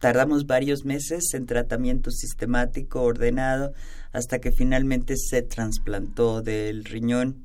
tardamos 0.01 0.47
varios 0.47 0.85
meses 0.85 1.33
en 1.33 1.47
tratamiento 1.47 2.11
sistemático, 2.11 3.03
ordenado, 3.03 3.73
hasta 4.13 4.41
que 4.41 4.53
finalmente 4.53 5.15
se 5.17 5.43
trasplantó 5.43 6.43
del 6.43 6.85
riñón. 6.85 7.45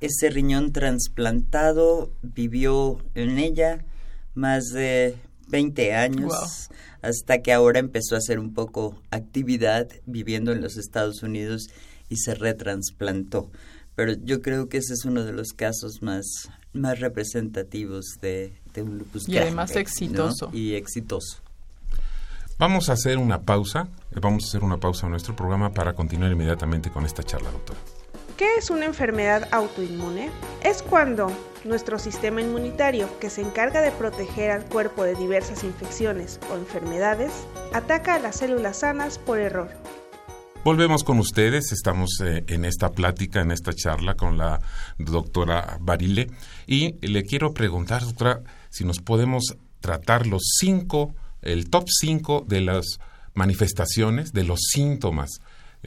Ese 0.00 0.30
riñón 0.30 0.72
trasplantado 0.72 2.12
vivió 2.22 2.98
en 3.14 3.38
ella 3.38 3.84
más 4.34 4.66
de 4.66 5.16
20 5.48 5.94
años, 5.94 6.70
hasta 7.02 7.42
que 7.42 7.52
ahora 7.52 7.80
empezó 7.80 8.14
a 8.14 8.18
hacer 8.18 8.38
un 8.38 8.54
poco 8.54 9.00
actividad 9.10 9.88
viviendo 10.06 10.52
en 10.52 10.60
los 10.60 10.76
Estados 10.76 11.22
Unidos 11.22 11.68
y 12.08 12.16
se 12.16 12.34
retransplantó. 12.34 13.50
Pero 13.94 14.12
yo 14.12 14.42
creo 14.42 14.68
que 14.68 14.78
ese 14.78 14.92
es 14.92 15.04
uno 15.04 15.24
de 15.24 15.32
los 15.32 15.48
casos 15.48 16.02
más, 16.02 16.24
más 16.72 17.00
representativos 17.00 18.18
de, 18.20 18.52
un 18.76 18.98
lupus. 18.98 19.28
Y 19.28 19.38
además 19.38 19.74
exitoso. 19.74 20.50
Y 20.52 20.74
exitoso. 20.74 21.42
Vamos 22.58 22.88
a 22.88 22.94
hacer 22.94 23.18
una 23.18 23.42
pausa, 23.42 23.86
vamos 24.20 24.42
a 24.42 24.48
hacer 24.48 24.64
una 24.64 24.78
pausa 24.78 25.06
en 25.06 25.12
nuestro 25.12 25.36
programa 25.36 25.70
para 25.72 25.92
continuar 25.92 26.32
inmediatamente 26.32 26.90
con 26.90 27.06
esta 27.06 27.22
charla, 27.22 27.52
doctora. 27.52 27.78
¿Qué 28.36 28.56
es 28.56 28.68
una 28.70 28.84
enfermedad 28.84 29.46
autoinmune? 29.52 30.28
Es 30.64 30.82
cuando 30.82 31.30
nuestro 31.64 32.00
sistema 32.00 32.40
inmunitario, 32.40 33.08
que 33.20 33.30
se 33.30 33.42
encarga 33.42 33.80
de 33.80 33.92
proteger 33.92 34.50
al 34.50 34.64
cuerpo 34.64 35.04
de 35.04 35.14
diversas 35.14 35.62
infecciones 35.62 36.40
o 36.50 36.56
enfermedades, 36.56 37.30
ataca 37.72 38.16
a 38.16 38.18
las 38.18 38.34
células 38.34 38.78
sanas 38.80 39.20
por 39.20 39.38
error. 39.38 39.68
Volvemos 40.64 41.04
con 41.04 41.20
ustedes, 41.20 41.70
estamos 41.70 42.20
eh, 42.24 42.42
en 42.48 42.64
esta 42.64 42.90
plática, 42.90 43.40
en 43.40 43.52
esta 43.52 43.72
charla 43.72 44.16
con 44.16 44.36
la 44.36 44.60
doctora 44.98 45.78
Barile 45.80 46.28
y 46.66 47.06
le 47.06 47.22
quiero 47.22 47.54
preguntar, 47.54 48.02
doctora, 48.02 48.42
si 48.68 48.84
nos 48.84 48.98
podemos 48.98 49.56
tratar 49.78 50.26
los 50.26 50.42
cinco 50.58 51.14
el 51.42 51.70
top 51.70 51.86
5 51.88 52.46
de 52.48 52.60
las 52.60 52.98
manifestaciones, 53.34 54.32
de 54.32 54.44
los 54.44 54.60
síntomas 54.72 55.40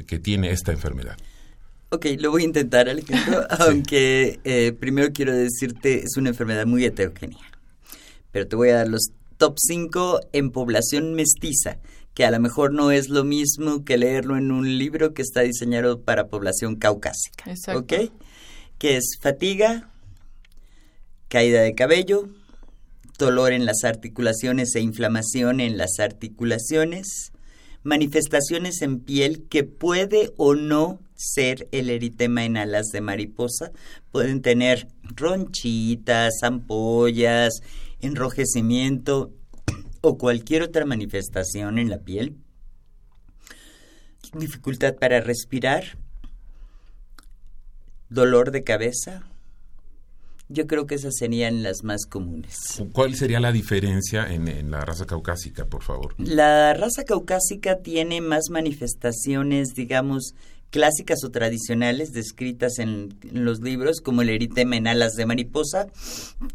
que 0.08 0.20
tiene 0.20 0.52
esta 0.52 0.72
enfermedad. 0.72 1.18
Ok, 1.90 2.06
lo 2.20 2.32
voy 2.32 2.44
a 2.44 2.46
intentar, 2.46 2.88
Alejandro, 2.88 3.46
aunque 3.60 4.40
eh, 4.46 4.72
primero 4.72 5.12
quiero 5.12 5.36
decirte, 5.36 6.04
es 6.04 6.16
una 6.16 6.30
enfermedad 6.30 6.66
muy 6.66 6.86
heterogénea. 6.86 7.52
Pero 8.32 8.48
te 8.48 8.56
voy 8.56 8.70
a 8.70 8.76
dar 8.76 8.88
los 8.88 9.12
top 9.38 9.56
5 9.58 10.22
en 10.32 10.52
población 10.52 11.14
mestiza, 11.16 11.80
que 12.14 12.24
a 12.26 12.32
lo 12.32 12.40
mejor 12.40 12.72
no 12.72 12.92
es 12.92 13.10
lo 13.10 13.26
mismo 13.26 13.84
que 13.84 13.98
leerlo 13.98 14.38
en 14.38 14.52
un 14.52 14.78
libro 14.78 15.14
que 15.14 15.22
está 15.22 15.42
diseñado 15.42 16.00
para 16.02 16.28
población 16.28 16.78
caucásica. 16.78 17.50
Exacto. 17.52 17.82
¿Ok? 17.82 18.12
Que 18.78 18.96
es 18.96 19.18
fatiga, 19.20 19.90
caída 21.28 21.62
de 21.62 21.76
cabello, 21.76 22.30
dolor 23.22 23.54
en 23.54 23.66
las 23.66 23.84
articulaciones 23.84 24.76
e 24.76 24.82
inflamación 24.82 25.60
en 25.60 25.78
las 25.78 26.00
articulaciones, 26.00 27.32
manifestaciones 27.84 28.82
en 28.82 29.00
piel 29.00 29.48
que 29.48 29.64
puede 29.64 30.34
o 30.38 30.56
no 30.56 31.00
ser 31.14 31.68
el 31.72 31.92
eritema 31.92 32.46
en 32.46 32.58
alas 32.58 32.88
de 32.88 33.00
mariposa. 33.00 33.72
Pueden 34.12 34.42
tener 34.42 34.88
ronchitas, 35.04 36.42
ampollas, 36.42 37.62
enrojecimiento 38.00 39.32
o 40.02 40.18
cualquier 40.18 40.64
otra 40.64 40.86
manifestación 40.86 41.78
en 41.78 41.92
la 41.92 42.00
piel. 42.00 42.38
Dificultad 44.34 44.96
para 44.96 45.22
respirar, 45.22 46.00
dolor 48.10 48.50
de 48.50 48.64
cabeza, 48.64 49.31
yo 50.52 50.68
creo 50.68 50.86
que 50.86 50.96
esas 50.96 51.16
serían 51.18 51.64
las 51.64 51.84
más 51.84 52.06
comunes. 52.06 52.84
¿Cuál 52.94 53.16
sería 53.16 53.40
la 53.40 53.52
diferencia 53.52 54.32
en, 54.32 54.72
la 54.72 54.82
raza 54.82 55.06
caucásica, 55.06 55.66
por 55.66 55.84
favor? 55.84 56.16
La 56.18 56.74
raza 56.74 57.04
caucásica 57.04 57.80
tiene 57.80 58.22
más 58.22 58.50
manifestaciones, 58.50 59.70
digamos, 59.76 60.36
clásicas 60.70 61.24
o 61.24 61.32
tradicionales 61.32 62.12
descritas 62.14 62.80
en, 62.80 63.16
los 63.32 63.62
libros, 63.62 64.02
como 64.02 64.22
el 64.22 64.30
eritema 64.30 64.78
en 64.78 64.88
alas 64.88 65.14
de 65.14 65.26
mariposa, 65.26 65.88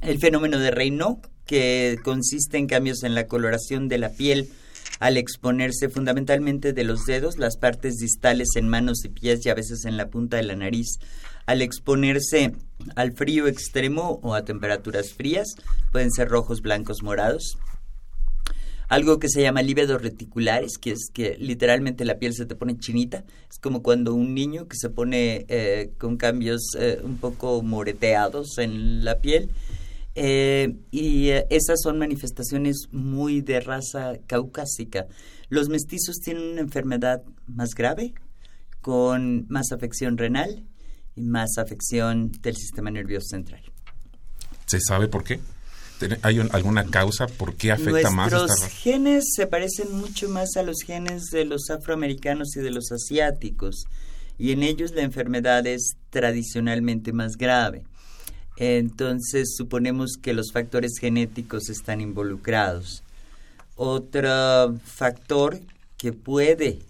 el 0.02 0.18
fenómeno 0.18 0.59
de 0.59 0.70
Raynaud, 0.70 1.18
que 1.46 1.98
consiste 2.02 2.59
en 2.59 2.66
cambios 2.66 3.02
en 3.02 3.14
la 3.14 3.26
coloración 3.26 3.88
de 3.88 3.98
la 3.98 4.11
piel 4.11 4.48
al 4.98 5.16
exponerse 5.16 5.88
fundamentalmente 5.88 6.72
de 6.72 6.85
los 6.85 7.04
dedos, 7.04 7.38
las 7.38 7.56
partes 7.56 7.96
distales 7.96 8.48
en 8.56 8.68
manos 8.68 9.04
y 9.04 9.09
pies 9.09 9.44
y 9.44 9.50
a 9.50 9.54
veces 9.54 9.85
en 9.85 9.96
la 9.96 10.09
punta 10.09 10.38
de 10.38 10.44
la 10.44 10.56
nariz 10.56 10.98
al 11.46 11.62
exponerse 11.62 12.52
al 12.94 13.12
frío 13.12 13.46
extremo 13.46 14.20
o 14.22 14.35
a 14.35 14.44
temperaturas 14.44 15.12
frías, 15.12 15.54
pueden 15.92 16.11
ser 16.11 16.28
rojos, 16.28 16.61
blancos, 16.61 17.02
morados. 17.02 17.59
algo 18.88 19.18
que 19.18 19.28
se 19.28 19.42
llama 19.42 19.62
líbedos 19.62 20.00
reticulares, 20.00 20.78
que 20.78 20.92
es 20.92 21.11
que 21.12 21.37
literalmente 21.40 22.04
la 22.04 22.18
piel 22.18 22.35
se 22.35 22.46
te 22.46 22.54
pone 22.54 22.78
chinita. 22.78 23.24
Es 23.50 23.59
como 23.59 23.82
cuando 23.82 24.14
un 24.14 24.32
niño 24.32 24.68
que 24.68 24.76
se 24.76 24.90
pone 24.90 25.44
eh, 25.48 25.90
con 25.98 26.16
cambios 26.16 26.62
eh, 26.78 27.00
un 27.02 27.16
poco 27.16 27.62
moreteados 27.62 28.59
en 28.59 29.04
la 29.04 29.20
piel. 29.20 29.50
Eh, 30.14 30.76
y 30.92 31.30
esas 31.50 31.80
son 31.82 31.98
manifestaciones 31.98 32.87
muy 32.92 33.40
de 33.40 33.59
raza 33.59 34.18
caucásica. 34.28 35.09
Los 35.48 35.68
mestizos 35.68 36.20
tienen 36.20 36.52
una 36.52 36.61
enfermedad 36.61 37.24
más 37.48 37.74
grave, 37.74 38.14
con 38.80 39.46
más 39.48 39.72
afección 39.72 40.16
renal 40.16 40.64
y 41.16 41.22
más 41.22 41.59
afección 41.59 42.31
del 42.42 42.57
sistema 42.57 42.90
nervioso 42.90 43.29
central. 43.31 43.62
¿Se 44.66 44.79
sabe 44.81 45.09
por 45.09 45.24
qué? 45.24 45.40
¿Hay 46.22 46.38
alguna 46.38 46.85
causa 46.85 47.26
por 47.26 47.55
qué 47.55 47.72
afecta 47.72 48.11
más 48.11 48.31
esta 48.31 48.46
Nuestros 48.46 48.70
genes 48.70 49.24
se 49.35 49.46
parecen 49.46 49.96
mucho 49.96 50.29
más 50.29 50.57
a 50.57 50.62
los 50.62 50.83
genes 50.85 51.31
de 51.33 51.46
los 51.46 51.70
afroamericanos 51.70 52.55
y 52.57 52.61
de 52.61 52.70
los 52.70 52.92
asiáticos, 52.92 53.85
y 54.38 54.52
en 54.52 54.62
ellos 54.62 54.92
la 54.92 55.02
enfermedad 55.02 55.66
es 55.66 55.96
tradicionalmente 56.11 57.14
más 57.14 57.37
grave. 57.37 57.85
Entonces 58.59 59.55
suponemos 59.57 60.12
que 60.20 60.35
los 60.35 60.52
factores 60.52 60.98
genéticos 60.98 61.70
están 61.70 62.00
involucrados. 62.02 63.02
Otro 63.74 64.79
factor 64.85 65.61
que 65.96 66.12
puede, 66.12 66.81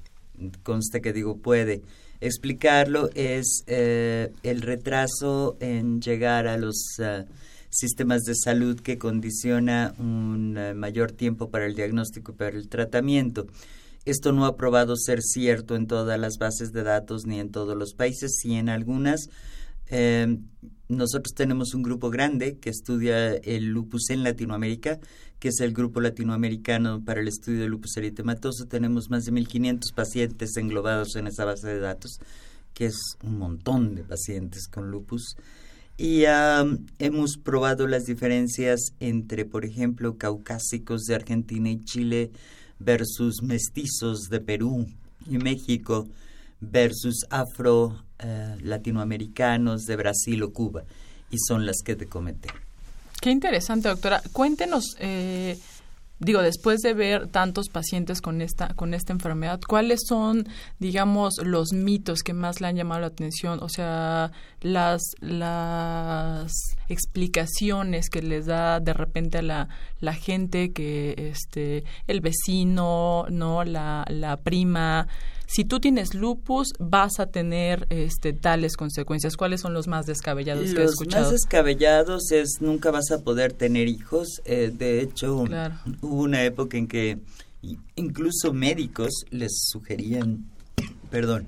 consta 0.65 1.01
que 1.01 1.12
digo 1.12 1.37
puede, 1.37 1.83
explicarlo 2.20 3.11
es 3.14 3.64
eh, 3.66 4.33
el 4.42 4.62
retraso 4.62 5.57
en 5.61 6.00
llegar 6.00 6.46
a 6.46 6.57
los 6.57 6.98
eh, 6.98 7.24
sistemas 7.70 8.22
de 8.22 8.35
salud 8.35 8.81
que 8.81 8.98
condiciona 8.98 9.94
un 9.98 10.57
eh, 10.57 10.74
mayor 10.74 11.12
tiempo 11.12 11.50
para 11.50 11.66
el 11.66 11.74
diagnóstico 11.74 12.33
y 12.33 12.37
para 12.37 12.57
el 12.57 12.68
tratamiento. 12.68 13.46
Esto 14.05 14.33
no 14.33 14.46
ha 14.46 14.57
probado 14.57 14.96
ser 14.96 15.20
cierto 15.20 15.74
en 15.74 15.87
todas 15.87 16.18
las 16.18 16.38
bases 16.38 16.72
de 16.72 16.85
datos 16.85 17.26
ni 17.26 17.40
en 17.40 17.50
todos 17.50 17.76
los 17.76 17.94
países, 17.94 18.38
sí 18.40 18.55
en 18.55 18.68
algunas. 18.68 19.29
Em, 19.88 20.44
nosotros 20.88 21.35
tenemos 21.35 21.75
un 21.75 21.83
grupo 21.83 22.11
grande 22.11 22.59
que 22.59 22.70
estudia 22.70 23.35
el 23.35 23.66
lupus 23.66 24.11
en 24.11 24.22
Latinoamérica, 24.22 25.01
que 25.38 25.49
es 25.49 25.61
el 25.61 25.72
grupo 25.72 26.01
latinoamericano 26.01 27.03
para 27.05 27.20
el 27.20 27.29
estudio 27.29 27.61
del 27.61 27.70
lupus 27.70 27.96
eritematoso. 27.96 28.66
Tenemos 28.66 29.11
más 29.11 29.25
de 29.25 29.33
1.500 29.33 29.94
pacientes 29.94 30.57
englobados 30.57 31.16
en 31.16 31.27
esa 31.27 31.44
base 31.44 31.68
de 31.68 31.81
datos, 31.81 32.18
que 32.72 32.87
es 32.87 32.96
un 33.25 33.38
montón 33.38 33.94
de 33.94 34.05
pacientes 34.05 34.68
con 34.68 34.90
lupus. 34.90 35.37
Y 35.99 36.25
hemos 36.99 37.37
probado 37.37 37.87
las 37.87 38.05
diferencias 38.05 38.92
entre, 39.01 39.44
por 39.44 39.64
ejemplo, 39.64 40.16
caucásicos 40.16 41.03
de 41.05 41.14
Argentina 41.14 41.70
y 41.70 41.83
Chile 41.85 42.31
versus 42.79 43.42
mestizos 43.42 44.29
de 44.29 44.40
Perú 44.40 44.87
y 45.29 45.38
México 45.38 46.07
versus 46.61 47.27
afro 47.31 48.06
eh, 48.18 48.57
latinoamericanos 48.62 49.83
de 49.83 49.96
Brasil 49.96 50.42
o 50.42 50.52
Cuba. 50.52 50.85
Y 51.31 51.37
son 51.38 51.66
las 51.66 51.76
que 51.85 51.96
te 51.96 52.07
comenté. 52.07 52.48
Qué 53.20 53.31
interesante, 53.31 53.88
doctora. 53.88 54.22
Cuéntenos, 54.33 54.96
eh, 55.00 55.59
digo, 56.18 56.42
después 56.42 56.81
de 56.81 56.94
ver 56.94 57.29
tantos 57.29 57.68
pacientes 57.68 58.20
con 58.20 58.40
esta, 58.40 58.74
con 58.74 58.94
esta 58.94 59.12
enfermedad, 59.12 59.61
¿cuáles 59.66 60.00
son, 60.07 60.46
digamos, 60.79 61.35
los 61.42 61.72
mitos 61.72 62.22
que 62.22 62.35
más 62.35 62.61
le 62.61 62.68
han 62.68 62.76
llamado 62.76 63.00
la 63.00 63.09
atención? 63.09 63.59
O 63.62 63.68
sea, 63.68 64.33
las, 64.61 65.02
las 65.20 66.52
explicaciones 66.88 68.09
que 68.09 68.22
les 68.22 68.46
da 68.46 68.81
de 68.81 68.92
repente 68.92 69.38
a 69.38 69.42
la, 69.42 69.68
la 70.00 70.14
gente 70.14 70.72
que 70.72 71.33
este, 71.33 71.85
el 72.07 72.20
vecino, 72.20 73.26
¿no? 73.31 73.64
La, 73.64 74.05
la 74.09 74.37
prima, 74.37 75.09
si 75.47 75.65
tú 75.65 75.79
tienes 75.79 76.15
lupus, 76.15 76.73
vas 76.79 77.21
a 77.21 77.27
tener 77.27 77.87
este, 77.91 78.33
tales 78.33 78.77
consecuencias. 78.77 79.37
¿Cuáles 79.37 79.61
son 79.61 79.75
los 79.75 79.87
más 79.87 80.07
descabellados 80.07 80.75
que 80.75 80.83
has 80.83 80.91
escuchado? 80.91 81.23
Los 81.23 81.33
más 81.33 81.41
descabellados 81.41 82.33
es 82.33 82.61
nunca 82.61 82.91
vas 82.91 83.11
a 83.13 83.23
poder 83.23 83.53
tener 83.53 83.87
hijos. 83.87 84.43
Eh, 84.45 84.73
de 84.77 85.01
hecho, 85.01 85.45
hubo 86.03 86.23
una 86.23 86.43
época 86.45 86.77
en 86.77 86.89
que 86.89 87.19
incluso 87.95 88.53
médicos 88.53 89.25
les 89.31 89.69
sugerían, 89.71 90.51
perdón, 91.11 91.47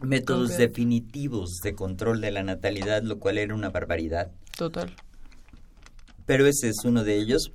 métodos 0.00 0.56
definitivos 0.56 1.60
de 1.62 1.74
control 1.74 2.22
de 2.22 2.30
la 2.30 2.42
natalidad, 2.42 3.02
lo 3.02 3.18
cual 3.18 3.36
era 3.36 3.54
una 3.54 3.68
barbaridad. 3.68 4.30
Total. 4.56 4.94
Pero 6.24 6.46
ese 6.46 6.70
es 6.70 6.84
uno 6.84 7.04
de 7.04 7.16
ellos. 7.18 7.52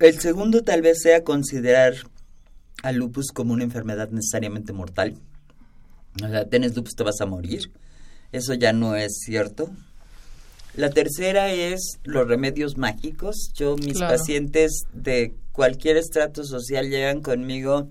El 0.00 0.18
segundo 0.20 0.62
tal 0.62 0.80
vez 0.80 1.02
sea 1.02 1.22
considerar 1.22 1.94
al 2.84 2.96
lupus 2.96 3.32
como 3.32 3.54
una 3.54 3.64
enfermedad 3.64 4.10
necesariamente 4.10 4.74
mortal. 4.74 5.14
O 6.22 6.28
sea, 6.28 6.44
tienes 6.44 6.76
lupus, 6.76 6.94
te 6.94 7.02
vas 7.02 7.20
a 7.20 7.26
morir. 7.26 7.72
Eso 8.30 8.52
ya 8.52 8.74
no 8.74 8.94
es 8.94 9.20
cierto. 9.24 9.70
La 10.76 10.90
tercera 10.90 11.50
es 11.50 11.98
los 12.04 12.28
remedios 12.28 12.76
mágicos. 12.76 13.52
Yo, 13.54 13.76
mis 13.76 13.98
pacientes 13.98 14.82
de 14.92 15.34
cualquier 15.52 15.96
estrato 15.96 16.44
social 16.44 16.90
llegan 16.90 17.22
conmigo 17.22 17.88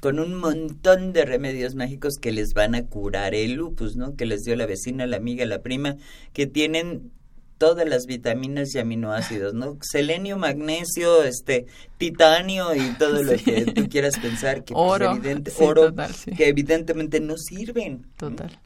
con 0.00 0.18
un 0.18 0.34
montón 0.34 1.14
de 1.14 1.24
remedios 1.24 1.74
mágicos 1.74 2.16
que 2.20 2.30
les 2.30 2.52
van 2.52 2.74
a 2.74 2.84
curar 2.86 3.34
el 3.34 3.54
lupus, 3.54 3.96
¿no? 3.96 4.16
Que 4.16 4.26
les 4.26 4.42
dio 4.42 4.54
la 4.54 4.66
vecina, 4.66 5.06
la 5.06 5.16
amiga, 5.16 5.46
la 5.46 5.62
prima, 5.62 5.96
que 6.34 6.46
tienen 6.46 7.10
todas 7.60 7.86
las 7.86 8.06
vitaminas 8.06 8.74
y 8.74 8.78
aminoácidos, 8.78 9.52
¿no? 9.52 9.76
Selenio, 9.82 10.38
magnesio, 10.38 11.22
este, 11.24 11.66
titanio 11.98 12.74
y 12.74 12.94
todo 12.94 13.22
lo 13.22 13.36
que 13.36 13.66
tú 13.66 13.86
quieras 13.90 14.18
pensar 14.18 14.64
que 14.64 14.72
pues, 14.72 14.90
oro, 14.90 15.20
oro 15.60 15.94
que 16.38 16.48
evidentemente 16.48 17.20
no 17.20 17.36
sirven. 17.36 18.06
Total. 18.16 18.58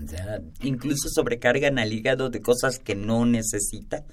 O 0.00 0.08
sea, 0.08 0.40
incluso 0.62 1.08
sobrecargan 1.08 1.80
al 1.80 1.92
hígado 1.92 2.30
de 2.30 2.40
cosas 2.40 2.78
que 2.78 2.94
no 2.94 3.26
necesita. 3.26 4.04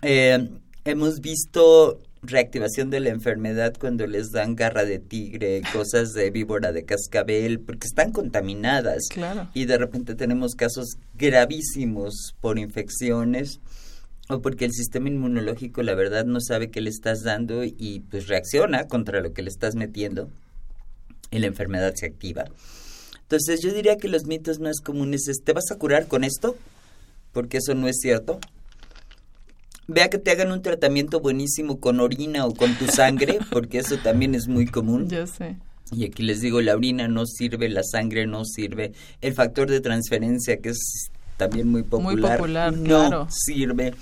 Eh, 0.00 0.48
hemos 0.86 1.20
visto 1.20 2.00
reactivación 2.26 2.90
de 2.90 3.00
la 3.00 3.10
enfermedad 3.10 3.74
cuando 3.78 4.06
les 4.06 4.30
dan 4.30 4.56
garra 4.56 4.84
de 4.84 4.98
tigre, 4.98 5.62
cosas 5.72 6.12
de 6.12 6.30
víbora 6.30 6.72
de 6.72 6.84
cascabel, 6.84 7.60
porque 7.60 7.86
están 7.86 8.12
contaminadas. 8.12 9.04
Claro. 9.10 9.48
Y 9.54 9.66
de 9.66 9.78
repente 9.78 10.14
tenemos 10.14 10.54
casos 10.54 10.96
gravísimos 11.14 12.34
por 12.40 12.58
infecciones 12.58 13.60
o 14.28 14.40
porque 14.40 14.64
el 14.64 14.72
sistema 14.72 15.08
inmunológico 15.08 15.82
la 15.82 15.94
verdad 15.94 16.24
no 16.24 16.40
sabe 16.40 16.70
qué 16.70 16.80
le 16.80 16.90
estás 16.90 17.22
dando 17.22 17.62
y 17.64 18.02
pues 18.10 18.26
reacciona 18.26 18.86
contra 18.86 19.20
lo 19.20 19.32
que 19.32 19.42
le 19.42 19.50
estás 19.50 19.74
metiendo 19.74 20.30
y 21.30 21.38
la 21.38 21.46
enfermedad 21.46 21.94
se 21.94 22.06
activa. 22.06 22.44
Entonces 23.20 23.60
yo 23.62 23.72
diría 23.72 23.96
que 23.96 24.08
los 24.08 24.26
mitos 24.26 24.60
más 24.60 24.80
comunes 24.80 25.28
es, 25.28 25.42
¿te 25.42 25.52
vas 25.52 25.70
a 25.70 25.76
curar 25.76 26.06
con 26.06 26.24
esto? 26.24 26.56
Porque 27.32 27.58
eso 27.58 27.74
no 27.74 27.88
es 27.88 27.98
cierto 28.00 28.38
vea 29.86 30.08
que 30.10 30.18
te 30.18 30.30
hagan 30.30 30.52
un 30.52 30.62
tratamiento 30.62 31.20
buenísimo 31.20 31.80
con 31.80 32.00
orina 32.00 32.46
o 32.46 32.54
con 32.54 32.74
tu 32.74 32.86
sangre, 32.86 33.38
porque 33.50 33.78
eso 33.78 33.96
también 33.98 34.34
es 34.34 34.48
muy 34.48 34.66
común. 34.66 35.08
Yo 35.08 35.26
sé. 35.26 35.56
Y 35.92 36.04
aquí 36.04 36.22
les 36.22 36.40
digo, 36.40 36.60
la 36.60 36.74
orina 36.74 37.08
no 37.08 37.26
sirve, 37.26 37.68
la 37.68 37.82
sangre 37.82 38.26
no 38.26 38.44
sirve, 38.44 38.92
el 39.20 39.34
factor 39.34 39.70
de 39.70 39.80
transferencia, 39.80 40.56
que 40.58 40.70
es 40.70 41.10
también 41.36 41.68
muy 41.68 41.82
popular, 41.82 42.14
muy 42.14 42.22
popular 42.22 42.72
no 42.72 43.28
sirve. 43.30 43.94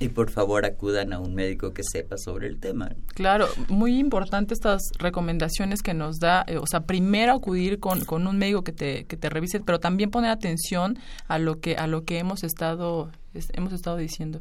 Y 0.00 0.08
por 0.08 0.28
favor 0.28 0.66
acudan 0.66 1.12
a 1.12 1.20
un 1.20 1.36
médico 1.36 1.72
que 1.72 1.82
sepa 1.84 2.18
sobre 2.18 2.48
el 2.48 2.58
tema. 2.58 2.90
Claro, 3.14 3.46
muy 3.68 3.98
importante 3.98 4.52
estas 4.52 4.82
recomendaciones 4.98 5.82
que 5.82 5.94
nos 5.94 6.18
da, 6.18 6.44
eh, 6.48 6.58
o 6.58 6.66
sea, 6.66 6.80
primero 6.80 7.32
acudir 7.32 7.78
con, 7.78 8.04
con 8.04 8.26
un 8.26 8.36
médico 8.36 8.64
que 8.64 8.72
te, 8.72 9.04
que 9.04 9.16
te 9.16 9.30
revise, 9.30 9.60
pero 9.60 9.78
también 9.78 10.10
poner 10.10 10.32
atención 10.32 10.98
a 11.28 11.38
lo 11.38 11.60
que, 11.60 11.76
a 11.76 11.86
lo 11.86 12.04
que 12.04 12.18
hemos 12.18 12.42
estado, 12.42 13.10
hemos 13.52 13.72
estado 13.72 13.96
diciendo. 13.96 14.40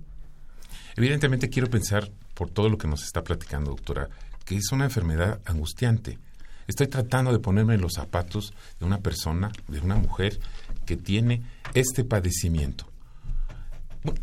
Evidentemente 0.96 1.50
quiero 1.50 1.70
pensar, 1.70 2.10
por 2.34 2.50
todo 2.50 2.70
lo 2.70 2.78
que 2.78 2.88
nos 2.88 3.04
está 3.04 3.24
platicando, 3.24 3.72
doctora, 3.72 4.10
que 4.46 4.56
es 4.56 4.72
una 4.72 4.86
enfermedad 4.86 5.40
angustiante. 5.46 6.18
Estoy 6.68 6.88
tratando 6.88 7.32
de 7.32 7.40
ponerme 7.40 7.76
en 7.76 7.82
los 7.82 7.94
zapatos 7.94 8.54
de 8.80 8.86
una 8.86 9.00
persona, 9.00 9.52
de 9.68 9.80
una 9.80 9.96
mujer 9.96 10.40
que 10.86 10.98
tiene 10.98 11.44
este 11.74 12.04
padecimiento. 12.04 12.88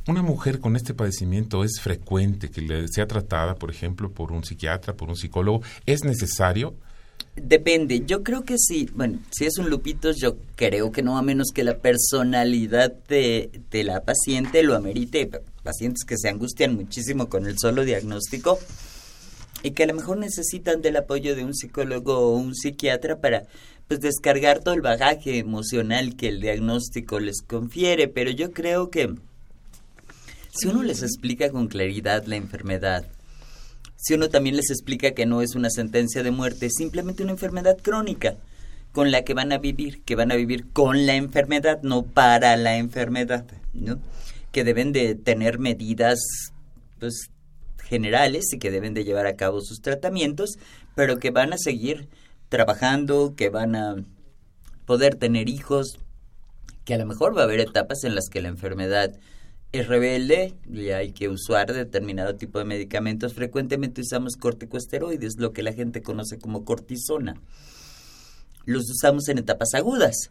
Una 0.07 0.23
mujer 0.23 0.61
con 0.61 0.77
este 0.77 0.93
padecimiento 0.93 1.65
es 1.65 1.81
frecuente 1.81 2.51
que 2.51 2.61
le 2.61 2.87
sea 2.89 3.07
tratada, 3.07 3.55
por 3.55 3.71
ejemplo, 3.71 4.11
por 4.11 4.31
un 4.31 4.45
psiquiatra, 4.45 4.95
por 4.95 5.09
un 5.09 5.17
psicólogo. 5.17 5.63
¿Es 5.87 6.05
necesario? 6.05 6.75
Depende, 7.37 8.05
yo 8.05 8.23
creo 8.23 8.45
que 8.45 8.57
sí, 8.59 8.91
bueno, 8.95 9.19
si 9.31 9.47
es 9.47 9.57
un 9.57 9.71
lupito, 9.71 10.11
yo 10.13 10.37
creo 10.57 10.91
que 10.91 11.03
no, 11.03 11.17
a 11.17 11.23
menos 11.23 11.49
que 11.55 11.65
la 11.65 11.79
personalidad 11.79 12.93
de, 13.09 13.63
de 13.71 13.85
la 13.85 14.03
paciente 14.03 14.63
lo 14.63 14.75
amerite, 14.75 15.31
pacientes 15.63 16.05
que 16.05 16.17
se 16.19 16.29
angustian 16.29 16.75
muchísimo 16.75 17.29
con 17.29 17.47
el 17.47 17.59
solo 17.59 17.85
diagnóstico 17.85 18.59
y 19.63 19.73
que 19.73 19.85
a 19.85 19.87
lo 19.87 19.95
mejor 19.95 20.19
necesitan 20.19 20.83
del 20.83 20.97
apoyo 20.97 21.37
de 21.37 21.45
un 21.45 21.55
psicólogo 21.55 22.19
o 22.19 22.37
un 22.37 22.55
psiquiatra 22.55 23.19
para 23.21 23.45
pues 23.89 24.01
descargar 24.01 24.61
todo 24.61 24.75
el 24.75 24.83
bagaje 24.83 25.39
emocional 25.39 26.17
que 26.17 26.29
el 26.29 26.41
diagnóstico 26.41 27.19
les 27.19 27.43
confiere, 27.43 28.09
pero 28.09 28.31
yo 28.31 28.53
creo 28.53 28.91
que 28.91 29.15
si 30.53 30.69
uno 30.69 30.83
les 30.83 31.03
explica 31.03 31.51
con 31.51 31.69
claridad 31.69 32.25
la 32.27 32.37
enfermedad, 32.37 33.05
si 33.97 34.15
uno 34.15 34.29
también 34.29 34.57
les 34.57 34.71
explica 34.71 35.11
que 35.11 35.27
no 35.27 35.43
es 35.43 35.55
una 35.55 35.71
sentencia 35.71 36.23
de 36.23 36.31
muerte, 36.31 36.67
es 36.67 36.75
simplemente 36.77 37.23
una 37.23 37.33
enfermedad 37.33 37.77
crónica 37.83 38.37
con 38.93 39.11
la 39.11 39.23
que 39.23 39.35
van 39.35 39.53
a 39.53 39.59
vivir, 39.59 40.03
que 40.03 40.17
van 40.17 40.33
a 40.33 40.37
vivir 40.37 40.67
con 40.73 41.07
la 41.07 41.15
enfermedad, 41.15 41.83
no 41.83 42.03
para 42.03 42.57
la 42.57 42.77
enfermedad, 42.77 43.45
¿no? 43.75 43.99
Que 44.53 44.65
deben 44.65 44.93
de 44.93 45.15
tener 45.15 45.59
medidas 45.59 46.19
pues 46.99 47.31
generales 47.85 48.53
y 48.53 48.59
que 48.59 48.71
deben 48.71 48.95
de 48.95 49.05
llevar 49.05 49.27
a 49.27 49.37
cabo 49.37 49.61
sus 49.61 49.81
tratamientos, 49.81 50.59
pero 50.95 51.19
que 51.19 51.31
van 51.31 51.53
a 51.53 51.59
seguir 51.59 52.09
trabajando, 52.49 53.35
que 53.37 53.49
van 53.49 53.75
a 53.75 53.97
poder 54.87 55.17
tener 55.17 55.49
hijos, 55.49 55.99
que 56.85 56.95
a 56.95 56.99
lo 56.99 57.07
mejor 57.07 57.37
va 57.37 57.43
a 57.43 57.45
haber 57.45 57.61
etapas 57.61 58.05
en 58.05 58.15
las 58.15 58.29
que 58.29 58.43
la 58.43 58.49
enfermedad 58.49 59.19
es 59.73 59.87
rebelde 59.87 60.55
y 60.69 60.91
hay 60.91 61.13
que 61.13 61.29
usar 61.29 61.73
determinado 61.73 62.35
tipo 62.35 62.59
de 62.59 62.65
medicamentos. 62.65 63.35
Frecuentemente 63.35 64.01
usamos 64.01 64.37
corticosteroides, 64.37 65.35
lo 65.39 65.53
que 65.53 65.63
la 65.63 65.73
gente 65.73 66.03
conoce 66.03 66.39
como 66.39 66.65
cortisona. 66.65 67.41
Los 68.65 68.91
usamos 68.91 69.29
en 69.29 69.39
etapas 69.39 69.75
agudas, 69.75 70.31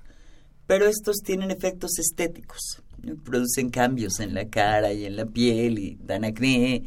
pero 0.67 0.87
estos 0.87 1.17
tienen 1.23 1.51
efectos 1.51 1.97
estéticos. 1.99 2.81
Producen 3.23 3.69
cambios 3.69 4.19
en 4.19 4.33
la 4.33 4.47
cara 4.49 4.93
y 4.93 5.05
en 5.05 5.15
la 5.15 5.25
piel 5.25 5.79
y 5.79 5.97
dan 6.01 6.23
acné. 6.23 6.83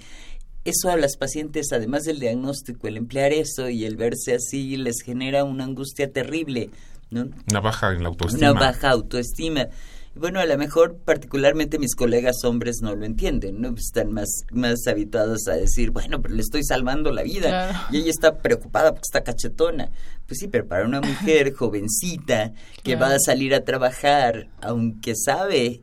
Eso 0.65 0.91
a 0.91 0.97
las 0.97 1.17
pacientes, 1.17 1.73
además 1.73 2.05
del 2.05 2.21
diagnóstico, 2.21 2.87
el 2.87 2.97
emplear 2.97 3.33
eso 3.33 3.69
y 3.69 3.85
el 3.85 3.97
verse 3.97 4.35
así 4.35 4.77
les 4.77 5.03
genera 5.03 5.45
una 5.45 5.65
angustia 5.65 6.13
terrible. 6.13 6.71
¿no? 7.11 7.29
Una 7.51 7.61
baja 7.61 7.93
en 7.93 8.03
la 8.03 8.09
autoestima. 8.09 8.51
Una 8.51 8.61
baja 8.61 8.91
autoestima. 8.91 9.69
Bueno, 10.15 10.41
a 10.41 10.47
lo 10.47 10.59
mejor 10.59 10.99
particularmente 10.99 11.79
mis 11.79 11.95
colegas 11.95 12.45
hombres 12.45 12.81
no 12.83 12.95
lo 12.95 13.07
entienden, 13.07 13.63
¿no? 13.63 13.75
Están 13.75 14.13
más, 14.13 14.29
más 14.53 14.87
habituados 14.87 15.49
a 15.49 15.53
decir, 15.53 15.91
bueno, 15.91 16.21
pero 16.21 16.35
le 16.35 16.43
estoy 16.43 16.65
salvando 16.65 17.11
la 17.11 17.23
vida. 17.23 17.89
Y 17.91 17.99
ella 17.99 18.11
está 18.11 18.37
preocupada 18.39 18.91
porque 18.91 19.07
está 19.07 19.25
cachetona. 19.25 19.91
Pues 20.27 20.39
sí, 20.39 20.49
pero 20.49 20.69
para 20.69 20.85
una 20.85 21.01
mujer 21.01 21.55
jovencita 21.55 22.53
que 22.83 22.97
va 22.97 23.15
a 23.15 23.19
salir 23.19 23.55
a 23.55 23.65
trabajar, 23.65 24.49
aunque 24.61 25.15
sabe 25.17 25.81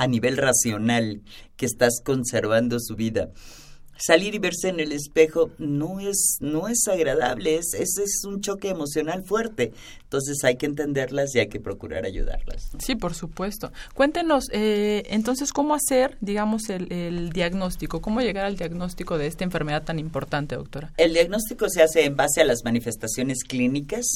a 0.00 0.06
nivel 0.06 0.38
racional 0.38 1.20
que 1.58 1.66
estás 1.66 2.00
conservando 2.02 2.80
su 2.80 2.96
vida, 2.96 3.28
salir 3.98 4.34
y 4.34 4.38
verse 4.38 4.70
en 4.70 4.80
el 4.80 4.92
espejo 4.92 5.50
no 5.58 6.00
es, 6.00 6.38
no 6.40 6.68
es 6.68 6.88
agradable, 6.88 7.56
es, 7.56 7.74
es, 7.74 7.98
es, 7.98 8.24
un 8.24 8.40
choque 8.40 8.70
emocional 8.70 9.24
fuerte. 9.24 9.74
Entonces 10.04 10.42
hay 10.42 10.56
que 10.56 10.64
entenderlas 10.64 11.34
y 11.34 11.40
hay 11.40 11.48
que 11.48 11.60
procurar 11.60 12.06
ayudarlas. 12.06 12.70
Sí, 12.78 12.96
por 12.96 13.12
supuesto. 13.12 13.72
Cuéntenos, 13.94 14.48
eh, 14.52 15.02
entonces, 15.10 15.52
¿cómo 15.52 15.74
hacer, 15.74 16.16
digamos, 16.22 16.70
el, 16.70 16.90
el, 16.90 17.30
diagnóstico? 17.30 18.00
¿Cómo 18.00 18.22
llegar 18.22 18.46
al 18.46 18.56
diagnóstico 18.56 19.18
de 19.18 19.26
esta 19.26 19.44
enfermedad 19.44 19.84
tan 19.84 19.98
importante, 19.98 20.56
doctora? 20.56 20.94
El 20.96 21.12
diagnóstico 21.12 21.68
se 21.68 21.82
hace 21.82 22.06
en 22.06 22.16
base 22.16 22.40
a 22.40 22.44
las 22.44 22.64
manifestaciones 22.64 23.44
clínicas 23.44 24.06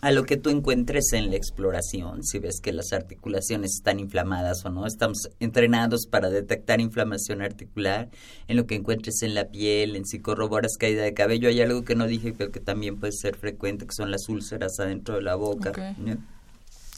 a 0.00 0.12
lo 0.12 0.24
que 0.24 0.36
tú 0.36 0.50
encuentres 0.50 1.12
en 1.12 1.30
la 1.30 1.36
exploración, 1.36 2.22
si 2.22 2.38
ves 2.38 2.60
que 2.62 2.72
las 2.72 2.92
articulaciones 2.92 3.72
están 3.74 3.98
inflamadas 3.98 4.64
o 4.64 4.70
no, 4.70 4.86
estamos 4.86 5.28
entrenados 5.40 6.06
para 6.06 6.30
detectar 6.30 6.80
inflamación 6.80 7.42
articular, 7.42 8.08
en 8.46 8.56
lo 8.56 8.66
que 8.66 8.76
encuentres 8.76 9.22
en 9.22 9.34
la 9.34 9.48
piel, 9.48 9.96
en 9.96 10.06
si 10.06 10.20
corroboras 10.20 10.76
caída 10.78 11.02
de 11.02 11.14
cabello, 11.14 11.48
hay 11.48 11.60
algo 11.60 11.84
que 11.84 11.96
no 11.96 12.06
dije 12.06 12.32
pero 12.36 12.52
que 12.52 12.60
también 12.60 12.98
puede 12.98 13.12
ser 13.12 13.36
frecuente, 13.36 13.86
que 13.86 13.94
son 13.94 14.10
las 14.10 14.28
úlceras 14.28 14.78
adentro 14.78 15.16
de 15.16 15.22
la 15.22 15.34
boca. 15.34 15.70
Okay. 15.70 15.94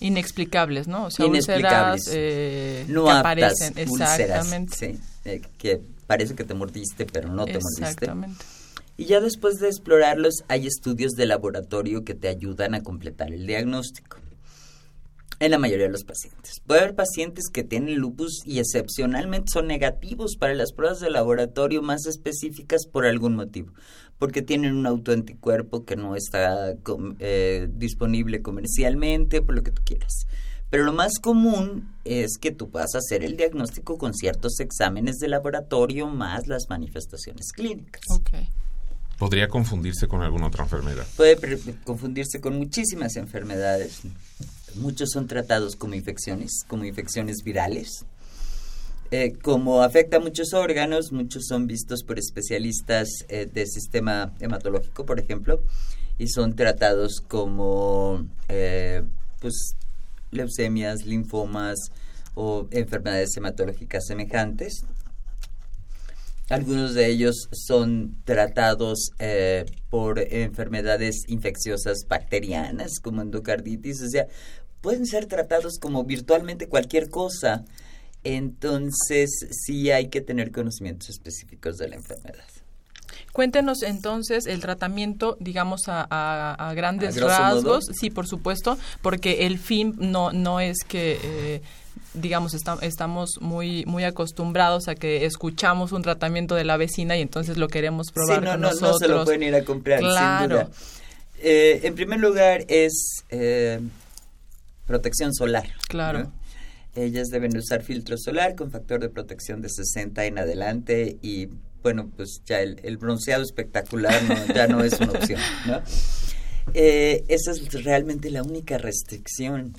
Inexplicables, 0.01 0.89
¿no? 0.89 1.07
O 1.07 1.11
sea, 1.11 1.27
Inexplicables. 1.27 2.07
Úlceras, 2.07 2.17
eh, 2.17 2.85
no 2.89 3.05
que 3.05 3.11
aptas, 3.11 3.21
aparecen. 3.21 3.79
Exactamente. 3.79 4.73
Úlceras, 4.73 5.01
sí, 5.01 5.01
eh, 5.25 5.43
que 5.59 5.81
parece 6.07 6.35
que 6.35 6.45
te 6.45 6.55
mordiste, 6.55 7.07
pero 7.07 7.29
no 7.29 7.45
te 7.45 7.55
mordiste. 7.55 7.85
Exactamente. 7.85 8.45
Y 9.01 9.07
ya 9.07 9.21
después 9.21 9.59
de 9.61 9.69
explorarlos, 9.69 10.45
hay 10.49 10.67
estudios 10.67 11.13
de 11.13 11.25
laboratorio 11.25 12.05
que 12.05 12.13
te 12.13 12.29
ayudan 12.29 12.75
a 12.75 12.83
completar 12.83 13.33
el 13.33 13.47
diagnóstico. 13.47 14.19
En 15.39 15.53
la 15.53 15.59
mayoría 15.59 15.87
de 15.87 15.93
los 15.93 16.05
pacientes. 16.05 16.61
Puede 16.67 16.81
haber 16.81 16.95
pacientes 16.95 17.47
que 17.51 17.65
tienen 17.65 17.95
lupus 17.95 18.43
y 18.45 18.59
excepcionalmente 18.59 19.53
son 19.55 19.69
negativos 19.69 20.37
para 20.39 20.53
las 20.53 20.73
pruebas 20.73 21.01
de 21.01 21.09
laboratorio 21.09 21.81
más 21.81 22.05
específicas 22.05 22.83
por 22.93 23.07
algún 23.07 23.37
motivo. 23.37 23.73
Porque 24.19 24.43
tienen 24.43 24.77
un 24.77 24.87
autoanticuerpo 24.87 25.87
que 25.87 25.97
no 25.97 26.15
está 26.15 26.75
eh, 27.21 27.69
disponible 27.73 28.43
comercialmente, 28.43 29.41
por 29.41 29.55
lo 29.55 29.63
que 29.63 29.71
tú 29.71 29.81
quieras. 29.83 30.27
Pero 30.69 30.85
lo 30.85 30.93
más 30.93 31.19
común 31.23 31.91
es 32.05 32.37
que 32.37 32.51
tú 32.51 32.69
puedas 32.69 32.95
hacer 32.95 33.25
el 33.25 33.39
diagnóstico 33.39 33.97
con 33.97 34.13
ciertos 34.13 34.61
exámenes 34.61 35.17
de 35.17 35.29
laboratorio 35.29 36.07
más 36.07 36.49
las 36.49 36.69
manifestaciones 36.69 37.51
clínicas. 37.53 38.03
Podría 39.20 39.48
confundirse 39.48 40.09
con 40.09 40.22
alguna 40.22 40.46
otra 40.46 40.64
enfermedad. 40.64 41.06
Puede 41.18 41.37
confundirse 41.85 42.40
con 42.40 42.56
muchísimas 42.56 43.16
enfermedades. 43.16 44.00
Muchos 44.76 45.11
son 45.11 45.26
tratados 45.26 45.76
como 45.76 45.94
infecciones, 45.94 46.64
como 46.66 46.87
infecciones 46.87 47.42
virales. 47.44 48.06
Eh, 49.11 49.35
como 49.42 49.83
afecta 49.83 50.16
a 50.16 50.20
muchos 50.20 50.54
órganos, 50.54 51.12
muchos 51.12 51.44
son 51.46 51.66
vistos 51.66 52.02
por 52.02 52.18
especialistas 52.18 53.09
eh, 53.28 53.46
del 53.52 53.66
sistema 53.68 54.33
hematológico, 54.40 55.04
por 55.04 55.20
ejemplo, 55.20 55.62
y 56.16 56.28
son 56.28 56.56
tratados 56.56 57.20
como 57.20 58.24
eh, 58.48 59.02
pues, 59.38 59.76
leucemias, 60.30 61.04
linfomas 61.04 61.92
o 62.35 62.68
enfermedades 62.70 63.37
hematológicas 63.37 64.06
semejantes. 64.06 64.83
Algunos 66.51 66.95
de 66.95 67.07
ellos 67.07 67.49
son 67.53 68.17
tratados 68.25 69.13
eh, 69.21 69.65
por 69.89 70.19
enfermedades 70.19 71.25
infecciosas 71.29 72.07
bacterianas 72.09 72.99
como 73.01 73.23
endocarditis, 73.23 74.03
o 74.03 74.09
sea, 74.09 74.27
pueden 74.81 75.07
ser 75.07 75.27
tratados 75.27 75.79
como 75.79 76.05
virtualmente 76.05 76.69
cualquier 76.69 77.09
cosa. 77.09 77.65
Entonces, 78.25 79.31
sí 79.51 79.91
hay 79.91 80.09
que 80.09 80.21
tener 80.21 80.51
conocimientos 80.51 81.09
específicos 81.09 81.79
de 81.79 81.89
la 81.89 81.97
enfermedad. 81.97 82.45
Cuéntenos 83.33 83.83
entonces 83.83 84.47
el 84.47 84.61
tratamiento, 84.61 85.37
digamos, 85.39 85.83
a, 85.87 86.07
a, 86.11 86.69
a 86.69 86.75
grandes 86.75 87.17
¿A 87.23 87.27
rasgos. 87.27 87.85
modo? 87.87 87.95
Sí, 87.95 88.11
por 88.11 88.27
supuesto, 88.27 88.77
porque 89.03 89.47
el 89.47 89.59
fin 89.59 89.95
no, 89.99 90.33
no 90.33 90.59
es 90.61 90.79
que... 90.87 91.19
Eh, 91.23 91.63
digamos, 92.14 92.55
está, 92.55 92.77
estamos 92.83 93.38
muy 93.40 93.85
muy 93.87 94.05
acostumbrados 94.05 94.88
a 94.88 94.94
que 94.94 95.25
escuchamos 95.25 95.92
un 95.92 96.03
tratamiento 96.03 96.55
de 96.55 96.64
la 96.64 96.77
vecina 96.77 97.16
y 97.16 97.20
entonces 97.20 97.57
lo 97.57 97.68
queremos 97.68 98.11
probar 98.12 98.40
sí, 98.40 98.44
no, 98.44 98.51
con 98.53 98.61
no, 98.61 98.68
nosotros. 98.70 99.01
no 99.01 99.07
se 99.07 99.09
lo 99.09 99.25
pueden 99.25 99.42
ir 99.42 99.55
a 99.55 99.64
comprar, 99.64 100.01
claro. 100.01 100.40
sin 100.40 100.49
duda. 100.51 100.70
Eh, 101.42 101.81
en 101.85 101.94
primer 101.94 102.20
lugar 102.20 102.64
es 102.68 103.25
eh, 103.31 103.81
protección 104.87 105.35
solar. 105.35 105.68
Claro. 105.88 106.25
¿no? 106.25 106.33
Ellas 106.96 107.29
deben 107.29 107.57
usar 107.57 107.83
filtro 107.83 108.16
solar 108.18 108.57
con 108.57 108.70
factor 108.70 109.01
de 109.01 109.09
protección 109.09 109.62
de 109.62 109.68
60 109.68 110.25
en 110.25 110.38
adelante 110.38 111.16
y 111.23 111.49
bueno, 111.83 112.11
pues 112.14 112.42
ya 112.44 112.61
el, 112.61 112.81
el 112.83 112.99
bronceado 112.99 113.42
espectacular 113.42 114.23
no, 114.25 114.55
ya 114.55 114.66
no 114.66 114.85
es 114.85 115.01
una 115.01 115.12
opción, 115.12 115.40
¿no? 115.66 115.83
Eh, 116.73 117.25
esa 117.27 117.51
es 117.51 117.83
realmente 117.83 118.31
la 118.31 118.44
única 118.44 118.79
restricción. 118.79 119.75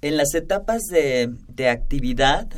En 0.00 0.16
las 0.16 0.34
etapas 0.34 0.82
de, 0.90 1.30
de 1.48 1.68
actividad 1.68 2.48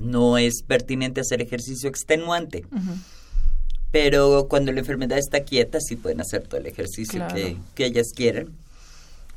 no 0.00 0.36
es 0.38 0.62
pertinente 0.66 1.20
hacer 1.22 1.40
ejercicio 1.40 1.88
extenuante. 1.88 2.64
Uh 2.70 2.76
-huh. 2.76 2.98
Pero 3.90 4.46
cuando 4.48 4.72
la 4.72 4.80
enfermedad 4.80 5.16
está 5.18 5.40
quieta, 5.40 5.78
sí 5.80 5.96
pueden 5.96 6.20
hacer 6.20 6.46
todo 6.46 6.60
el 6.60 6.66
ejercicio 6.66 7.18
Claro. 7.20 7.34
que, 7.34 7.56
que 7.74 7.86
ellas 7.86 8.08
quieran. 8.14 8.48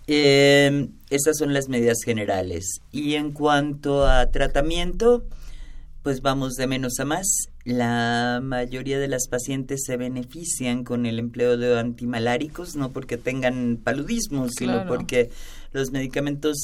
Eh, 0.07 0.89
esas 1.09 1.37
son 1.37 1.53
las 1.53 1.69
medidas 1.69 1.99
generales. 2.03 2.65
Y 2.91 3.13
en 3.15 3.31
cuanto 3.31 4.05
a 4.05 4.25
tratamiento, 4.31 5.23
pues 6.03 6.21
vamos 6.21 6.55
de 6.55 6.67
menos 6.67 6.99
a 6.99 7.05
más. 7.05 7.27
La 7.65 8.39
mayoría 8.41 8.99
de 8.99 9.07
las 9.09 9.27
pacientes 9.27 9.83
se 9.85 9.97
benefician 9.97 10.83
con 10.83 11.05
el 11.05 11.19
empleo 11.19 11.57
de 11.57 11.77
antimaláricos, 11.77 12.75
no 12.75 12.91
porque 12.91 13.17
tengan 13.17 13.77
paludismo, 13.83 14.47
sino 14.49 14.73
Claro. 14.73 14.87
porque 14.87 15.29
los 15.73 15.91
medicamentos 15.91 16.57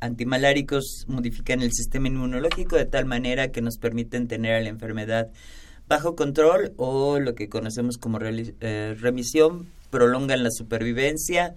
antimaláricos 0.00 1.04
modifican 1.08 1.62
el 1.62 1.72
sistema 1.72 2.08
inmunológico 2.08 2.76
de 2.76 2.84
tal 2.84 3.06
manera 3.06 3.50
que 3.50 3.62
nos 3.62 3.78
permiten 3.78 4.28
tener 4.28 4.54
a 4.54 4.60
la 4.60 4.68
enfermedad 4.68 5.30
bajo 5.88 6.16
control 6.16 6.72
o 6.76 7.18
lo 7.18 7.34
que 7.34 7.48
conocemos 7.48 7.96
como 7.96 8.18
eh, 8.20 8.96
remisión, 9.00 9.68
prolongan 9.90 10.42
la 10.42 10.50
supervivencia, 10.50 11.54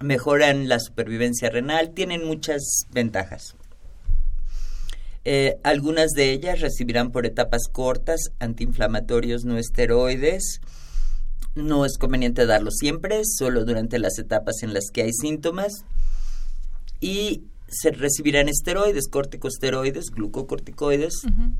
mejoran 0.00 0.68
la 0.68 0.78
supervivencia 0.80 1.50
renal, 1.50 1.90
tienen 1.90 2.24
muchas 2.24 2.86
ventajas. 2.92 3.56
Eh, 5.24 5.56
algunas 5.62 6.10
de 6.12 6.32
ellas 6.32 6.60
recibirán 6.60 7.10
por 7.12 7.26
etapas 7.26 7.68
cortas 7.70 8.20
antiinflamatorios 8.38 9.44
no 9.44 9.58
esteroides. 9.58 10.60
No 11.54 11.84
es 11.84 11.98
conveniente 11.98 12.46
darlo 12.46 12.70
siempre, 12.70 13.22
solo 13.24 13.64
durante 13.64 13.98
las 13.98 14.18
etapas 14.18 14.62
en 14.62 14.72
las 14.72 14.84
que 14.92 15.02
hay 15.02 15.12
síntomas. 15.12 15.84
Y 17.00 17.44
se 17.68 17.90
recibirán 17.90 18.48
esteroides, 18.48 19.08
corticosteroides, 19.08 20.10
glucocorticoides, 20.10 21.14
Uh 21.24 21.28
-huh. 21.28 21.52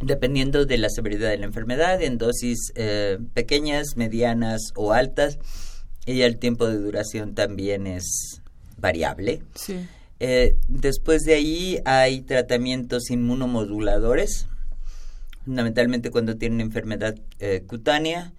dependiendo 0.00 0.66
de 0.66 0.78
la 0.78 0.88
severidad 0.90 1.30
de 1.30 1.38
la 1.38 1.46
enfermedad, 1.46 2.02
en 2.02 2.18
dosis 2.18 2.72
eh, 2.74 3.18
pequeñas, 3.34 3.96
medianas 3.96 4.60
o 4.76 4.92
altas, 4.92 5.38
y 6.06 6.20
el 6.22 6.38
tiempo 6.38 6.66
de 6.66 6.78
duración 6.78 7.34
también 7.34 7.86
es 7.86 8.40
variable. 8.76 9.42
Sí. 9.54 9.86
Eh, 10.20 10.56
después 10.68 11.22
de 11.22 11.34
ahí 11.34 11.80
hay 11.84 12.22
tratamientos 12.22 13.10
inmunomoduladores, 13.10 14.46
fundamentalmente 15.44 16.10
cuando 16.10 16.36
tienen 16.36 16.60
enfermedad 16.60 17.16
eh, 17.40 17.62
cutánea, 17.66 18.32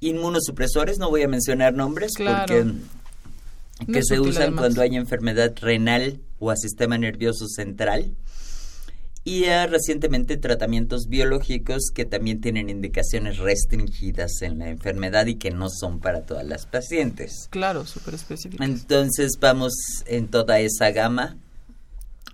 inmunosupresores, 0.00 0.98
no 0.98 1.10
voy 1.10 1.22
a 1.22 1.28
mencionar 1.28 1.74
nombres 1.74 2.12
Claro. 2.14 2.46
porque 2.46 3.92
que 3.92 4.02
se 4.04 4.20
usan 4.20 4.54
cuando 4.54 4.82
hay 4.82 4.94
enfermedad 4.94 5.52
renal 5.60 6.20
o 6.38 6.50
a 6.50 6.56
sistema 6.56 6.98
nervioso 6.98 7.46
central. 7.48 8.12
Y 9.24 9.44
recientemente 9.44 10.36
tratamientos 10.36 11.06
biológicos 11.08 11.90
que 11.94 12.04
también 12.04 12.40
tienen 12.40 12.68
indicaciones 12.68 13.38
restringidas 13.38 14.42
en 14.42 14.58
la 14.58 14.68
enfermedad 14.68 15.26
y 15.26 15.36
que 15.36 15.52
no 15.52 15.68
son 15.70 16.00
para 16.00 16.26
todas 16.26 16.44
las 16.44 16.66
pacientes. 16.66 17.46
Claro, 17.50 17.86
súper 17.86 18.14
específico. 18.14 18.62
Entonces 18.64 19.38
vamos 19.40 19.74
en 20.06 20.26
toda 20.26 20.58
esa 20.58 20.90
gama 20.90 21.36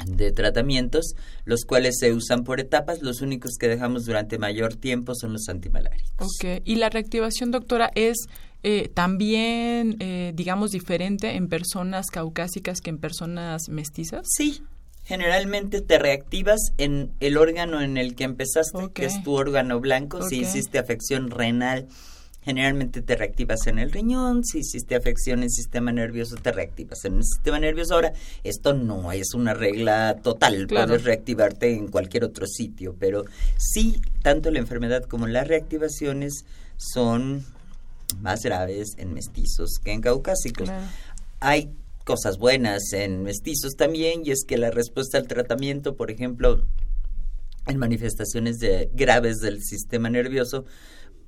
de 0.06 0.32
tratamientos, 0.32 1.14
los 1.44 1.64
cuales 1.64 1.96
se 1.98 2.12
usan 2.12 2.44
por 2.44 2.60
etapas. 2.60 3.02
Los 3.02 3.20
únicos 3.20 3.52
que 3.58 3.68
dejamos 3.68 4.04
durante 4.04 4.38
mayor 4.38 4.74
tiempo 4.74 5.14
son 5.14 5.32
los 5.32 5.48
antimaláricos. 5.48 6.26
Ok, 6.26 6.62
y 6.64 6.76
la 6.76 6.88
reactivación, 6.88 7.50
doctora, 7.50 7.90
es 7.94 8.16
eh, 8.62 8.90
también, 8.92 9.96
eh, 10.00 10.32
digamos, 10.34 10.70
diferente 10.70 11.36
en 11.36 11.48
personas 11.48 12.06
caucásicas 12.06 12.80
que 12.80 12.90
en 12.90 12.98
personas 12.98 13.68
mestizas. 13.68 14.22
Sí, 14.36 14.62
generalmente 15.08 15.80
te 15.80 15.98
reactivas 15.98 16.60
en 16.76 17.12
el 17.20 17.38
órgano 17.38 17.80
en 17.80 17.96
el 17.96 18.14
que 18.14 18.24
empezaste, 18.24 18.90
que 18.92 19.06
es 19.06 19.22
tu 19.22 19.32
órgano 19.32 19.80
blanco. 19.80 20.22
Si 20.22 20.40
hiciste 20.40 20.78
afección 20.78 21.30
renal, 21.30 21.88
generalmente 22.42 23.00
te 23.00 23.16
reactivas 23.16 23.66
en 23.68 23.78
el 23.78 23.90
riñón. 23.90 24.44
Si 24.44 24.58
hiciste 24.58 24.96
afección 24.96 25.42
en 25.42 25.48
sistema 25.48 25.92
nervioso, 25.92 26.36
te 26.36 26.52
reactivas 26.52 27.06
en 27.06 27.16
el 27.16 27.24
sistema 27.24 27.58
nervioso. 27.58 27.94
Ahora, 27.94 28.12
esto 28.44 28.74
no 28.74 29.10
es 29.10 29.32
una 29.32 29.54
regla 29.54 30.18
total. 30.22 30.66
Claro. 30.66 30.88
Puedes 30.88 31.04
reactivarte 31.04 31.72
en 31.72 31.88
cualquier 31.88 32.24
otro 32.24 32.46
sitio, 32.46 32.94
pero 32.98 33.24
sí, 33.56 34.02
tanto 34.20 34.50
la 34.50 34.58
enfermedad 34.58 35.04
como 35.04 35.26
las 35.26 35.48
reactivaciones 35.48 36.44
son 36.76 37.46
más 38.20 38.42
graves 38.42 38.92
en 38.98 39.14
mestizos 39.14 39.78
que 39.82 39.92
en 39.92 40.02
caucásicos. 40.02 40.68
Claro. 40.68 40.84
Hay 41.40 41.70
cosas 42.08 42.38
buenas 42.38 42.94
en 42.94 43.22
mestizos 43.22 43.74
también 43.76 44.22
y 44.24 44.30
es 44.30 44.44
que 44.48 44.56
la 44.56 44.70
respuesta 44.70 45.18
al 45.18 45.28
tratamiento, 45.28 45.94
por 45.94 46.10
ejemplo, 46.10 46.64
en 47.66 47.76
manifestaciones 47.76 48.60
de, 48.60 48.88
graves 48.94 49.40
del 49.40 49.62
sistema 49.62 50.08
nervioso, 50.08 50.64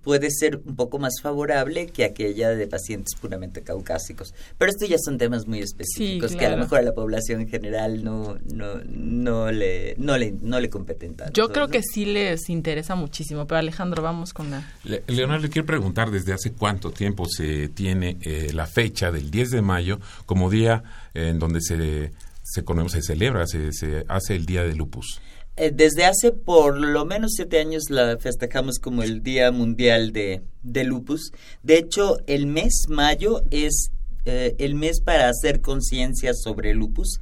puede 0.03 0.31
ser 0.31 0.57
un 0.65 0.77
poco 0.77 0.99
más 0.99 1.15
favorable 1.23 1.87
que 1.87 2.05
aquella 2.05 2.51
de 2.51 2.67
pacientes 2.67 3.15
puramente 3.21 3.63
caucásicos. 3.63 4.33
Pero 4.59 4.71
esto 4.71 4.87
ya 4.87 4.97
son 4.99 5.19
temas 5.19 5.47
muy 5.47 5.61
específicos 5.61 6.31
Sí, 6.33 6.37
que 6.39 6.47
a 6.47 6.51
lo 6.51 6.57
mejor 6.57 6.79
a 6.79 6.83
la 6.83 6.93
población 6.93 7.43
en 7.43 7.49
general 7.49 8.03
no, 8.03 8.39
no, 8.55 8.77
no, 8.87 9.53
le, 9.53 9.95
no, 9.99 10.17
le, 10.17 10.33
no 10.41 10.59
le 10.61 10.71
competen 10.71 11.15
tanto. 11.15 11.33
Yo 11.35 11.51
creo 11.53 11.67
¿no? 11.67 11.73
que 11.73 11.83
sí 11.83 12.07
les 12.07 12.49
interesa 12.49 12.95
muchísimo, 12.95 13.47
pero 13.47 13.59
Alejandro, 13.59 14.03
vamos 14.03 14.33
con 14.33 14.51
la... 14.51 14.67
Le- 14.85 15.03
Leonardo, 15.07 15.43
le 15.45 15.51
quiero 15.51 15.67
preguntar 15.67 16.11
desde 16.11 16.33
hace 16.33 16.53
cuánto 16.53 16.91
tiempo 16.91 17.27
se 17.29 17.69
tiene 17.69 18.17
eh, 18.23 18.51
la 18.55 18.67
fecha 18.67 19.11
del 19.11 19.31
10 19.31 19.51
de 19.51 19.63
mayo 19.63 20.01
como 20.27 20.51
día 20.51 20.83
eh, 21.15 21.29
en 21.29 21.39
donde 21.39 21.61
se, 21.61 22.13
se, 22.43 22.63
se 22.89 23.03
celebra, 23.03 23.47
se, 23.47 23.73
se 23.73 24.05
hace 24.09 24.35
el 24.37 24.47
Día 24.47 24.63
de 24.63 24.75
Lupus. 24.75 25.21
Eh, 25.63 25.73
desde 25.75 26.07
hace 26.07 26.33
por 26.33 26.81
lo 26.81 27.05
menos 27.05 27.33
siete 27.37 27.61
años 27.61 27.91
la 27.91 28.17
festejamos 28.17 28.79
como 28.79 29.03
el 29.03 29.23
Día 29.23 29.53
Mundial 29.53 30.11
de, 30.11 30.41
de 30.63 30.85
Lupus. 30.85 31.33
De 31.63 31.77
hecho, 31.77 32.17
el 32.27 32.47
mes 32.47 32.87
mayo 32.89 33.43
es 33.51 33.91
eh, 34.25 34.55
el 34.59 34.75
mes 34.75 35.03
para 35.03 35.29
hacer 35.29 35.61
conciencia 35.61 36.33
sobre 36.33 36.73
lupus. 36.73 37.21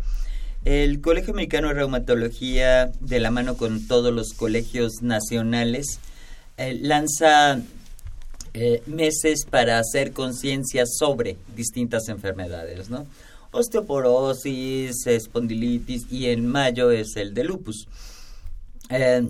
El 0.64 1.00
Colegio 1.00 1.32
Americano 1.32 1.66
de 1.66 1.74
Reumatología, 1.74 2.92
de 3.00 3.18
la 3.18 3.32
mano 3.32 3.56
con 3.56 3.88
todos 3.88 4.14
los 4.14 4.34
colegios 4.34 5.02
nacionales, 5.02 5.98
eh, 6.58 6.78
lanza 6.80 7.60
meses 8.86 9.46
para 9.48 9.80
hacer 9.80 10.12
conciencia 10.12 10.84
sobre 10.86 11.36
distintas 11.56 12.08
enfermedades, 12.08 12.88
¿no? 12.88 13.04
Osteoporosis, 13.50 15.06
espondilitis 15.06 16.06
y 16.10 16.26
en 16.26 16.46
mayo 16.46 16.92
es 16.92 17.16
el 17.16 17.34
de 17.34 17.42
lupus. 17.42 17.88
Eh, 18.90 19.28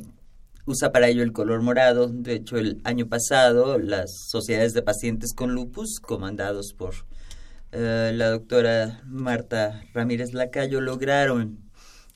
usa 0.67 0.93
para 0.93 1.09
ello 1.09 1.23
el 1.23 1.33
color 1.33 1.63
morado. 1.63 2.09
De 2.09 2.35
hecho, 2.35 2.57
el 2.59 2.81
año 2.85 3.07
pasado 3.09 3.79
las 3.79 4.11
sociedades 4.29 4.73
de 4.75 4.83
pacientes 4.83 5.33
con 5.35 5.53
lupus, 5.55 5.99
comandados 6.01 6.75
por 6.77 6.95
eh, 7.73 8.13
la 8.15 8.31
doctora 8.31 9.01
Marta 9.07 9.83
Ramírez 9.95 10.33
Lacayo, 10.33 10.81
lograron 10.81 11.59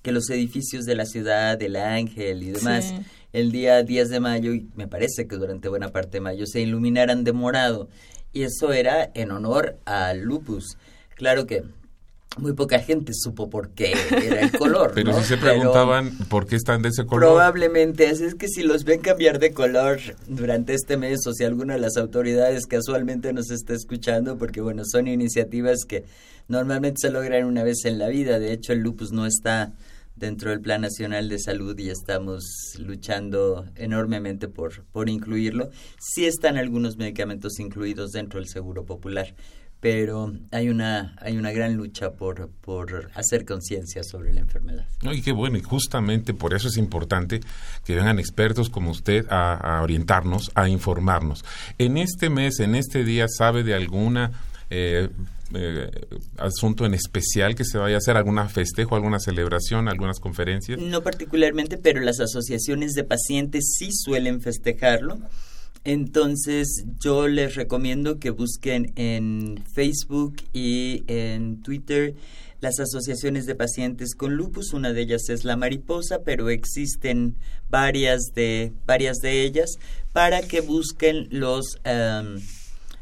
que 0.02 0.12
los 0.12 0.28
edificios 0.30 0.84
de 0.84 0.94
la 0.96 1.06
ciudad, 1.06 1.58
del 1.58 1.76
Ángel 1.76 2.42
y 2.42 2.50
demás, 2.50 2.86
Sí. 2.86 2.96
el 3.32 3.52
día 3.52 3.82
10 3.82 4.08
de 4.10 4.20
mayo, 4.20 4.52
y 4.52 4.68
me 4.74 4.88
parece 4.88 5.26
que 5.28 5.36
durante 5.36 5.68
buena 5.68 5.90
parte 5.90 6.16
de 6.18 6.20
mayo, 6.22 6.44
se 6.46 6.60
iluminaran 6.60 7.22
de 7.24 7.32
morado. 7.32 7.88
Y 8.32 8.42
eso 8.42 8.72
era 8.72 9.10
en 9.14 9.30
honor 9.30 9.78
al 9.84 10.20
lupus. 10.22 10.76
Claro 11.14 11.46
que 11.46 11.62
muy 12.38 12.52
poca 12.52 12.78
gente 12.78 13.12
supo 13.14 13.50
por 13.50 13.70
qué 13.70 13.92
era 14.10 14.40
el 14.40 14.52
color. 14.52 14.92
Pero 14.94 15.12
¿no? 15.12 15.20
si 15.20 15.24
se 15.24 15.36
preguntaban 15.36 16.16
por 16.28 16.46
qué 16.46 16.56
están 16.56 16.82
de 16.82 16.88
ese 16.88 17.04
color. 17.04 17.30
Probablemente, 17.30 18.08
así 18.08 18.24
es 18.24 18.34
que 18.34 18.48
si 18.48 18.62
los 18.62 18.84
ven 18.84 19.00
cambiar 19.00 19.38
de 19.38 19.52
color 19.52 20.00
durante 20.26 20.74
este 20.74 20.96
mes 20.96 21.26
o 21.26 21.32
si 21.32 21.44
alguna 21.44 21.74
de 21.74 21.80
las 21.80 21.96
autoridades 21.96 22.66
casualmente 22.66 23.32
nos 23.32 23.50
está 23.50 23.74
escuchando, 23.74 24.38
porque 24.38 24.60
bueno, 24.60 24.82
son 24.84 25.08
iniciativas 25.08 25.84
que 25.86 26.04
normalmente 26.48 26.98
se 27.02 27.10
logran 27.10 27.44
una 27.44 27.64
vez 27.64 27.84
en 27.84 27.98
la 27.98 28.08
vida, 28.08 28.38
de 28.38 28.52
hecho 28.52 28.72
el 28.72 28.80
lupus 28.80 29.12
no 29.12 29.26
está 29.26 29.72
dentro 30.16 30.50
del 30.50 30.60
Plan 30.60 30.82
Nacional 30.82 31.28
de 31.28 31.38
Salud 31.38 31.78
y 31.78 31.90
estamos 31.90 32.44
luchando 32.78 33.66
enormemente 33.76 34.48
por, 34.48 34.84
por 34.92 35.08
incluirlo. 35.08 35.70
Sí 35.98 36.26
están 36.26 36.56
algunos 36.56 36.96
medicamentos 36.96 37.58
incluidos 37.58 38.12
dentro 38.12 38.38
del 38.38 38.48
Seguro 38.48 38.84
Popular, 38.84 39.34
pero 39.82 40.32
hay 40.52 40.68
una, 40.68 41.16
hay 41.20 41.36
una 41.36 41.50
gran 41.50 41.74
lucha 41.74 42.12
por, 42.12 42.48
por 42.60 43.10
hacer 43.16 43.44
conciencia 43.44 44.04
sobre 44.04 44.32
la 44.32 44.38
enfermedad. 44.38 44.86
No, 45.02 45.12
y 45.12 45.22
qué 45.22 45.32
bueno, 45.32 45.58
y 45.58 45.60
justamente 45.60 46.34
por 46.34 46.54
eso 46.54 46.68
es 46.68 46.76
importante 46.76 47.40
que 47.84 47.96
vengan 47.96 48.20
expertos 48.20 48.70
como 48.70 48.92
usted 48.92 49.26
a, 49.28 49.54
a 49.54 49.82
orientarnos, 49.82 50.52
a 50.54 50.68
informarnos. 50.68 51.44
En 51.78 51.96
este 51.96 52.30
mes, 52.30 52.60
en 52.60 52.76
este 52.76 53.02
día, 53.02 53.26
¿sabe 53.26 53.64
de 53.64 53.74
alguna 53.74 54.30
eh, 54.70 55.08
eh, 55.52 55.90
asunto 56.38 56.86
en 56.86 56.94
especial 56.94 57.56
que 57.56 57.64
se 57.64 57.76
vaya 57.76 57.96
a 57.96 57.98
hacer? 57.98 58.16
¿Alguna 58.16 58.48
festejo, 58.48 58.94
alguna 58.94 59.18
celebración, 59.18 59.88
algunas 59.88 60.20
conferencias? 60.20 60.78
No 60.78 61.02
particularmente, 61.02 61.76
pero 61.76 62.00
las 62.02 62.20
asociaciones 62.20 62.92
de 62.92 63.02
pacientes 63.02 63.74
sí 63.76 63.90
suelen 63.90 64.40
festejarlo. 64.40 65.18
Entonces 65.84 66.84
yo 67.00 67.26
les 67.26 67.56
recomiendo 67.56 68.18
que 68.18 68.30
busquen 68.30 68.92
en 68.94 69.64
Facebook 69.74 70.36
y 70.52 71.02
en 71.08 71.60
Twitter 71.62 72.14
las 72.60 72.78
asociaciones 72.78 73.46
de 73.46 73.56
pacientes 73.56 74.14
con 74.14 74.36
lupus. 74.36 74.72
Una 74.72 74.92
de 74.92 75.02
ellas 75.02 75.28
es 75.28 75.44
la 75.44 75.56
mariposa, 75.56 76.20
pero 76.24 76.48
existen 76.48 77.36
varias 77.68 78.32
de, 78.34 78.72
varias 78.86 79.18
de 79.18 79.42
ellas 79.42 79.78
para 80.12 80.42
que 80.42 80.60
busquen 80.60 81.26
los, 81.30 81.80
em, 81.82 82.40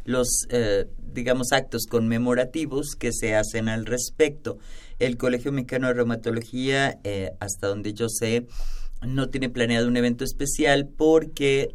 los 0.06 0.46
eh, 0.48 0.86
digamos, 1.12 1.52
actos 1.52 1.84
conmemorativos 1.86 2.96
que 2.98 3.12
se 3.12 3.34
hacen 3.34 3.68
al 3.68 3.84
respecto. 3.84 4.58
El 4.98 5.18
Colegio 5.18 5.52
Mexicano 5.52 5.88
de 5.88 5.94
Reumatología, 5.94 6.98
eh, 7.04 7.32
hasta 7.40 7.66
donde 7.66 7.92
yo 7.92 8.08
sé, 8.08 8.46
no 9.06 9.28
tiene 9.28 9.50
planeado 9.50 9.88
un 9.88 9.96
evento 9.98 10.24
especial 10.24 10.88
porque 10.88 11.74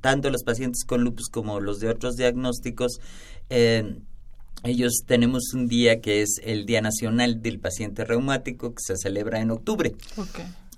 tanto 0.00 0.30
los 0.30 0.44
pacientes 0.44 0.84
con 0.84 1.04
lupus 1.04 1.28
como 1.28 1.60
los 1.60 1.80
de 1.80 1.88
otros 1.88 2.16
diagnósticos, 2.16 3.00
eh, 3.50 3.96
ellos 4.64 5.02
tenemos 5.06 5.54
un 5.54 5.66
día 5.66 6.00
que 6.00 6.22
es 6.22 6.40
el 6.44 6.66
Día 6.66 6.80
Nacional 6.80 7.42
del 7.42 7.58
Paciente 7.58 8.04
Reumático 8.04 8.74
que 8.74 8.82
se 8.82 8.96
celebra 8.96 9.40
en 9.40 9.50
octubre. 9.50 9.94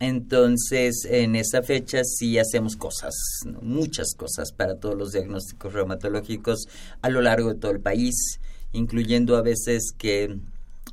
Entonces, 0.00 1.06
en 1.08 1.36
esa 1.36 1.62
fecha 1.62 2.02
sí 2.02 2.38
hacemos 2.38 2.76
cosas, 2.76 3.14
¿no? 3.44 3.60
muchas 3.60 4.14
cosas 4.16 4.52
para 4.52 4.76
todos 4.76 4.96
los 4.96 5.12
diagnósticos 5.12 5.72
reumatológicos 5.72 6.66
a 7.02 7.10
lo 7.10 7.20
largo 7.20 7.52
de 7.52 7.60
todo 7.60 7.72
el 7.72 7.80
país, 7.80 8.40
incluyendo 8.72 9.36
a 9.36 9.42
veces 9.42 9.92
que 9.96 10.38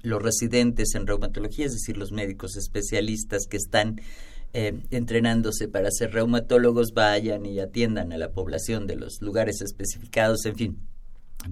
los 0.04 0.22
residentes 0.22 0.94
en 0.96 1.08
reumatología, 1.08 1.66
es 1.66 1.74
decir, 1.74 1.98
los 1.98 2.12
médicos 2.12 2.58
especialistas 2.58 3.48
que 3.48 3.58
están 3.58 4.02
eh, 4.54 4.82
entrenándose 4.92 5.68
para 5.68 5.90
ser 5.92 6.12
reumatólogos, 6.12 6.94
vayan 6.94 7.46
y 7.46 7.60
atiendan 7.60 8.12
a 8.12 8.18
la 8.18 8.32
población 8.32 8.88
de 8.88 8.96
los 8.96 9.22
lugares 9.22 9.62
especificados, 9.62 10.46
en 10.46 10.56
fin. 10.56 10.78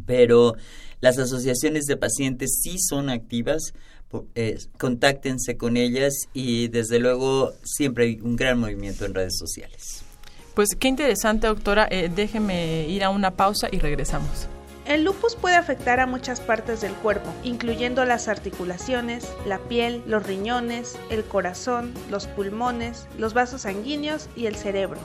Pero 0.06 0.56
las 1.02 1.18
asociaciones 1.18 1.86
de 1.86 1.98
pacientes 1.98 2.60
sí 2.62 2.78
son 2.78 3.10
activas, 3.10 3.74
eh, 4.36 4.58
contáctense 4.78 5.56
con 5.56 5.78
ellas 5.78 6.14
y 6.34 6.68
desde 6.68 7.00
luego 7.00 7.54
siempre 7.64 8.06
hay 8.06 8.20
un 8.22 8.36
gran 8.36 8.60
movimiento 8.60 9.06
en 9.06 9.14
redes 9.14 9.38
sociales. 9.38 10.04
Pues 10.56 10.70
qué 10.78 10.90
interesante, 10.90 11.48
doctora. 11.48 11.88
Eh, 11.90 12.12
déjeme 12.14 12.88
ir 12.90 13.04
a 13.04 13.12
una 13.12 13.32
pausa 13.32 13.70
y 13.72 13.80
regresamos. 13.80 14.50
El 14.90 15.04
lupus 15.04 15.36
puede 15.36 15.56
afectar 15.56 16.00
a 16.00 16.08
muchas 16.08 16.42
partes 16.42 16.82
del 16.82 16.94
cuerpo, 16.94 17.32
incluyendo 17.44 18.06
las 18.06 18.28
articulaciones, 18.28 19.32
la 19.46 19.60
piel, 19.60 20.02
los 20.08 20.26
riñones, 20.26 20.98
el 21.12 21.24
corazón, 21.24 21.94
los 22.10 22.26
pulmones, 22.26 23.08
los 23.20 23.36
vasos 23.36 23.62
sanguíneos 23.62 24.30
y 24.36 24.48
el 24.48 24.56
cerebro. 24.56 25.00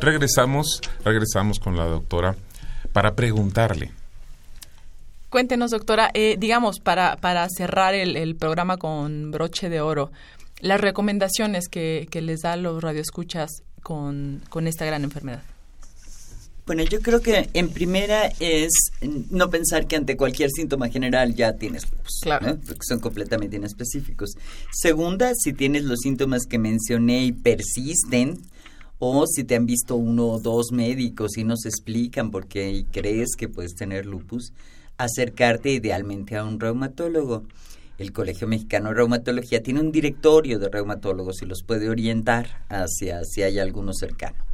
Regresamos, 0.00 0.80
regresamos 1.04 1.60
con 1.60 1.76
la 1.76 1.84
doctora 1.84 2.34
para 2.92 3.14
preguntarle. 3.14 3.92
Cuéntenos, 5.30 5.70
doctora, 5.70 6.10
eh, 6.14 6.34
digamos, 6.36 6.80
para, 6.80 7.14
para 7.14 7.46
cerrar 7.48 7.94
el, 7.94 8.34
programa 8.34 8.76
con 8.76 9.30
broche 9.30 9.68
de 9.68 9.80
oro, 9.80 10.10
las 10.58 10.80
recomendaciones 10.80 11.68
que, 11.68 12.08
que 12.10 12.22
les 12.22 12.40
da 12.40 12.56
los 12.56 12.82
radioescuchas 12.82 13.62
con, 13.84 14.42
con 14.48 14.66
esta 14.66 14.84
gran 14.84 15.04
enfermedad. 15.04 15.42
Bueno, 16.64 16.84
yo 16.84 17.00
creo 17.00 17.20
que 17.20 17.50
en 17.54 17.70
primera 17.70 18.26
es 18.38 18.70
no 19.30 19.50
pensar 19.50 19.88
que 19.88 19.96
ante 19.96 20.16
cualquier 20.16 20.48
síntoma 20.50 20.88
general 20.88 21.34
ya 21.34 21.54
tienes 21.54 21.90
lupus, 21.90 22.20
claro. 22.22 22.58
porque 22.66 22.82
son 22.86 23.00
completamente 23.00 23.56
inespecíficos. 23.56 24.34
Segunda, 24.72 25.32
si 25.34 25.52
tienes 25.52 25.82
los 25.84 25.98
síntomas 26.00 26.46
que 26.46 26.58
mencioné 26.58 27.24
y 27.24 27.32
persisten, 27.32 28.40
o 29.00 29.26
si 29.26 29.42
te 29.42 29.56
han 29.56 29.66
visto 29.66 29.96
uno 29.96 30.28
o 30.28 30.38
dos 30.38 30.70
médicos 30.70 31.36
y 31.36 31.42
nos 31.42 31.66
explican 31.66 32.30
por 32.30 32.46
qué 32.46 32.86
crees 32.92 33.34
que 33.36 33.48
puedes 33.48 33.74
tener 33.74 34.06
lupus, 34.06 34.52
acercarte 34.96 35.70
idealmente 35.70 36.36
a 36.36 36.44
un 36.44 36.60
reumatólogo. 36.60 37.42
El 37.98 38.12
Colegio 38.12 38.46
Mexicano 38.46 38.90
de 38.90 38.94
Reumatología 38.94 39.64
tiene 39.64 39.80
un 39.80 39.90
directorio 39.90 40.60
de 40.60 40.68
reumatólogos 40.68 41.42
y 41.42 41.46
los 41.46 41.64
puede 41.64 41.88
orientar 41.88 42.64
hacia 42.68 43.24
si 43.24 43.42
hay 43.42 43.58
alguno 43.58 43.92
cercano. 43.92 44.51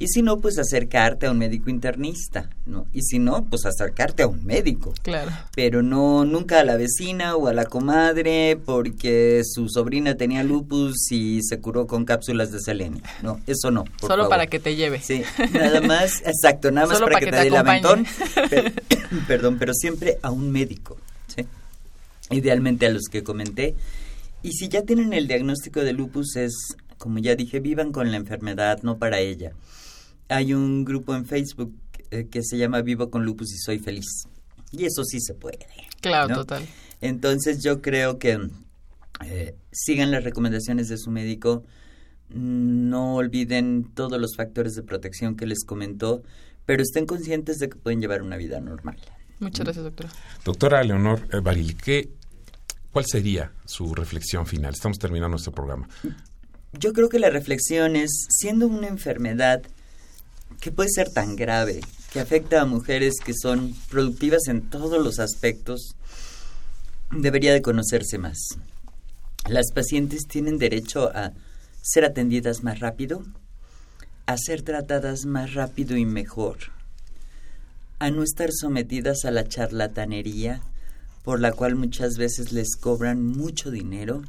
Y 0.00 0.08
si 0.08 0.22
no, 0.22 0.38
pues 0.38 0.58
acercarte 0.58 1.26
a 1.26 1.30
un 1.30 1.36
médico 1.36 1.68
internista, 1.68 2.48
¿no? 2.64 2.86
Y 2.90 3.02
si 3.02 3.18
no, 3.18 3.44
pues 3.44 3.66
acercarte 3.66 4.22
a 4.22 4.28
un 4.28 4.46
médico. 4.46 4.94
Claro. 5.02 5.30
Pero 5.54 5.82
no 5.82 6.24
nunca 6.24 6.60
a 6.60 6.64
la 6.64 6.78
vecina 6.78 7.36
o 7.36 7.48
a 7.48 7.52
la 7.52 7.66
comadre 7.66 8.58
porque 8.64 9.42
su 9.44 9.68
sobrina 9.68 10.14
tenía 10.14 10.42
lupus 10.42 11.12
y 11.12 11.42
se 11.42 11.60
curó 11.60 11.86
con 11.86 12.06
cápsulas 12.06 12.50
de 12.50 12.60
selenio. 12.60 13.02
No, 13.22 13.42
eso 13.46 13.70
no. 13.70 13.84
Solo 14.00 14.30
para 14.30 14.46
que 14.46 14.58
te 14.58 14.74
lleve. 14.74 15.02
Sí, 15.02 15.22
nada 15.52 15.82
más, 15.82 16.22
exacto, 16.24 16.70
nada 16.70 16.86
más 16.86 16.98
para, 16.98 17.18
que, 17.18 17.26
te, 17.26 17.36
dé 17.36 17.48
el 17.48 17.56
aventón. 17.56 18.06
perdón, 19.28 19.58
pero 19.58 19.74
siempre 19.74 20.16
a 20.22 20.30
un 20.30 20.50
médico, 20.50 20.96
¿sí? 21.26 21.44
Idealmente 22.30 22.86
a 22.86 22.90
los 22.90 23.02
que 23.10 23.22
comenté. 23.22 23.74
Y 24.42 24.52
si 24.52 24.70
ya 24.70 24.80
tienen 24.80 25.12
el 25.12 25.28
diagnóstico 25.28 25.80
de 25.80 25.92
lupus 25.92 26.36
es, 26.36 26.54
como 26.96 27.18
ya 27.18 27.36
dije, 27.36 27.60
vivan 27.60 27.92
con 27.92 28.10
la 28.10 28.16
enfermedad, 28.16 28.78
no 28.82 28.96
para 28.96 29.18
ella 29.18 29.52
hay 30.30 30.54
un 30.54 30.84
grupo 30.84 31.14
en 31.14 31.26
Facebook 31.26 31.74
eh, 32.10 32.28
que 32.30 32.42
se 32.42 32.56
llama 32.56 32.80
Vivo 32.82 33.10
con 33.10 33.24
Lupus 33.24 33.52
y 33.52 33.58
Soy 33.58 33.78
Feliz. 33.78 34.06
Y 34.72 34.84
eso 34.84 35.04
sí 35.04 35.20
se 35.20 35.34
puede. 35.34 35.66
Claro, 36.00 36.34
total. 36.34 36.66
Entonces 37.00 37.62
yo 37.62 37.82
creo 37.82 38.18
que 38.18 38.38
eh, 39.24 39.54
sigan 39.72 40.10
las 40.10 40.24
recomendaciones 40.24 40.88
de 40.88 40.96
su 40.96 41.10
médico, 41.10 41.64
no 42.28 43.16
olviden 43.16 43.90
todos 43.94 44.20
los 44.20 44.36
factores 44.36 44.74
de 44.74 44.82
protección 44.82 45.36
que 45.36 45.46
les 45.46 45.64
comentó, 45.64 46.22
pero 46.64 46.82
estén 46.82 47.06
conscientes 47.06 47.58
de 47.58 47.68
que 47.68 47.76
pueden 47.76 48.00
llevar 48.00 48.22
una 48.22 48.36
vida 48.36 48.60
normal. 48.60 48.96
Muchas 49.40 49.64
gracias, 49.64 49.84
doctora. 49.84 50.10
Doctora 50.44 50.84
Leonor 50.84 51.26
eh, 51.32 51.40
Baril, 51.40 51.76
¿cuál 52.92 53.04
sería 53.06 53.52
su 53.64 53.94
reflexión 53.94 54.46
final? 54.46 54.74
Estamos 54.74 54.98
terminando 54.98 55.30
nuestro 55.30 55.52
programa. 55.52 55.88
Yo 56.72 56.92
creo 56.92 57.08
que 57.08 57.18
la 57.18 57.30
reflexión 57.30 57.96
es, 57.96 58.26
siendo 58.28 58.68
una 58.68 58.86
enfermedad 58.86 59.62
que 60.60 60.70
puede 60.70 60.90
ser 60.90 61.10
tan 61.10 61.36
grave, 61.36 61.80
que 62.12 62.20
afecta 62.20 62.60
a 62.60 62.66
mujeres 62.66 63.14
que 63.24 63.32
son 63.34 63.74
productivas 63.88 64.46
en 64.48 64.68
todos 64.68 65.02
los 65.02 65.18
aspectos, 65.18 65.96
debería 67.10 67.52
de 67.52 67.62
conocerse 67.62 68.18
más. 68.18 68.38
Las 69.48 69.72
pacientes 69.72 70.26
tienen 70.26 70.58
derecho 70.58 71.10
a 71.14 71.32
ser 71.82 72.04
atendidas 72.04 72.62
más 72.62 72.80
rápido, 72.80 73.24
a 74.26 74.36
ser 74.36 74.62
tratadas 74.62 75.24
más 75.24 75.54
rápido 75.54 75.96
y 75.96 76.04
mejor, 76.04 76.58
a 77.98 78.10
no 78.10 78.22
estar 78.22 78.50
sometidas 78.52 79.24
a 79.24 79.30
la 79.30 79.48
charlatanería 79.48 80.60
por 81.24 81.40
la 81.40 81.52
cual 81.52 81.74
muchas 81.74 82.16
veces 82.16 82.52
les 82.52 82.76
cobran 82.76 83.26
mucho 83.26 83.70
dinero 83.70 84.22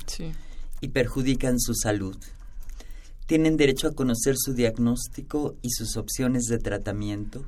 y 0.81 0.89
perjudican 0.89 1.59
su 1.59 1.73
salud 1.73 2.17
tienen 3.31 3.55
derecho 3.55 3.87
a 3.87 3.93
conocer 3.93 4.35
su 4.37 4.53
diagnóstico 4.53 5.55
y 5.61 5.69
sus 5.69 5.95
opciones 5.95 6.47
de 6.47 6.57
tratamiento, 6.57 7.45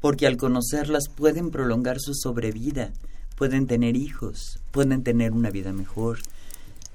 porque 0.00 0.26
al 0.26 0.36
conocerlas 0.36 1.04
pueden 1.08 1.52
prolongar 1.52 2.00
su 2.00 2.14
sobrevida, 2.14 2.92
pueden 3.36 3.68
tener 3.68 3.94
hijos, 3.94 4.58
pueden 4.72 5.04
tener 5.04 5.30
una 5.30 5.50
vida 5.50 5.72
mejor. 5.72 6.18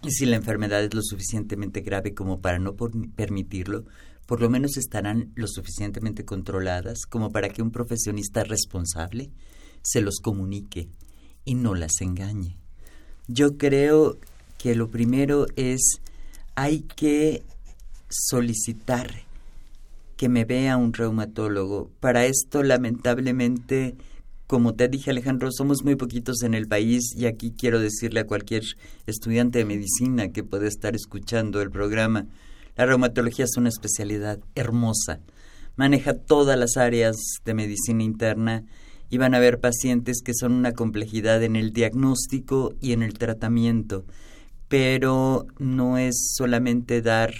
Y 0.03 0.11
si 0.11 0.25
la 0.25 0.35
enfermedad 0.35 0.83
es 0.83 0.93
lo 0.93 1.01
suficientemente 1.01 1.79
grave 1.79 2.13
como 2.13 2.41
para 2.41 2.59
no 2.59 2.75
permitirlo, 3.15 3.85
por 4.25 4.41
lo 4.41 4.49
menos 4.49 4.75
estarán 4.75 5.31
lo 5.35 5.47
suficientemente 5.47 6.25
controladas 6.25 7.05
como 7.09 7.31
para 7.31 7.47
que 7.47 7.61
un 7.61 7.71
profesionista 7.71 8.43
responsable 8.43 9.29
se 9.81 10.01
los 10.01 10.19
comunique 10.21 10.89
y 11.45 11.55
no 11.55 11.73
las 11.73 12.01
engañe. 12.01 12.57
Yo 13.29 13.55
creo 13.55 14.17
que 14.57 14.75
lo 14.75 14.89
primero 14.89 15.45
es 15.55 16.01
hay 16.55 16.81
que 16.81 17.43
solicitar 18.09 19.23
que 20.17 20.27
me 20.27 20.43
vea 20.43 20.75
un 20.75 20.91
reumatólogo. 20.93 21.89
Para 21.99 22.25
esto, 22.25 22.61
lamentablemente, 22.61 23.95
como 24.47 24.73
te 24.73 24.87
dije 24.87 25.11
Alejandro, 25.11 25.49
somos 25.51 25.83
muy 25.83 25.95
poquitos 25.95 26.41
en 26.43 26.53
el 26.53 26.67
país 26.67 27.13
y 27.15 27.25
aquí 27.25 27.53
quiero 27.57 27.79
decirle 27.79 28.21
a 28.21 28.27
cualquier 28.27 28.63
estudiante 29.05 29.59
de 29.59 29.65
medicina 29.65 30.29
que 30.29 30.43
puede 30.43 30.67
estar 30.67 30.95
escuchando 30.95 31.61
el 31.61 31.71
programa, 31.71 32.25
la 32.75 32.85
reumatología 32.85 33.45
es 33.45 33.57
una 33.57 33.69
especialidad 33.69 34.39
hermosa, 34.55 35.19
maneja 35.75 36.13
todas 36.13 36.57
las 36.57 36.77
áreas 36.77 37.15
de 37.45 37.53
medicina 37.53 38.03
interna 38.03 38.63
y 39.09 39.17
van 39.17 39.33
a 39.33 39.37
haber 39.37 39.59
pacientes 39.59 40.21
que 40.23 40.33
son 40.33 40.53
una 40.53 40.73
complejidad 40.73 41.43
en 41.43 41.55
el 41.55 41.71
diagnóstico 41.71 42.73
y 42.81 42.93
en 42.93 43.03
el 43.03 43.13
tratamiento, 43.13 44.03
pero 44.67 45.45
no 45.59 45.97
es 45.97 46.33
solamente 46.35 47.01
dar 47.01 47.33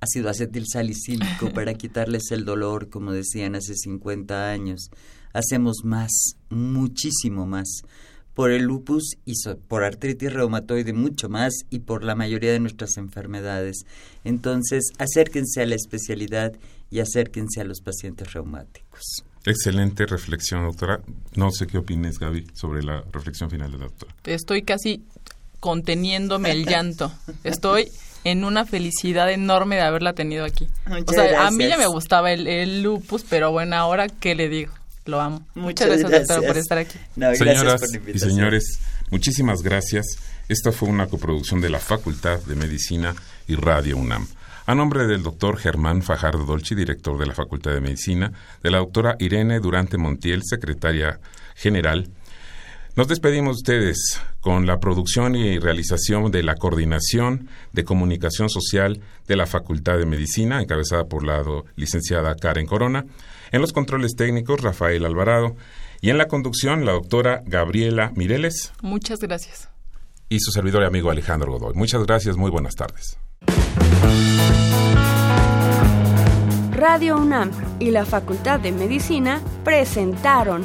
ácido 0.00 0.30
acetil 0.30 0.64
salicílico 0.66 1.50
para 1.54 1.74
quitarles 1.74 2.30
el 2.30 2.44
dolor, 2.44 2.88
como 2.88 3.12
decían 3.12 3.54
hace 3.54 3.74
50 3.74 4.50
años. 4.50 4.90
Hacemos 5.32 5.84
más, 5.84 6.36
muchísimo 6.48 7.46
más 7.46 7.82
por 8.38 8.52
el 8.52 8.62
lupus 8.62 9.16
y 9.24 9.32
por 9.66 9.82
artritis 9.82 10.32
reumatoide 10.32 10.92
mucho 10.92 11.28
más 11.28 11.52
y 11.70 11.80
por 11.80 12.04
la 12.04 12.14
mayoría 12.14 12.52
de 12.52 12.60
nuestras 12.60 12.96
enfermedades. 12.96 13.84
Entonces, 14.22 14.92
acérquense 14.98 15.60
a 15.60 15.66
la 15.66 15.74
especialidad 15.74 16.52
y 16.88 17.00
acérquense 17.00 17.60
a 17.60 17.64
los 17.64 17.80
pacientes 17.80 18.32
reumáticos. 18.32 19.24
Excelente 19.44 20.06
reflexión, 20.06 20.62
doctora. 20.62 21.00
No 21.34 21.50
sé 21.50 21.66
qué 21.66 21.78
opines, 21.78 22.20
Gaby, 22.20 22.46
sobre 22.52 22.84
la 22.84 23.02
reflexión 23.12 23.50
final 23.50 23.72
de 23.72 23.78
la 23.78 23.84
doctora. 23.86 24.14
Estoy 24.22 24.62
casi 24.62 25.02
conteniéndome 25.58 26.52
el 26.52 26.64
llanto. 26.64 27.10
Estoy 27.42 27.90
en 28.30 28.44
una 28.44 28.66
felicidad 28.66 29.30
enorme 29.30 29.76
de 29.76 29.82
haberla 29.82 30.12
tenido 30.12 30.44
aquí. 30.44 30.68
o 31.06 31.12
sea, 31.12 31.46
a 31.46 31.50
mí 31.50 31.66
ya 31.66 31.78
me 31.78 31.86
gustaba 31.86 32.32
el, 32.32 32.82
lupus, 32.82 33.24
pero 33.28 33.52
bueno, 33.52 33.76
ahora, 33.76 34.08
¿qué 34.08 34.34
le 34.34 34.48
digo? 34.48 34.72
Lo 35.06 35.20
amo. 35.20 35.46
Muchas, 35.54 35.88
gracias, 35.88 36.44
por 36.44 36.56
estar 36.58 36.76
aquí. 36.78 36.98
Señoras 37.34 37.82
y 38.06 38.18
señores, 38.18 38.80
muchísimas 39.10 39.62
gracias. 39.62 40.04
Esta 40.48 40.72
fue 40.72 40.88
una 40.88 41.06
coproducción 41.06 41.60
de 41.60 41.70
la 41.70 41.78
Facultad 41.78 42.40
de 42.40 42.54
Medicina 42.54 43.14
y 43.46 43.54
Radio 43.54 43.96
UNAM. 43.96 44.26
A 44.66 44.74
nombre 44.74 45.06
del 45.06 45.22
doctor 45.22 45.56
Germán 45.56 46.02
Fajardo 46.02 46.44
Dolci, 46.44 46.74
director 46.74 47.18
de 47.18 47.24
la 47.24 47.32
Facultad 47.32 47.72
de 47.72 47.80
Medicina, 47.80 48.32
de 48.62 48.70
la 48.70 48.78
doctora 48.78 49.16
Irene 49.18 49.60
Durante 49.60 49.96
Montiel, 49.96 50.42
secretaria 50.44 51.20
general, 51.54 52.10
nos 52.94 53.08
despedimos 53.08 53.56
de 53.56 53.60
ustedes 53.60 54.20
con 54.48 54.66
la 54.66 54.80
producción 54.80 55.36
y 55.36 55.58
realización 55.58 56.30
de 56.30 56.42
la 56.42 56.54
Coordinación 56.54 57.50
de 57.74 57.84
Comunicación 57.84 58.48
Social 58.48 59.02
de 59.26 59.36
la 59.36 59.44
Facultad 59.44 59.98
de 59.98 60.06
Medicina, 60.06 60.62
encabezada 60.62 61.04
por 61.04 61.22
la 61.22 61.44
licenciada 61.76 62.34
Karen 62.34 62.64
Corona, 62.64 63.04
en 63.52 63.60
los 63.60 63.74
controles 63.74 64.16
técnicos 64.16 64.62
Rafael 64.62 65.04
Alvarado 65.04 65.54
y 66.00 66.08
en 66.08 66.16
la 66.16 66.28
conducción 66.28 66.86
la 66.86 66.92
doctora 66.92 67.42
Gabriela 67.44 68.10
Mireles. 68.16 68.72
Muchas 68.80 69.20
gracias. 69.20 69.68
Y 70.30 70.40
su 70.40 70.50
servidor 70.50 70.82
y 70.82 70.86
amigo 70.86 71.10
Alejandro 71.10 71.52
Godoy. 71.52 71.74
Muchas 71.74 72.02
gracias, 72.06 72.38
muy 72.38 72.50
buenas 72.50 72.74
tardes. 72.74 73.18
Radio 76.72 77.18
UNAM 77.18 77.50
y 77.80 77.90
la 77.90 78.06
Facultad 78.06 78.60
de 78.60 78.72
Medicina 78.72 79.42
presentaron 79.62 80.64